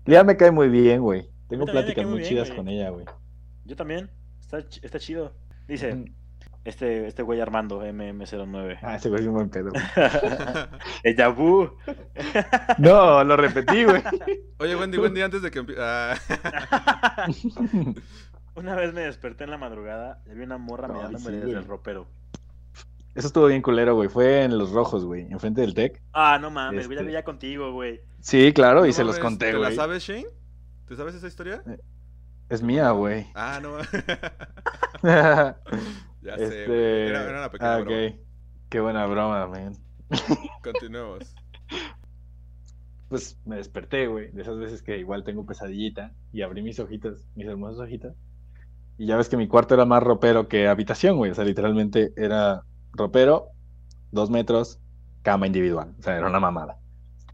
[0.07, 1.29] Lía me cae muy bien, güey.
[1.49, 2.57] Tengo pláticas muy muy bien, chidas güey.
[2.57, 3.05] con ella, güey.
[3.65, 4.11] Yo también.
[4.41, 5.35] Está, está chido.
[5.69, 6.05] Dice: Mm.
[6.67, 8.79] Este, este güey Armando, MM09.
[8.83, 9.71] Ah, ese güey es bien buen pedo.
[9.71, 9.83] güey.
[11.05, 11.71] El Yabu.
[12.79, 14.03] No, lo repetí, güey.
[14.59, 16.17] Oye, Wendy, Wendy, antes de que empie- ah,
[18.57, 21.57] Una vez me desperté en la madrugada y vi una morra mirándome sí, desde güey.
[21.59, 22.09] el ropero.
[23.15, 24.09] Eso estuvo bien culero, güey.
[24.09, 26.03] Fue en Los Rojos, güey, enfrente del TEC.
[26.13, 28.01] Ah, no mames, güey, Este- veía contigo, güey.
[28.21, 29.77] Sí, claro, y se los mames, conté, ¿Te la güey.
[29.77, 30.27] sabes, Shane?
[30.89, 31.63] ¿Te sabes esa historia?
[32.49, 33.27] Es mía, güey.
[33.37, 33.77] Ah, no.
[36.27, 37.07] ya ya sé.
[37.09, 38.07] Era, era una pequeña ah, broma.
[38.07, 38.15] ok.
[38.69, 39.73] Qué buena broma, man.
[40.63, 41.35] Continuemos.
[43.09, 47.29] Pues me desperté, güey, de esas veces que igual tengo pesadillita y abrí mis ojitos,
[47.37, 48.17] mis hermosas ojitas.
[48.99, 51.31] Y ya ves que mi cuarto era más ropero que habitación, güey.
[51.31, 52.63] O sea, literalmente era
[52.93, 53.49] ropero,
[54.11, 54.81] dos metros,
[55.23, 55.95] cama individual.
[55.99, 56.79] O sea, era una mamada.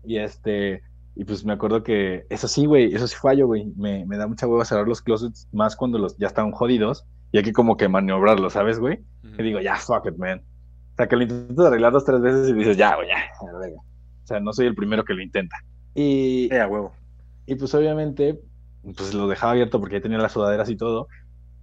[0.05, 0.83] Y este,
[1.15, 3.73] y pues me acuerdo que eso sí, güey, eso sí fallo, güey.
[3.77, 7.39] Me, me da mucha hueva cerrar los closets, más cuando los ya están jodidos y
[7.39, 9.01] hay que como que maniobrarlos, ¿sabes, güey?
[9.25, 9.37] Ujú.
[9.37, 10.41] que digo, ya, fuck it, man.
[10.93, 13.17] O sea, que lo intento arreglar dos, tres veces y dices, ya, güey, ya.
[13.43, 15.57] O sea, no soy el primero que lo intenta.
[15.95, 16.93] Y, Sí, a huevo.
[17.47, 18.41] y pues obviamente,
[18.97, 21.09] pues lo dejaba abierto porque ya tenía las sudaderas y todo.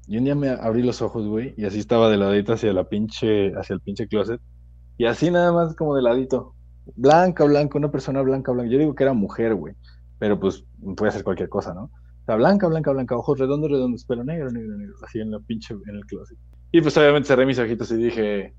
[0.07, 2.85] Y un día me abrí los ojos, güey, y así estaba de ladito hacia la
[2.89, 4.41] pinche, hacia el pinche closet.
[4.97, 6.55] Y así nada más como de ladito.
[6.95, 8.71] Blanca, blanca, una persona blanca, blanca.
[8.71, 9.75] Yo digo que era mujer, güey.
[10.17, 10.65] Pero pues
[10.97, 11.91] puede ser cualquier cosa, ¿no?
[12.29, 14.93] Sea, blanca, blanca, blanca, ojos redondos, redondos, pelo negro, negro, negro.
[15.03, 16.37] Así en la pinche, en el closet.
[16.71, 18.53] Y pues obviamente cerré mis ojitos y dije,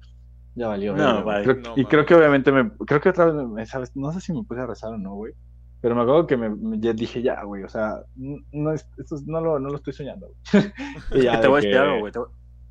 [0.57, 0.97] ya valió.
[0.97, 1.45] No, bye.
[1.45, 1.87] Creo- No, y mames.
[1.89, 3.95] creo que obviamente me, creo que otra vez me, ¿sabes?
[3.95, 5.35] No sé si me puse a rezar o no, güey.
[5.81, 9.15] Pero me acuerdo que me, me- ya dije, ya, güey, o sea, no, es- esto
[9.15, 10.65] es- no, lo, no lo estoy soñando, güey.
[11.13, 12.13] Y ya te voy a decir que- algo, güey.
[12.13, 12.21] Te,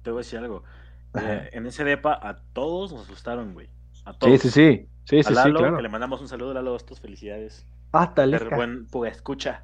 [0.03, 0.63] te voy a decir algo.
[1.17, 3.69] Eh, en ese depa a todos nos asustaron, güey.
[4.03, 4.39] A Sí, todos.
[4.41, 4.85] sí, sí.
[5.05, 5.77] Sí, A sí, sí, Lalo, claro.
[5.77, 7.65] que le mandamos un saludo, Lalo, estos felicidades.
[7.93, 9.63] Ah, tal buen pues, escucha.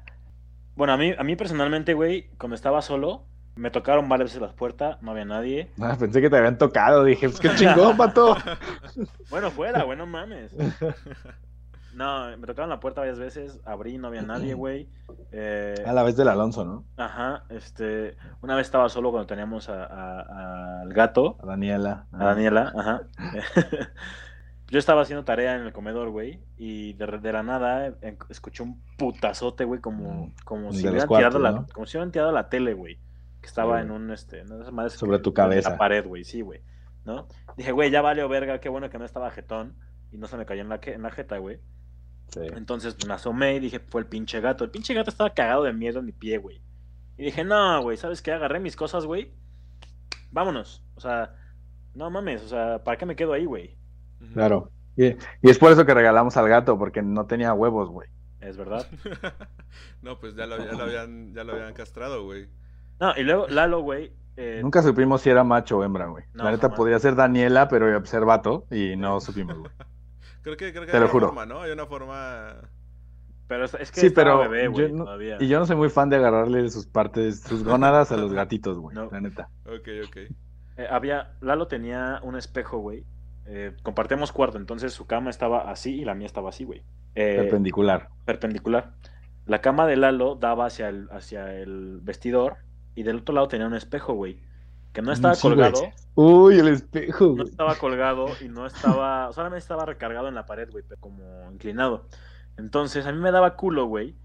[0.76, 3.24] Bueno, a mí, a mí personalmente, güey, cuando estaba solo,
[3.54, 5.70] me tocaron varias veces las puertas, no había nadie.
[5.80, 8.36] Ah, pensé que te habían tocado, dije, pues qué chingón, pato.
[9.30, 10.52] Bueno, fuera, güey, no mames.
[11.94, 14.86] No, me tocaron la puerta varias veces, abrí, no había nadie, güey.
[15.32, 16.84] Eh, A la vez del Alonso, ¿no?
[16.98, 22.04] Ajá, este, una vez estaba solo cuando teníamos a- a- al gato, A Daniela.
[22.12, 23.00] a Daniela, ajá.
[24.68, 28.62] Yo estaba haciendo tarea en el comedor, güey, y de, de la nada eh, escuché
[28.64, 31.66] un putazote, güey, como, como Mm, si de los hubieran tirado la, ¿no?
[31.72, 32.98] como si hubieran tirado la tele, güey,
[33.40, 35.70] que estaba Sí, en un, este, en esas madres Sobre que- tu En cabeza.
[35.70, 36.62] la pared, güey, sí, güey,
[37.04, 37.28] ¿no?
[37.56, 39.76] Dije, güey, ya valió verga, qué bueno que no estaba jetón
[40.10, 41.60] y no se me cayó en la, en la jeta, güey.
[42.28, 42.40] Sí.
[42.56, 44.64] Entonces me asomé y dije, fue el pinche gato.
[44.64, 46.60] El pinche gato estaba cagado de miedo en mi pie, güey.
[47.16, 48.32] Y dije, no, güey, ¿sabes qué?
[48.32, 49.30] Agarré mis cosas, güey.
[50.32, 50.82] Vámonos.
[50.96, 51.34] O sea,
[51.94, 53.76] no mames, o sea, ¿para qué me quedo ahí, güey?
[54.32, 54.70] Claro.
[54.96, 58.08] Y, y es por eso que regalamos al gato, porque no tenía huevos, güey.
[58.40, 58.86] Es verdad.
[60.02, 62.48] no, pues ya lo, ya lo habían, ya lo habían castrado, güey.
[63.00, 64.12] No, y luego Lalo, güey.
[64.36, 66.24] eh, Nunca supimos si era macho o hembra, güey.
[66.32, 66.76] No, la neta jamás.
[66.78, 69.70] podría ser Daniela, pero iba a ser vato, y no supimos, güey.
[70.42, 71.26] Creo que, creo que Te hay lo una juro.
[71.26, 71.60] forma, ¿no?
[71.62, 72.54] Hay una forma...
[73.48, 75.36] Pero es, que Sí, pero bebé, yo güey, no- todavía.
[75.40, 78.78] Y yo no soy muy fan de agarrarle sus partes, sus gónadas a los gatitos,
[78.78, 78.94] güey.
[78.94, 79.08] No.
[79.10, 79.48] La neta.
[79.66, 80.16] Ok, ok.
[80.76, 83.04] Eh, había, Lalo tenía un espejo, güey.
[83.48, 86.82] Eh, compartíamos cuarto, entonces su cama estaba así y la mía estaba así, güey.
[87.14, 88.08] Eh, Perpendicular.
[88.24, 88.92] perpendicular.
[89.46, 92.56] La cama de Lalo daba hacia el, hacia el vestidor
[92.96, 94.40] y del otro lado tenía un espejo, güey.
[94.92, 95.54] Que no estaba Mm, güey.
[95.54, 95.82] colgado,
[96.14, 100.68] Uy, el espejo, no estaba colgado y no estaba, solamente estaba recargado en la pared,
[100.70, 102.08] güey, pero como inclinado.
[102.56, 104.16] Entonces a mí me daba culo, güey,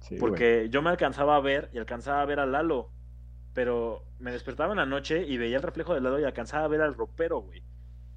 [0.00, 0.20] Sí, güey.
[0.20, 2.90] porque yo me alcanzaba a ver y alcanzaba a ver a Lalo,
[3.54, 6.68] pero me despertaba en la noche y veía el reflejo de Lalo y alcanzaba a
[6.68, 7.62] ver al ropero, güey.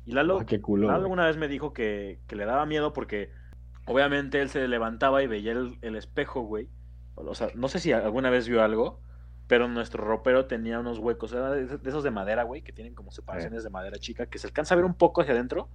[0.05, 0.87] Y Lalo, Ah, qué culo.
[0.87, 3.31] Lalo alguna vez me dijo que, que le daba miedo porque
[3.85, 6.69] obviamente él se levantaba y veía el, el espejo, güey.
[7.15, 8.99] O sea, no sé si alguna vez vio algo,
[9.47, 13.11] pero nuestro ropero tenía unos huecos, era de, esos de madera, güey, que tienen como
[13.11, 15.69] separaciones de madera chica, que se alcanza a ver un poco hacia adentro,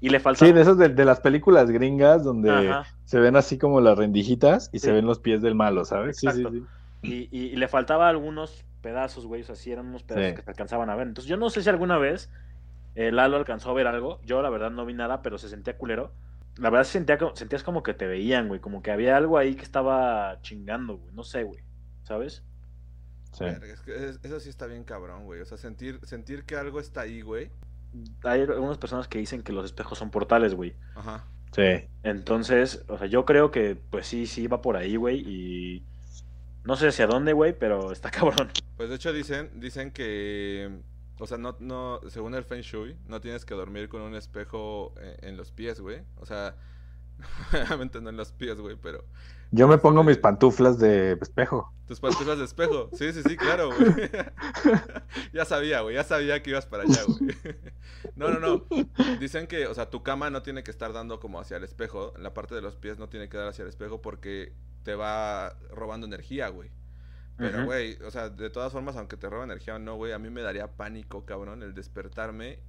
[0.00, 0.46] Y le faltaba...
[0.48, 2.86] Sí, de esos de, de las películas gringas donde Ajá.
[3.04, 4.86] se ven así como las rendijitas y Sí.
[4.86, 6.18] se ven los pies del malo, ¿sabes?
[6.18, 6.50] Sí, sí, Exacto.
[6.52, 6.68] sí.
[7.02, 9.42] Y, y- y le faltaba algunos pedazos, güey.
[9.42, 11.08] O sea, sí eran unos pedazos que se alcanzaban a ver.
[11.08, 12.30] Entonces, yo no sé si alguna vez
[12.96, 14.20] eh, Lalo alcanzó a ver algo.
[14.24, 16.12] Yo, la verdad, no vi nada, pero se sentía culero.
[16.56, 18.58] La verdad, se sentía, como- sentías como que te veían, güey.
[18.60, 21.14] Como que había algo ahí que estaba chingando, güey.
[21.14, 21.60] No sé, güey.
[22.02, 22.42] ¿Sabes?
[23.32, 23.44] Sí.
[23.44, 25.40] Es que es- eso sí está bien cabrón, güey.
[25.42, 27.50] O sea, sentir, sentir que algo está ahí, güey.
[28.24, 30.74] Hay algunas personas que dicen que los espejos son portales, güey.
[30.94, 31.24] Ajá.
[31.54, 31.86] Sí.
[32.02, 35.20] Entonces, o sea, yo creo que, pues sí, sí va por ahí, güey.
[35.26, 35.84] Y
[36.64, 38.10] no sé hacia dónde, güey, pero está
[38.44, 38.50] cabrón.
[38.76, 40.70] Pues de hecho dicen, dicen que,
[41.18, 44.94] o sea, no, no, según el Feng Shui, no tienes que dormir con un espejo
[45.00, 46.02] en, en los pies, güey.
[46.16, 46.56] O sea,
[47.52, 49.04] obviamente no en los pies, güey, pero
[49.50, 51.72] Yo me pongo mis pantuflas de espejo.
[51.86, 52.90] tus pantuflas de espejo.
[52.92, 54.10] Sí, sí, sí, claro, güey.
[55.32, 57.34] ya sabía, güey, ya sabía que ibas para allá, güey.
[58.16, 58.66] no, no, no.
[59.18, 62.12] Dicen que, o sea, tu cama no tiene que estar dando como hacia el espejo.
[62.18, 64.52] La parte de los pies no tiene que dar hacia el espejo porque
[64.82, 66.70] te va robando energía, güey.
[67.38, 70.18] Pero, güey, o sea, de todas formas, aunque te roba energía o no, güey, a
[70.18, 72.60] mí me daría pánico, cabrón, el despertarme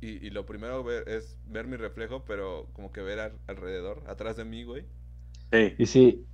[0.00, 4.02] y, y lo primero ver, es ver mi reflejo, pero como que ver al- alrededor,
[4.08, 4.86] atrás de mí, güey.
[5.52, 5.74] Sí.
[5.78, 6.26] Y si,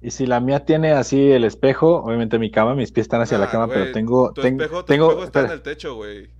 [0.00, 3.38] y si la mía tiene así el espejo, obviamente mi cama, mis pies están hacia
[3.38, 5.54] la Ah, cama, güey, pero tengo, Tu ten- espejo, tu tengo, espejo está en espera,
[5.54, 6.30] el techo, güey.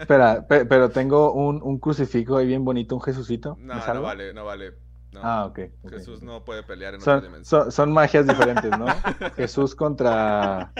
[0.00, 3.56] espera, pe- pero tengo un, un crucifijo ahí bien bonito, un Jesucito.
[3.56, 4.74] No, ¿Me no vale, no vale.
[5.16, 5.20] No.
[5.24, 5.58] Ah, ok.
[5.84, 7.62] ok, Jesús no puede pelear en otra Son, dimensión.
[7.62, 8.86] son, son magias diferentes, ¿no?
[9.36, 10.72] Jesús contra,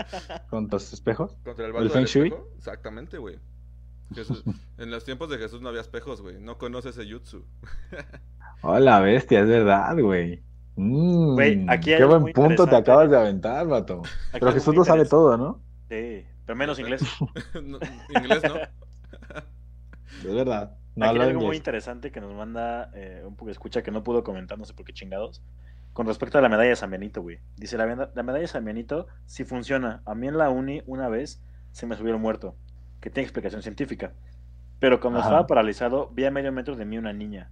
[0.49, 1.35] contra los espejos.
[1.43, 2.27] ¿Contra el ¿el Feng Shui?
[2.27, 2.47] espejo?
[2.57, 3.39] Exactamente, güey.
[4.13, 4.43] Jesús-
[4.77, 6.39] en los tiempos de Jesús no había espejos, güey.
[6.39, 7.45] No conoces ese jutsu.
[8.61, 10.43] Hola, bestia, es verdad, güey.
[10.75, 14.01] Mm, Güey, aquí hay qué buen punto te acabas de aventar, vato.
[14.29, 15.61] Aquí Pero Jesús lo sabe todo, ¿no?
[15.89, 17.01] Sí, pero menos inglés.
[17.63, 17.79] No,
[18.15, 18.55] Inglés, ¿no?
[20.29, 20.77] Es verdad.
[20.97, 24.03] No Aquí hay algo muy interesante que nos manda eh, un poco escucha que no
[24.03, 25.43] pudo comentar, no sé por qué chingados.
[25.93, 27.39] Con respecto a la medalla de San Benito, güey.
[27.55, 30.01] Dice, la, medalla de San Benito sí funciona.
[30.05, 31.39] A mí en la uni una vez
[31.71, 32.55] se me subió el muerto,
[32.99, 34.13] que tiene explicación científica.
[34.79, 35.29] Pero cuando Ajá.
[35.29, 37.51] estaba paralizado, vi a medio metro de mí una niña.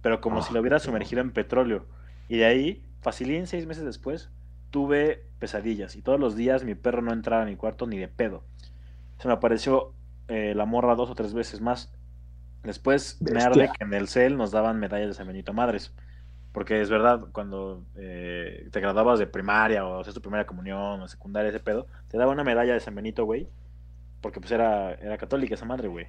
[0.00, 1.84] Pero como si Ah, lo hubiera sumergido en petróleo.
[2.28, 4.30] Y de ahí, facilín seis meses después,
[4.70, 5.96] tuve pesadillas.
[5.96, 8.42] Y todos los días mi perro no entraba a mi cuarto ni de pedo.
[9.18, 9.92] Se me apareció
[10.28, 11.92] eh, la morra dos o tres veces más.
[12.66, 15.94] Después me arde que en el CEL nos daban medallas de San Benito Madres.
[16.52, 21.06] Porque es verdad, cuando eh, te graduabas de primaria o hacías tu primera comunión o
[21.06, 23.48] secundaria, ese pedo, te daba una medalla de San Benito, güey.
[24.20, 26.08] Porque pues era, era católica esa madre, güey.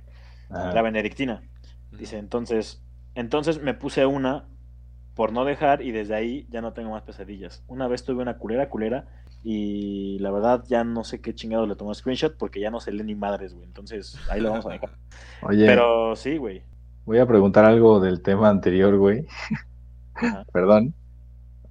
[0.49, 0.71] Ajá.
[0.71, 1.43] Era benedictina.
[1.91, 2.81] Dice, entonces,
[3.13, 4.47] entonces me puse una
[5.13, 7.63] por no dejar y desde ahí ya no tengo más pesadillas.
[7.67, 9.07] Una vez tuve una culera culera
[9.43, 12.91] y la verdad ya no sé qué chingado le tomó screenshot porque ya no se
[12.91, 13.65] lee ni madres, güey.
[13.65, 14.91] Entonces ahí lo vamos a dejar.
[15.43, 16.63] Oye, Pero sí, güey.
[17.05, 19.25] voy a preguntar algo del tema anterior, güey.
[20.15, 20.45] Ajá.
[20.51, 20.93] Perdón.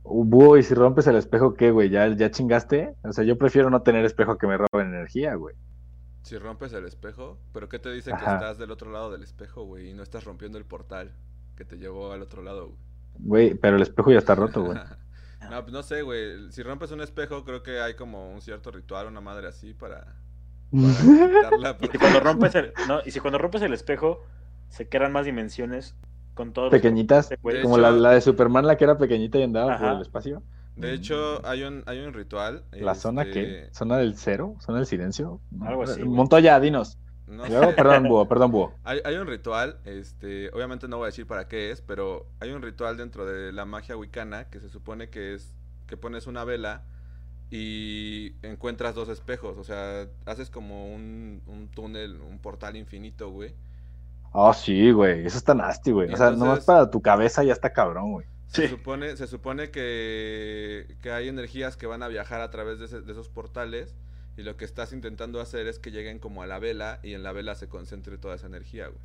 [0.09, 1.91] Búho, y si rompes el espejo, ¿qué, güey?
[1.91, 2.95] ¿Ya, ¿Ya chingaste?
[3.03, 5.57] O sea, yo prefiero no tener espejo que me roben energía, güey.
[6.23, 9.65] Si rompes el espejo, ¿pero qué te dice que estás del otro lado del espejo,
[9.65, 9.91] güey?
[9.91, 11.13] Y no estás rompiendo el portal
[11.57, 12.79] que te llevó al otro lado, güey.
[13.19, 14.79] Güey, pero el espejo ya está roto, güey.
[15.51, 16.51] no, pues no sé, güey.
[16.51, 20.17] Si rompes un espejo, creo que hay como un cierto ritual, una madre así para,
[20.71, 20.95] para
[21.29, 21.77] quitarla.
[21.81, 24.23] Y si cuando rompes el, no, y si cuando rompes el espejo
[24.69, 25.95] se crean más dimensiones
[26.35, 29.79] con todos Pequeñitas, como hecho- la, la de Superman, la que era pequeñita y andaba
[29.79, 29.97] por Ajá.
[29.97, 30.43] el espacio.
[30.75, 32.65] De hecho, hay un, hay un ritual.
[32.73, 33.69] ¿La zona este, qué?
[33.73, 34.57] ¿Zona del cero?
[34.61, 35.41] ¿Zona del silencio?
[35.63, 36.03] Algo así.
[36.05, 36.99] Montoya, dinos.
[37.27, 37.73] No sé.
[37.75, 38.73] perdón, Búho, perdón, Búho.
[38.85, 42.51] Hay, hay un ritual, este, obviamente no voy a decir para qué es, pero hay
[42.53, 45.53] un ritual dentro de la magia wicana que se supone que es
[45.89, 46.85] que pones una vela
[47.51, 53.55] y encuentras dos espejos, o sea, haces como un, un túnel, un portal infinito, güey.
[54.33, 55.25] Oh, sí, güey.
[55.25, 56.13] Eso está nasty, güey.
[56.13, 58.27] O sea, Entonces- nomás para tu cabeza ya está cabrón, güey.
[58.49, 58.69] Se Sí.
[58.69, 63.01] supone, se supone que, que hay energías que van a viajar a través de, ese-
[63.01, 63.97] de esos portales
[64.37, 67.23] y lo que estás intentando hacer es que lleguen como a la vela y en
[67.23, 69.01] la vela se concentre toda esa energía, güey.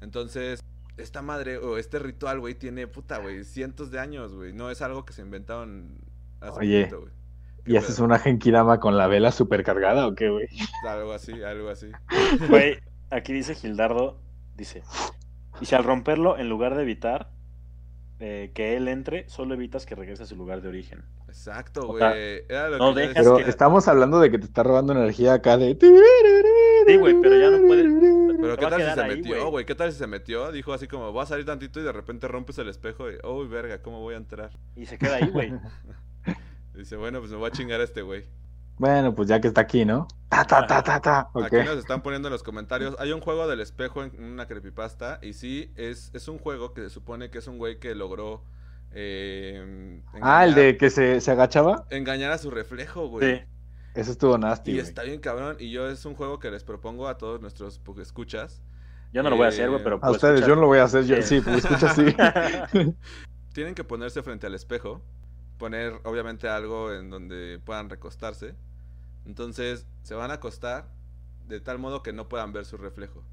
[0.00, 0.60] Entonces,
[0.96, 4.52] esta madre o este ritual, güey, tiene puta, güey, cientos de años, güey.
[4.52, 5.98] No es algo que se inventaron
[6.40, 7.12] hace Oye, poquito, güey.
[7.64, 8.04] ¿Qué ¿Y haces pedo?
[8.04, 10.48] una genkidama con la vela supercargada o qué, güey?
[10.86, 11.96] Algo así, algo así.
[12.48, 12.78] Güey,
[13.10, 14.20] aquí dice Gildardo,
[14.56, 14.82] dice,
[15.60, 17.30] y si al romperlo, en lugar de evitar
[18.20, 21.04] eh, que él entre, solo evitas que regrese a su lugar de origen.
[21.28, 21.98] Exacto, O güey.
[22.00, 25.56] sea, Era lo no que Pero estamos hablando de que te está robando energía acá
[25.56, 25.76] de...
[26.86, 29.66] Sí, güey, pero ya no puede- Pero qué tal si se ahí, metió, güey.
[29.66, 30.50] ¿Qué tal si se metió?
[30.52, 33.46] Dijo así como, voy a salir tantito y de repente rompes el espejo y, uy,
[33.46, 34.50] verga, ¿cómo voy a entrar?
[34.74, 35.52] Y se queda ahí, güey.
[36.74, 38.24] Dice, bueno, pues me voy a chingar a este güey.
[38.78, 40.06] Bueno, pues ya que está aquí, ¿no?
[40.28, 41.28] Ta, ta, ta, ta, ta.
[41.44, 42.94] Aquí nos están poniendo en los comentarios.
[43.00, 45.18] Hay un juego del espejo en una creepypasta.
[45.20, 48.44] Y sí, es, es un juego que se supone que es un güey que logró.
[48.92, 51.86] Eh, Ah, el de que se, se agachaba.
[51.90, 53.36] Engañar a su reflejo, güey.
[53.38, 53.42] Sí.
[53.94, 54.86] Eso estuvo nasty, Y güey.
[54.86, 55.56] está bien cabrón.
[55.58, 58.62] Y yo es un juego que les propongo a todos nuestros escuchas.
[59.12, 59.98] Yo no lo voy a hacer, güey, Eh, pero.
[60.02, 60.48] A ustedes, escuchar.
[60.48, 61.04] yo no lo voy a hacer.
[61.04, 61.36] Yo, Sí.
[61.36, 62.04] sí, pues escucha así.
[63.54, 65.02] Tienen que ponerse frente al espejo.
[65.58, 68.54] Poner, obviamente, algo en donde puedan recostarse.
[69.26, 70.88] Entonces, se van a acostar
[71.48, 73.24] de tal modo que no puedan ver su reflejo.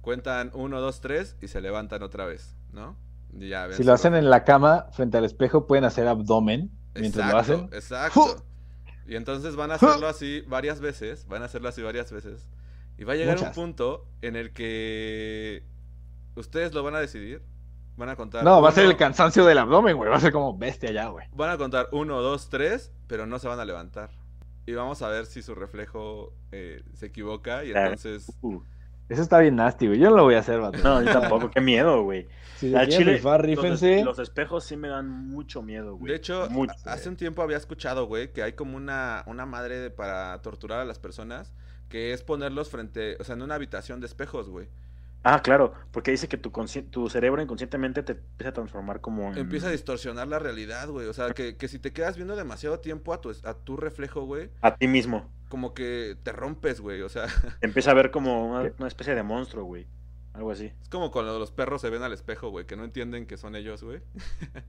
[0.00, 2.96] Cuentan 1, 2, 3 y se levantan otra vez, ¿no?
[3.32, 7.38] Ya Si lo hacen en la cama, frente al espejo, pueden hacer abdomen mientras lo
[7.38, 7.68] hacen.
[7.72, 8.44] Exacto.
[9.06, 11.26] Y entonces van a hacerlo así varias veces.
[11.28, 12.48] Van a hacerlo así varias veces.
[12.98, 13.56] Y va a llegar Muchas.
[13.56, 15.64] un punto en el que
[16.36, 17.42] ustedes lo van a decidir.
[17.96, 18.44] Van a contar.
[18.44, 20.08] No, va a ser uno- el cansancio del abdomen, güey.
[20.10, 21.26] Va a ser como bestia ya, güey.
[21.34, 24.10] Van a contar 1, 2, 3, pero no se van a levantar.
[24.66, 27.64] Y vamos a ver si su reflejo eh, se equivoca.
[27.64, 28.30] Y entonces.
[28.40, 28.60] Uh,
[29.12, 29.98] Eso está bien nasty, güey.
[29.98, 30.78] Yo no lo voy a hacer, vato.
[30.82, 31.50] no, yo tampoco.
[31.50, 32.26] Qué miedo, güey.
[32.56, 33.98] Si chile, rifar, los, rífense.
[33.98, 36.10] es- los espejos sí me dan mucho miedo, güey.
[36.12, 39.78] De hecho, Mucho, hace un tiempo había escuchado, güey, que hay como una, una madre
[39.78, 41.52] de- para torturar a las personas.
[41.88, 43.16] Que es ponerlos frente.
[43.20, 44.68] O sea, en una habitación de espejos, güey.
[45.24, 46.50] Ah, claro, porque dice que tu,
[46.90, 49.38] tu cerebro inconscientemente te empieza a transformar como en...
[49.38, 51.06] Empieza a distorsionar la realidad, güey.
[51.06, 54.22] O sea, que, que si te quedas viendo demasiado tiempo a tu, a tu reflejo,
[54.22, 55.30] güey, a ti mismo.
[55.48, 57.02] como que te rompes, güey.
[57.02, 57.26] O sea,
[57.60, 59.86] Te empieza a ver como una, especie de monstruo, güey.
[60.32, 60.72] Algo así.
[60.80, 63.54] es como cuando los perros se ven al espejo, güey, que no entienden que son
[63.54, 64.00] ellos, güey.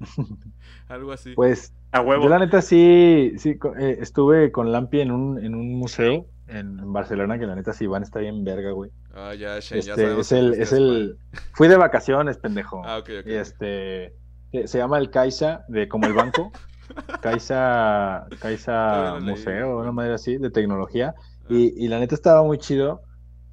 [0.89, 1.33] Algo así.
[1.35, 2.23] Pues A huevo.
[2.23, 6.91] yo la neta sí, sí eh, estuve con Lampi en un, en un museo en,
[6.93, 8.91] Barcelona, que la neta sí van, está bien verga, güey.
[9.13, 11.17] Ah, ya, Shane, ya Este, sabemos es el, es el,
[11.53, 12.81] fui de vacaciones, pendejo.
[12.85, 13.27] Ah, ok, ok.
[13.27, 14.13] Y este,
[14.51, 16.51] se se llama el Caixa, de como el banco.
[17.21, 21.15] Caixa, Caixa Museo, una manera así, de tecnología.
[21.17, 23.01] Ah, Y, y la neta estaba muy chido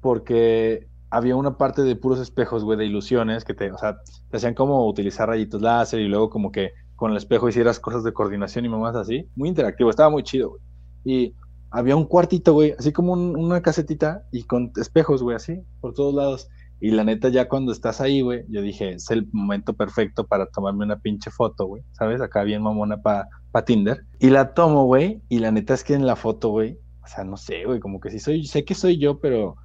[0.01, 3.97] porque había una parte de puros espejos, güey, de ilusiones que te, o sea,
[4.29, 8.03] te hacían como utilizar rayitos láser y luego como que con el espejo hicieras cosas
[8.03, 9.27] de coordinación y mamás así.
[9.35, 10.61] Muy interactivo, estaba muy chido, güey.
[11.03, 11.35] Y
[11.71, 15.93] había un cuartito, güey, así como un- una casetita y con espejos, güey, así, por
[15.93, 16.47] todos lados.
[16.79, 20.47] Y la neta, ya cuando estás ahí, güey, yo dije, es el momento perfecto para
[20.47, 22.21] tomarme una pinche foto, güey, ¿sabes?
[22.21, 24.01] Acá bien mamona para pa Tinder.
[24.19, 27.23] Y la tomo, güey, y la neta es que en la foto, güey, o sea,
[27.23, 29.57] no sé, güey, como que sí soy, sé que soy yo, pero,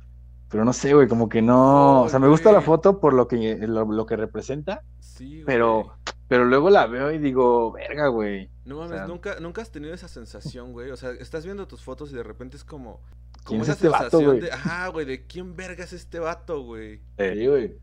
[0.49, 3.27] pero no sé, güey, como que no, o sea, me gusta la foto por lo
[3.29, 5.95] que, lo, lo que representa, Sí, pero,
[6.29, 8.51] pero luego la veo y digo, verga, güey.
[8.67, 10.91] No mames, o sea- nunca, nunca has tenido esa sensación, güey.
[10.91, 13.01] O sea, estás viendo tus fotos y de repente es como.
[13.45, 14.41] ¿Quién Como es esa este vato, sensación güey?
[14.41, 14.53] de.
[14.53, 17.01] Ajá, güey, de quién verga es este vato, güey.
[17.19, 17.75] Sí, güey.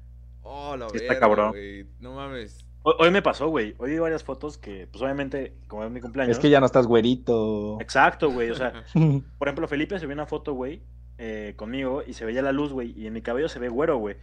[0.42, 1.50] Oh, la Sí está verga, cabrón.
[1.52, 1.88] güey.
[2.00, 2.66] No mames.
[2.86, 3.76] Hoy, me pasó, güey.
[3.78, 6.36] Hoy vi varias fotos que, pues obviamente, como es mi cumpleaños.
[6.36, 7.80] Es que ya no estás güerito.
[7.80, 8.50] Exacto, güey.
[8.52, 8.84] O sea,
[9.40, 10.82] por ejemplo, Felipe se vio una foto, güey,
[11.18, 12.92] eh, conmigo y se veía la luz, güey.
[13.00, 14.18] Y en mi cabello se ve güero, güey.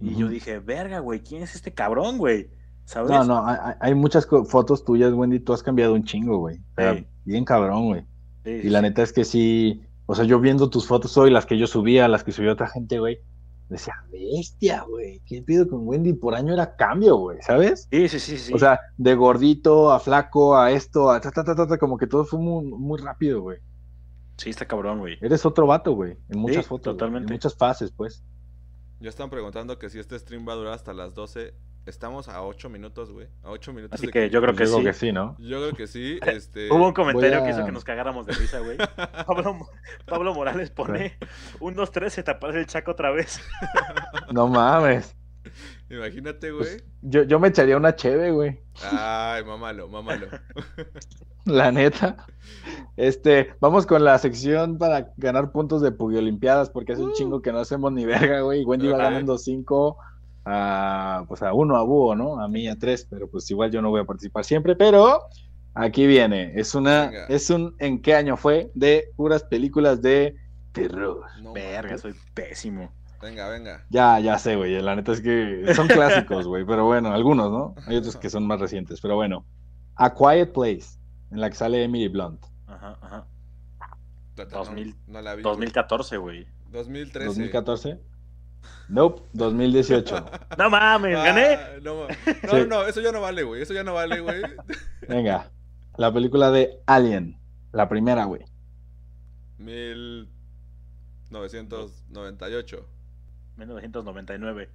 [0.00, 2.48] Y yo dije, verga, güey, ¿quién es este cabrón, güey?
[2.86, 3.10] ¿Sabes?
[3.10, 6.56] No, no, hay, hay- muchas fotos tuyas, Wendy, tú has cambiado un chingo, güey.
[6.56, 7.06] O sea, Sí.
[7.24, 8.06] Bien cabrón, güey.
[8.44, 8.82] Sí, Y la sí.
[8.84, 12.06] neta es que sí, o sea, yo viendo tus fotos hoy, las que yo subía,
[12.08, 13.18] las que subió otra gente, güey,
[13.68, 16.12] decía, bestia, güey, ¿qué pido con Wendy?
[16.12, 17.88] Por año era cambio, güey, ¿sabes?
[17.90, 18.54] Sí, sí, sí, sí.
[18.54, 21.98] O sea, de gordito a flaco a esto, a ta, ta, ta, ta, ta, como
[21.98, 23.58] que todo fue muy, muy rápido, güey.
[24.36, 25.18] sí, está cabrón, güey.
[25.20, 27.26] Eres otro vato, güey, en muchas Sí, fotos, totalmente.
[27.32, 28.22] en muchas fases, pues.
[29.00, 31.52] Ya están preguntando que si este stream va a durar hasta las 12.
[31.86, 33.28] Estamos a 8 minutos, güey.
[33.44, 33.94] A 8 minutos.
[33.94, 34.84] Así de que yo creo que digo sí.
[34.84, 35.36] que sí, ¿no?
[35.38, 36.18] Yo creo que sí.
[36.26, 36.68] Este.
[36.70, 38.76] Hubo un comentario que hizo que nos cagáramos de risa, güey.
[39.26, 39.68] Pablo,
[40.04, 41.16] Pablo Morales pone
[41.60, 43.40] un, dos, tres, se te aparece el chaco otra vez.
[44.32, 45.14] No mames.
[45.88, 46.64] Imagínate, güey.
[46.64, 48.58] Pues, yo, yo me echaría una cheve, güey.
[48.82, 50.26] Ay, mámalo, mámalo.
[51.44, 52.26] La neta.
[52.96, 57.52] Este, vamos con la sección para ganar puntos de Pugiolimpiadas, porque es un chingo que
[57.52, 58.64] no hacemos ni verga, güey.
[58.64, 59.96] Wendy va ganando 5
[60.46, 62.40] a, pues a uno a Búho, ¿no?
[62.40, 65.22] A mí a 3, pero pues igual yo no voy a participar siempre, pero
[65.74, 66.52] aquí viene.
[66.54, 67.26] Es una, Venga.
[67.26, 68.70] es un ¿en qué año fue?
[68.74, 70.36] De puras películas de
[70.72, 71.24] terror.
[71.42, 72.92] No Verga, soy pésimo.
[73.20, 73.84] Venga, venga.
[73.90, 74.80] Ya, ya sé, güey.
[74.80, 76.64] La neta es que son clásicos, güey.
[76.64, 77.74] Pero bueno, algunos, ¿no?
[77.86, 79.00] Hay otros que son más recientes.
[79.00, 79.44] Pero bueno.
[79.96, 80.98] A Quiet Place,
[81.30, 82.44] en la que sale Emily Blunt.
[82.66, 83.26] Ajá, ajá.
[84.34, 85.42] Tata, 2000, no, no la vi.
[85.42, 85.54] güey.
[85.54, 86.46] 2014, güey.
[86.70, 87.26] 2013.
[87.26, 87.98] 2014.
[88.88, 90.24] Nope, 2018.
[90.58, 91.54] No mames, gané.
[91.54, 92.14] Ah, no, no,
[92.50, 92.66] Sí.
[92.68, 93.62] no, eso ya no vale, güey.
[93.62, 94.42] Eso ya no vale, güey.
[95.08, 95.50] Venga.
[95.96, 97.38] La película de Alien.
[97.72, 98.44] La primera, güey.
[101.30, 102.86] 1998.
[103.56, 104.68] 1999.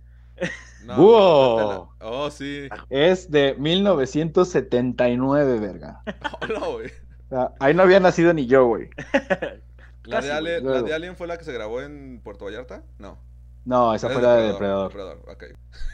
[0.86, 1.60] No, ¡Wow!
[1.60, 2.68] no la- Oh, sí.
[2.90, 6.02] Es de 1979, verga.
[6.42, 6.88] Hola, güey.
[6.88, 8.90] O sea, ahí no había nacido ni yo, güey.
[10.06, 10.38] ¿La, Casi, de güey.
[10.56, 12.84] Alien, ¿La de Alien fue la que se grabó en Puerto Vallarta?
[12.98, 13.20] No.
[13.64, 14.92] No, esa Es fue la de Depredador.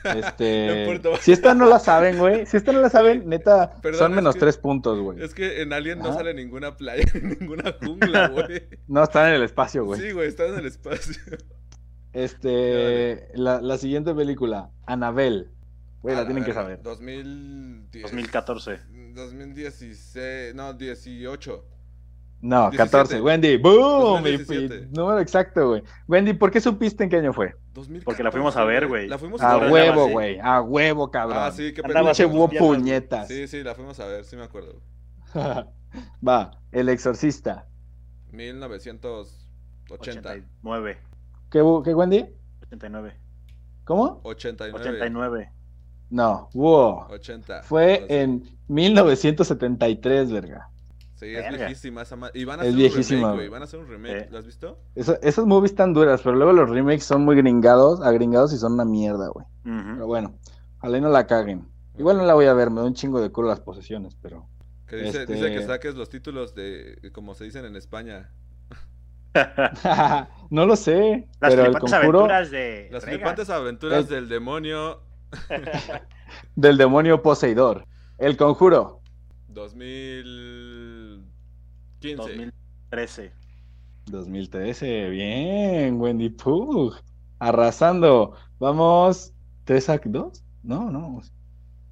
[0.03, 4.15] Este, si esta no la saben, güey, si esta no la saben, neta, Perdón, son
[4.15, 5.21] menos que- tres puntos, güey.
[5.21, 8.63] Es que en Alien no sale ninguna playa, ni ninguna jungla, güey.
[8.87, 9.99] No están en el espacio, güey.
[9.99, 11.15] Sí, güey, está en el espacio.
[12.13, 15.51] Este, la, la siguiente película, Anabel.
[16.01, 16.81] Güey, la tienen que saber.
[16.81, 18.03] 2010.
[18.03, 18.79] 2014.
[19.13, 21.65] 2016, no, 18.
[22.39, 22.77] No, 17.
[22.77, 23.21] 14.
[23.21, 24.25] Wendy, boom.
[24.25, 24.87] Y- y 2017.
[24.91, 25.83] número exacto, güey.
[26.07, 27.55] Wendy, ¿por qué supiste en qué año fue?
[27.73, 29.07] 2014, Porque la fuimos a ver, güey.
[29.07, 29.71] La fuimos A ver.
[29.71, 30.11] huevo, así.
[30.13, 30.39] güey.
[30.41, 31.39] A huevo, cabrón.
[31.41, 32.59] Ah, sí, qué güey.
[32.59, 33.27] puñetas.
[33.27, 34.81] Sí, sí, la fuimos a ver, sí me acuerdo.
[36.27, 37.65] Va, El Exorcista.
[38.31, 40.29] 1980.
[40.29, 40.97] 89.
[41.49, 42.25] ¿Qué, qué Wendy?
[42.63, 43.13] 89.
[43.83, 44.19] ¿Cómo?
[44.23, 44.79] 89.
[44.79, 45.51] 89.
[46.09, 47.05] No, wow.
[47.09, 47.63] 80.
[47.63, 48.05] Fue Así.
[48.09, 50.69] en 1973, verga.
[51.19, 51.65] Sí, es Verga.
[51.65, 53.35] viejísima esa Y van a Es hacer viejísima, un remake, güey.
[53.37, 53.49] güey.
[53.49, 54.23] Van a hacer un remake.
[54.25, 54.27] Sí.
[54.31, 54.79] ¿Lo has visto?
[54.95, 58.73] Eso- esas movies están duras, pero luego los remakes son muy gringados, agringados y son
[58.73, 59.45] una mierda, güey.
[59.65, 59.93] Ujú.
[59.95, 60.37] Pero bueno,
[60.77, 61.67] ojalá no la caguen.
[61.97, 64.47] Igual no la voy a ver, me da un chingo de culo las posesiones, pero.
[64.87, 68.31] Que dice, Este- dice que saques los títulos de, como se dicen en España.
[70.51, 72.89] no lo sé, Las pero el flipantes conjuro aventuras de.
[72.91, 75.01] Las flipantes aventuras del demonio
[76.55, 77.85] del demonio poseidor.
[78.17, 79.01] El conjuro.
[82.01, 82.51] 2015.
[82.89, 83.31] 2013.
[84.05, 86.93] 2013, bien, Wendy Pooh.
[87.39, 88.33] Arrasando.
[88.59, 89.33] Vamos,
[89.65, 90.43] 3 a 2?
[90.63, 91.21] No, no.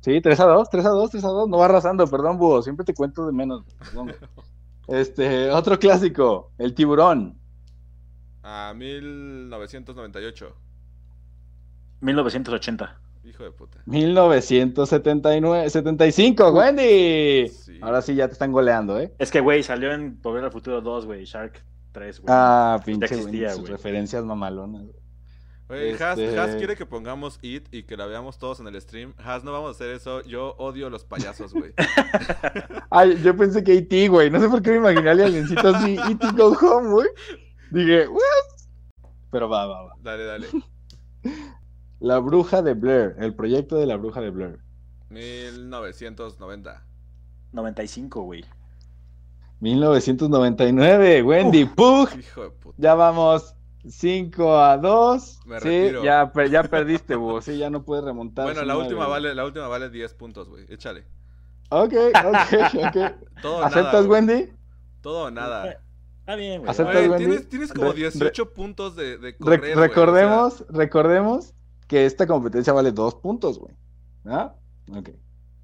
[0.01, 1.49] Sí, 3 a 2, 3 a 2, 3 a 2.
[1.49, 2.61] No va arrasando, perdón, Búho.
[2.61, 3.63] Siempre te cuento de menos.
[3.79, 4.13] perdón.
[4.87, 7.39] Este, otro clásico, El Tiburón.
[8.43, 10.55] A 1998.
[12.01, 13.01] 1980.
[13.25, 13.79] Hijo de puta.
[13.85, 17.47] 1979, 75, Wendy.
[17.49, 17.79] Sí.
[17.81, 19.13] Ahora sí ya te están goleando, ¿eh?
[19.17, 21.25] Es que, güey, salió en Volver al Futuro 2, güey.
[21.25, 22.27] Shark 3, güey.
[22.35, 23.71] Ah, pinche existía, Wendy, sus güey.
[23.71, 24.83] referencias mamalonas.
[25.67, 28.79] Oye, Has, Este- Has quiere que pongamos It y que la veamos todos en el
[28.79, 29.15] stream.
[29.17, 30.21] Has, no vamos a hacer eso.
[30.21, 31.73] Yo odio los payasos, güey.
[32.91, 34.29] Ay, yo pensé que E.T., güey.
[34.29, 36.27] No sé por qué me imaginé al aliencito así, E.T.
[36.37, 37.07] Go Home, güey.
[37.71, 38.21] Dije, ¿what?
[39.31, 39.91] Pero va, va, va.
[40.03, 40.47] Dale, dale.
[42.05, 44.59] La bruja de Blair, el proyecto de la bruja de Blair.
[45.09, 46.85] 1990.
[47.51, 48.45] 95, güey.
[49.59, 52.09] 1999, Wendy Pug.
[52.19, 52.75] Hijo de puta.
[52.77, 53.55] Ya vamos
[53.87, 55.39] 5 a 2.
[55.47, 56.03] Me sí, retiro.
[56.03, 57.41] ya, ya perdiste, búho.
[57.41, 58.45] Sí, ya no puedes remontar.
[58.45, 60.63] Bueno, la última vale, la última vale 10 puntos, güey.
[60.69, 61.05] Échale.
[61.69, 61.91] Ok,
[62.23, 62.53] ok,
[62.85, 63.41] ok.
[63.41, 63.65] Todo nada.
[63.65, 64.05] ¿Aceptas.
[64.05, 64.53] Wendy?
[65.01, 65.81] Todo o nada.
[66.19, 66.69] Está bien, güey.
[66.69, 67.25] ¿Aceptas, Güey, Wendy?
[67.25, 71.55] tienes, tienes como Re- 18 puntos de, de Re- correr, güey, o sea, recordemos, recordemos
[71.87, 73.75] que esta competencia vale 2 puntos, güey.
[74.25, 74.53] ¿Ah?
[74.91, 75.09] Ok.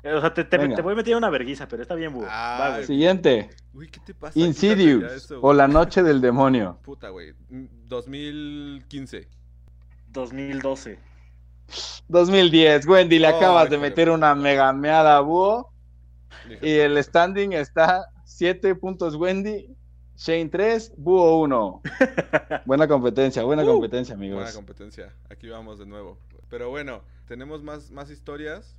[0.03, 2.85] O sea, te, te, te voy a meter una verguiza, pero está bien, Va, güey.
[2.85, 3.49] Siguiente.
[3.73, 4.39] Uy, ¿qué te pasa?
[4.39, 5.53] Insidious eso, o.
[5.53, 6.79] La Noche del Demonio.
[6.81, 7.33] Puta, güey.
[7.49, 9.29] Mm, 2015.
[10.07, 10.99] 2012.
[12.07, 15.71] 2010, Wendy, le Oh, acabas de meter una mega meada a Búho.
[16.61, 19.69] Y el standing está 7 puntos Wendy,
[20.21, 21.81] Shane 3, Búho 1.
[22.65, 24.53] Buena competencia, buena Uh, competencia, Buena amigos.
[24.55, 25.15] competencia.
[25.31, 26.19] Aquí vamos de nuevo.
[26.47, 28.77] Pero bueno, tenemos más, más historias.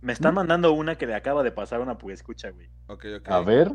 [0.00, 2.68] Me están mandando una que le acaba de pasar una pues escucha, güey.
[2.86, 3.28] Ok, ok.
[3.28, 3.72] A ver.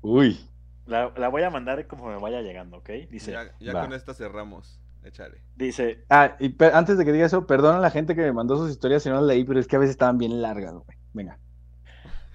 [0.00, 0.40] Uy.
[0.86, 2.90] La, la voy a mandar como me vaya llegando, ¿ok?
[3.08, 4.80] Dice, Ya, con esta cerramos.
[5.04, 5.42] Échale.
[5.54, 8.56] dice, Ah, y antes de que diga eso, perdona a la gente que me mandó
[8.56, 10.98] sus historias si no las leí, pero es que a veces estaban bien largas, güey.
[11.12, 11.38] Venga.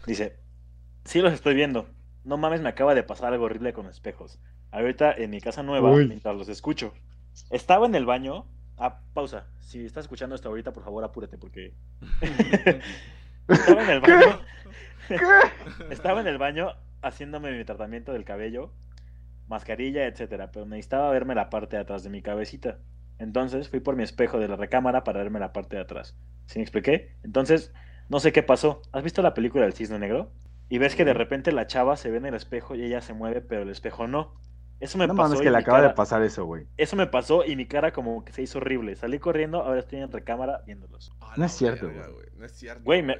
[0.07, 0.39] dice,
[1.03, 1.89] sí los estoy viendo.
[2.25, 4.39] No mames, me acaba de pasar algo horrible con espejos.
[4.71, 6.07] Ahorita en mi casa nueva, Uy.
[6.07, 6.93] mientras los escucho.
[7.51, 8.45] Estaba en el baño.
[8.77, 9.45] Ah, pausa.
[9.59, 11.73] Si estás escuchando esto ahorita, por favor, apúrate porque
[13.47, 14.41] estaba en el baño.
[15.91, 16.71] Estaba en el baño
[17.03, 18.71] haciéndome mi tratamiento del cabello,
[19.47, 22.79] mascarilla, etcétera, pero necesitaba verme la parte de atrás de mi cabecita.
[23.19, 26.17] Entonces fui por mi espejo de la recámara para verme la parte de atrás.
[26.47, 27.15] ¿Sí me expliqué?
[27.23, 27.71] Entonces,
[28.09, 28.81] no sé qué pasó.
[28.91, 30.31] ¿Has visto la película del cisne negro?
[30.69, 33.13] Y ves que de repente la chava se ve en el espejo y ella se
[33.13, 34.33] mueve, pero el espejo no.
[34.79, 35.29] Eso me No pasó.
[35.29, 36.67] mames y que le acaba cara- de pasar eso, güey.
[36.75, 38.95] Eso me pasó y mi cara como que se hizo horrible.
[38.95, 41.11] Salí corriendo, ahora estoy en recámara viéndolos.
[41.21, 42.27] No la es cierto, güey.
[42.35, 42.83] No es cierto.
[42.83, 43.17] Güey, me-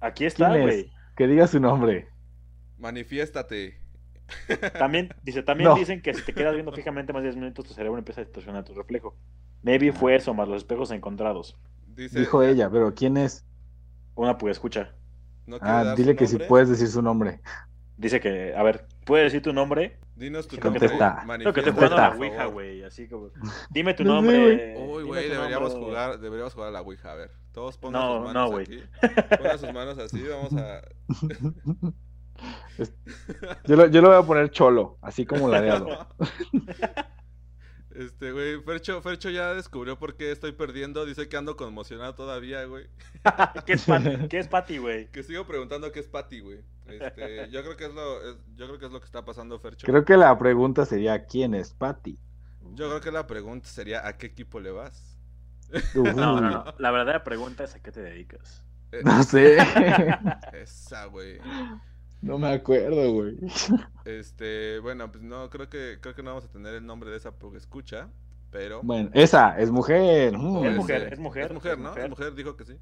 [0.00, 0.90] Aquí está, güey.
[1.16, 2.08] Que diga su nombre.
[2.78, 3.80] Manifiéstate.
[4.78, 5.76] También, dice, también No.
[5.76, 8.24] dicen que si te quedas viendo fijamente más de 10 minutos, tu cerebro empieza a
[8.24, 9.16] distorsionar tu reflejo.
[9.62, 11.56] Maybe fue eso, más los espejos encontrados.
[11.86, 13.46] Dice, Dijo ella, pero ¿quién es?
[14.16, 14.92] Una pues escucha.
[15.46, 17.40] ¿No Ah, dar dile su que si puedes decir su nombre.
[17.96, 19.98] Dice que, a ver, ¿puedes decir tu nombre?
[20.16, 20.84] Dinos tu nombre.
[20.86, 22.52] está- Creo que manifiéstate, estoy jugando a la por Ouija, favor.
[22.54, 22.84] güey.
[22.84, 23.30] Así como.
[23.70, 24.74] Dime tu No nombre.
[24.78, 25.28] Uy, güey, nombre.
[25.28, 27.12] deberíamos jugar, deberíamos jugar a la Ouija.
[27.12, 28.64] A ver, todos pongan No, sus no, manos güey.
[28.66, 28.82] aquí.
[29.38, 30.82] Pongan sus manos así, vamos a...
[33.66, 36.06] Yo lo, yo lo voy a poner cholo, así como ladeado.
[37.98, 41.04] Este, güey, Fercho, Fercho ya descubrió por qué estoy perdiendo.
[41.06, 42.86] Dice que ando conmocionado todavía, güey.
[43.66, 45.10] ¿Qué es Patty, ¿Qué es Patty, güey?
[45.10, 46.60] Que sigo preguntando qué es Patty, güey.
[46.86, 49.58] Este, yo creo que es lo, es- yo creo que es lo que está pasando,
[49.58, 49.86] Fercho.
[49.86, 52.18] Creo que la pregunta sería ¿quién es Patty?
[52.74, 55.16] Yo creo que la pregunta sería ¿a qué equipo le vas?
[55.94, 56.64] No, no, no.
[56.78, 58.62] La verdadera pregunta es a qué te dedicas.
[58.92, 59.56] Eh, No sé.
[60.52, 61.38] Esa, güey.
[62.20, 63.36] No me acuerdo, güey.
[64.04, 67.16] Este, bueno, pues no, creo que, creo que no vamos a tener el nombre de
[67.16, 68.08] esa porque escucha,
[68.50, 68.82] pero.
[68.82, 70.36] Bueno, esa, es mujer.
[70.36, 70.58] mm.
[70.58, 71.88] puede Es mujer, es mujer, Es mujer, es ¿no?
[71.90, 72.04] mujer.
[72.04, 72.78] Es mujer, dijo que sí.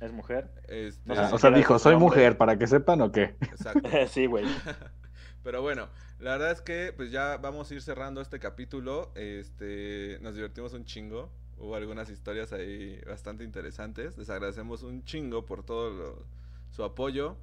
[0.00, 0.50] ¿Es mujer?
[0.68, 2.04] Este, No Ah, si o sea, dijo, soy nombre.
[2.06, 3.36] mujer, para que sepan o qué.
[3.40, 3.88] Exacto.
[4.08, 4.44] sí, güey.
[5.44, 5.88] Pero bueno,
[6.18, 9.12] la verdad es que pues ya vamos a ir cerrando este capítulo.
[9.14, 11.30] Este, nos divertimos un chingo.
[11.58, 14.16] Hubo algunas historias ahí bastante interesantes.
[14.18, 16.26] Les agradecemos un chingo por todo lo-
[16.70, 17.36] su apoyo.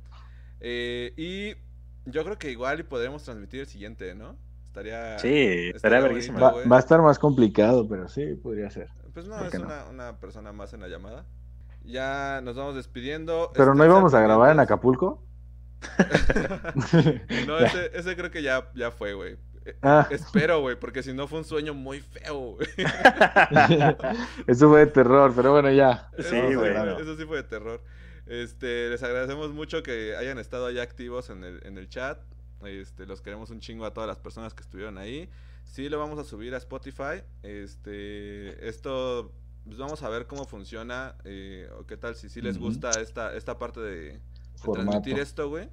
[0.61, 1.56] Eh, y
[2.10, 4.36] yo creo que igual y podremos transmitir el siguiente, ¿no?
[4.68, 5.18] Estaría.
[5.19, 6.40] Sí, estaría estaría verguísima.
[6.40, 6.68] Va, güey.
[6.68, 8.90] va a estar más complicado, pero sí, podría ser.
[9.14, 9.65] Pues no, ¿Por es no?
[9.65, 11.26] una, una persona más en la llamada.
[11.84, 13.52] Ya nos vamos despidiendo.
[13.53, 14.60] ¿Pero no Estén íbamos a grabar en.
[14.60, 15.23] Acapulco?
[17.48, 19.38] no, ese, ese creo que ya, ya fue, güey.
[19.65, 22.68] Eh, Ah, Espero, güey, porque si no fue un sueño muy feo, güey.
[24.48, 26.10] eso fue de terror, pero bueno, ya.
[26.18, 26.73] Sí, Eso güey.
[26.73, 27.81] fue- Eso sí fue de terror.
[28.30, 32.19] Este, les agradecemos mucho que hayan estado ahí activos en el, en el chat.
[32.64, 35.27] Este, los queremos un chingo a todas las personas que estuvieron ahí.
[35.64, 37.23] Sí, lo vamos a subir a Spotify.
[37.41, 39.31] Este, esto,
[39.65, 41.15] pues vamos a ver cómo funciona.
[41.26, 44.19] eh, o qué tal, si sí les gusta esta, esta parte de, de
[44.73, 45.68] transmitir esto, güey.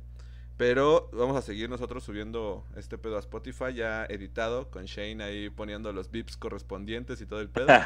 [0.57, 5.51] Pero vamos a seguir nosotros subiendo este pedo a Spotify ya editado, con Shane ahí
[5.51, 7.67] poniendo los bips correspondientes y todo el pedo.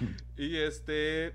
[0.36, 1.34] Y este.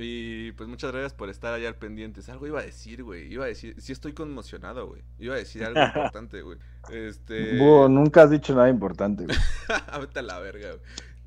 [0.00, 2.20] Y pues muchas gracias por estar allá al pendiente.
[2.30, 3.32] Algo iba a decir, güey.
[3.32, 3.74] Iba a decir.
[3.80, 5.02] Sí, estoy conmocionado, güey.
[5.18, 6.58] Iba a decir algo importante, güey.
[6.92, 7.58] Este.
[7.58, 9.36] Búho, nunca has dicho nada importante, güey.
[10.00, 10.80] Vete a la verga, güey.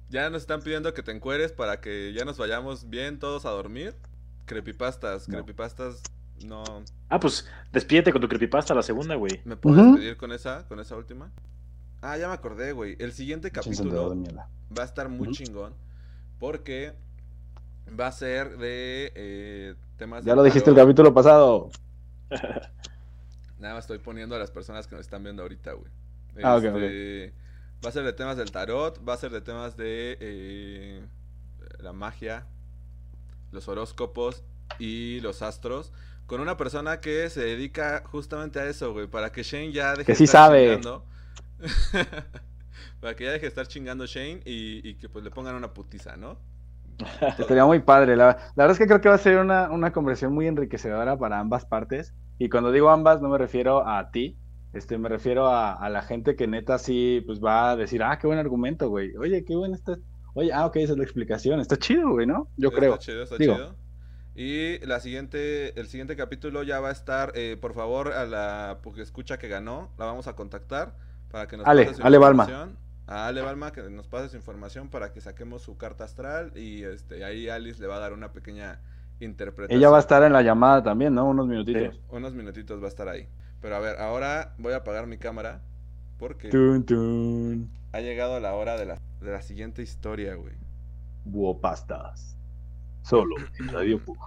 [0.09, 3.49] Ya nos están pidiendo que te encueres para que ya nos vayamos bien todos a
[3.49, 3.93] dormir.
[4.45, 5.33] Creepypastas, No.
[5.35, 6.01] creepypastas.
[6.45, 6.63] No.
[7.09, 9.41] ah, pues despídete con tu creepypasta la segunda, güey.
[9.45, 9.91] ¿Me puedo Ujú.
[9.91, 11.31] despedir con esa, con esa última?
[12.01, 12.95] Ah, ya me acordé, güey.
[12.99, 14.15] El siguiente capítulo
[14.75, 15.73] va a estar muy chingón.
[16.39, 16.93] Porque
[17.99, 21.69] va a ser de eh, temas Ya lo dijiste el capítulo pasado.
[23.59, 25.91] Nada más estoy poniendo a las personas que nos están viendo ahorita, güey.
[26.43, 27.33] Ah, ok, Este,
[27.83, 31.03] Va a ser de temas del tarot, va a ser de temas de eh,
[31.79, 32.45] la magia,
[33.51, 34.43] los horóscopos
[34.79, 35.91] y los astros.
[36.27, 39.07] Con una persona que se dedica justamente a eso, güey.
[39.07, 40.67] Para que Shane ya deje Que de sí estar sabe.
[40.67, 41.05] chingando.
[43.01, 45.73] para que ya deje de estar chingando Shane y, y que pues le pongan una
[45.73, 46.37] putiza, ¿no?
[47.37, 48.15] Estaría muy padre.
[48.15, 51.17] La, la verdad es que creo que va a ser una, una conversación muy enriquecedora
[51.17, 52.13] para ambas partes.
[52.37, 54.37] Y cuando digo ambas, no me refiero a ti.
[54.73, 58.17] Este, me refiero a, a la gente que neta sí pues va a decir, ah,
[58.19, 59.15] qué buen argumento, güey.
[59.17, 59.97] Oye, qué bueno está.
[60.33, 61.59] Oye, ah, ok, esa es la explicación.
[61.59, 62.47] Está chido, güey, ¿no?
[62.57, 62.97] Yo Está creo.
[62.97, 63.55] chido, está Digo.
[63.55, 63.75] chido.
[64.33, 68.79] Y la siguiente, el siguiente capítulo ya va a estar, eh, por favor, a la
[68.81, 70.95] porque escucha que ganó, la vamos a contactar
[71.29, 72.47] para que nos Ale, Ale Balma.
[73.11, 76.83] A Ale Balma que nos pase su información para que saquemos su carta astral y
[76.83, 78.79] este ahí Alice le va a dar una pequeña
[79.19, 79.77] interpretación.
[79.77, 81.25] Ella va a estar en la llamada también, ¿no?
[81.25, 81.99] Unos minutitos.
[82.07, 83.27] Unos minutitos va a estar ahí.
[83.59, 85.61] Pero a ver, ahora voy a apagar mi cámara
[86.17, 87.69] porque Tun, tun.
[87.91, 90.55] ha llegado la hora de la, de la siguiente historia, güey.
[91.25, 92.37] Búho pastas.
[93.01, 94.17] Solo en Radio Pug.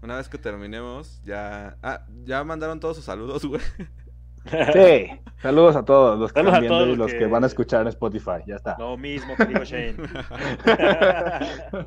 [0.00, 1.76] Una vez que terminemos, ya...
[1.82, 3.62] Ah, ya mandaron todos sus saludos, güey.
[4.72, 5.20] Sí.
[5.42, 7.18] Saludos a todos los que Saludos están viendo y los los que...
[7.18, 8.42] que- van a escuchar en Spotify.
[8.46, 8.76] Ya está.
[8.78, 9.96] Lo mismo que dijo Shane.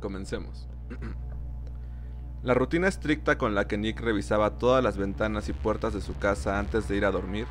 [0.00, 0.68] Comencemos.
[2.42, 6.16] La rutina estricta con la que Nick revisaba todas las ventanas y puertas de su
[6.18, 7.46] casa antes de ir a dormir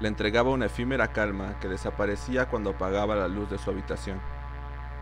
[0.00, 4.20] le entregaba una efímera calma que desaparecía cuando apagaba la luz de su habitación.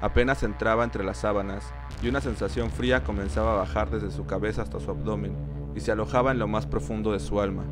[0.00, 1.72] Apenas entraba entre las sábanas
[2.02, 5.34] y una sensación fría comenzaba a bajar desde su cabeza hasta su abdomen
[5.74, 7.64] y se alojaba en lo más profundo de su alma.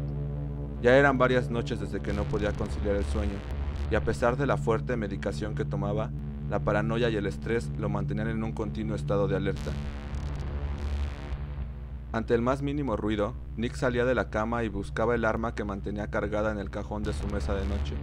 [0.83, 3.39] Ya eran varias noches desde que no podía conciliar el sueño,
[3.89, 6.11] y a pesar de la fuerte medicación que tomaba,
[6.51, 9.71] la paranoia y el estrés lo mantenían en un continuo estado de alerta.
[12.11, 15.63] Ante el más mínimo ruido, Nick salía de la cama y buscaba el arma que
[15.63, 17.95] mantenía cargada en el cajón de su mesa de noche.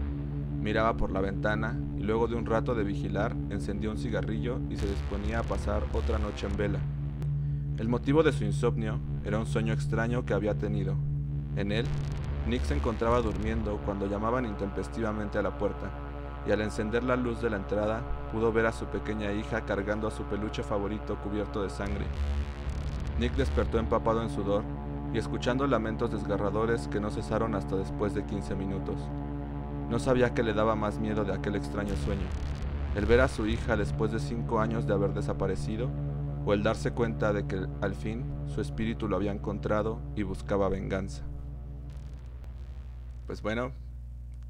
[0.61, 4.77] Miraba por la ventana y luego de un rato de vigilar, encendió un cigarrillo y
[4.77, 6.80] se disponía a pasar otra noche en vela.
[7.77, 10.95] El motivo de su insomnio era un sueño extraño que había tenido.
[11.56, 11.85] En él,
[12.49, 15.91] Nick se encontraba durmiendo cuando llamaban intempestivamente a la puerta,
[16.47, 18.01] y al encender la luz de la entrada
[18.31, 22.05] pudo ver a su pequeña hija cargando a su peluche favorito cubierto de sangre.
[23.19, 24.63] Nick despertó empapado en sudor
[25.13, 28.95] y escuchando lamentos desgarradores que no cesaron hasta después de 15 minutos.
[29.89, 32.26] No sabía qué le daba más miedo de aquel extraño sueño,
[32.95, 35.89] el ver a su hija después de cinco años de haber desaparecido,
[36.45, 40.69] o el darse cuenta de que al fin su espíritu lo había encontrado y buscaba
[40.69, 41.28] venganza.
[43.30, 43.73] Pues bueno,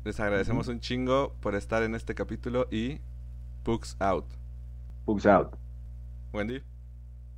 [0.05, 3.01] les agradecemos un chingo por estar en este capítulo y
[3.63, 4.23] Pugs out.
[5.03, 5.53] Pugs out.
[6.31, 6.63] Wendy.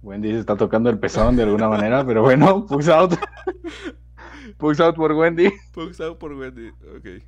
[0.04, 3.16] Wendy se está tocando el pezón de alguna manera, pero bueno, Pugs out.
[4.60, 5.52] Pugs out por Wendy.
[5.74, 7.24] Pugs out por Wendy, ok.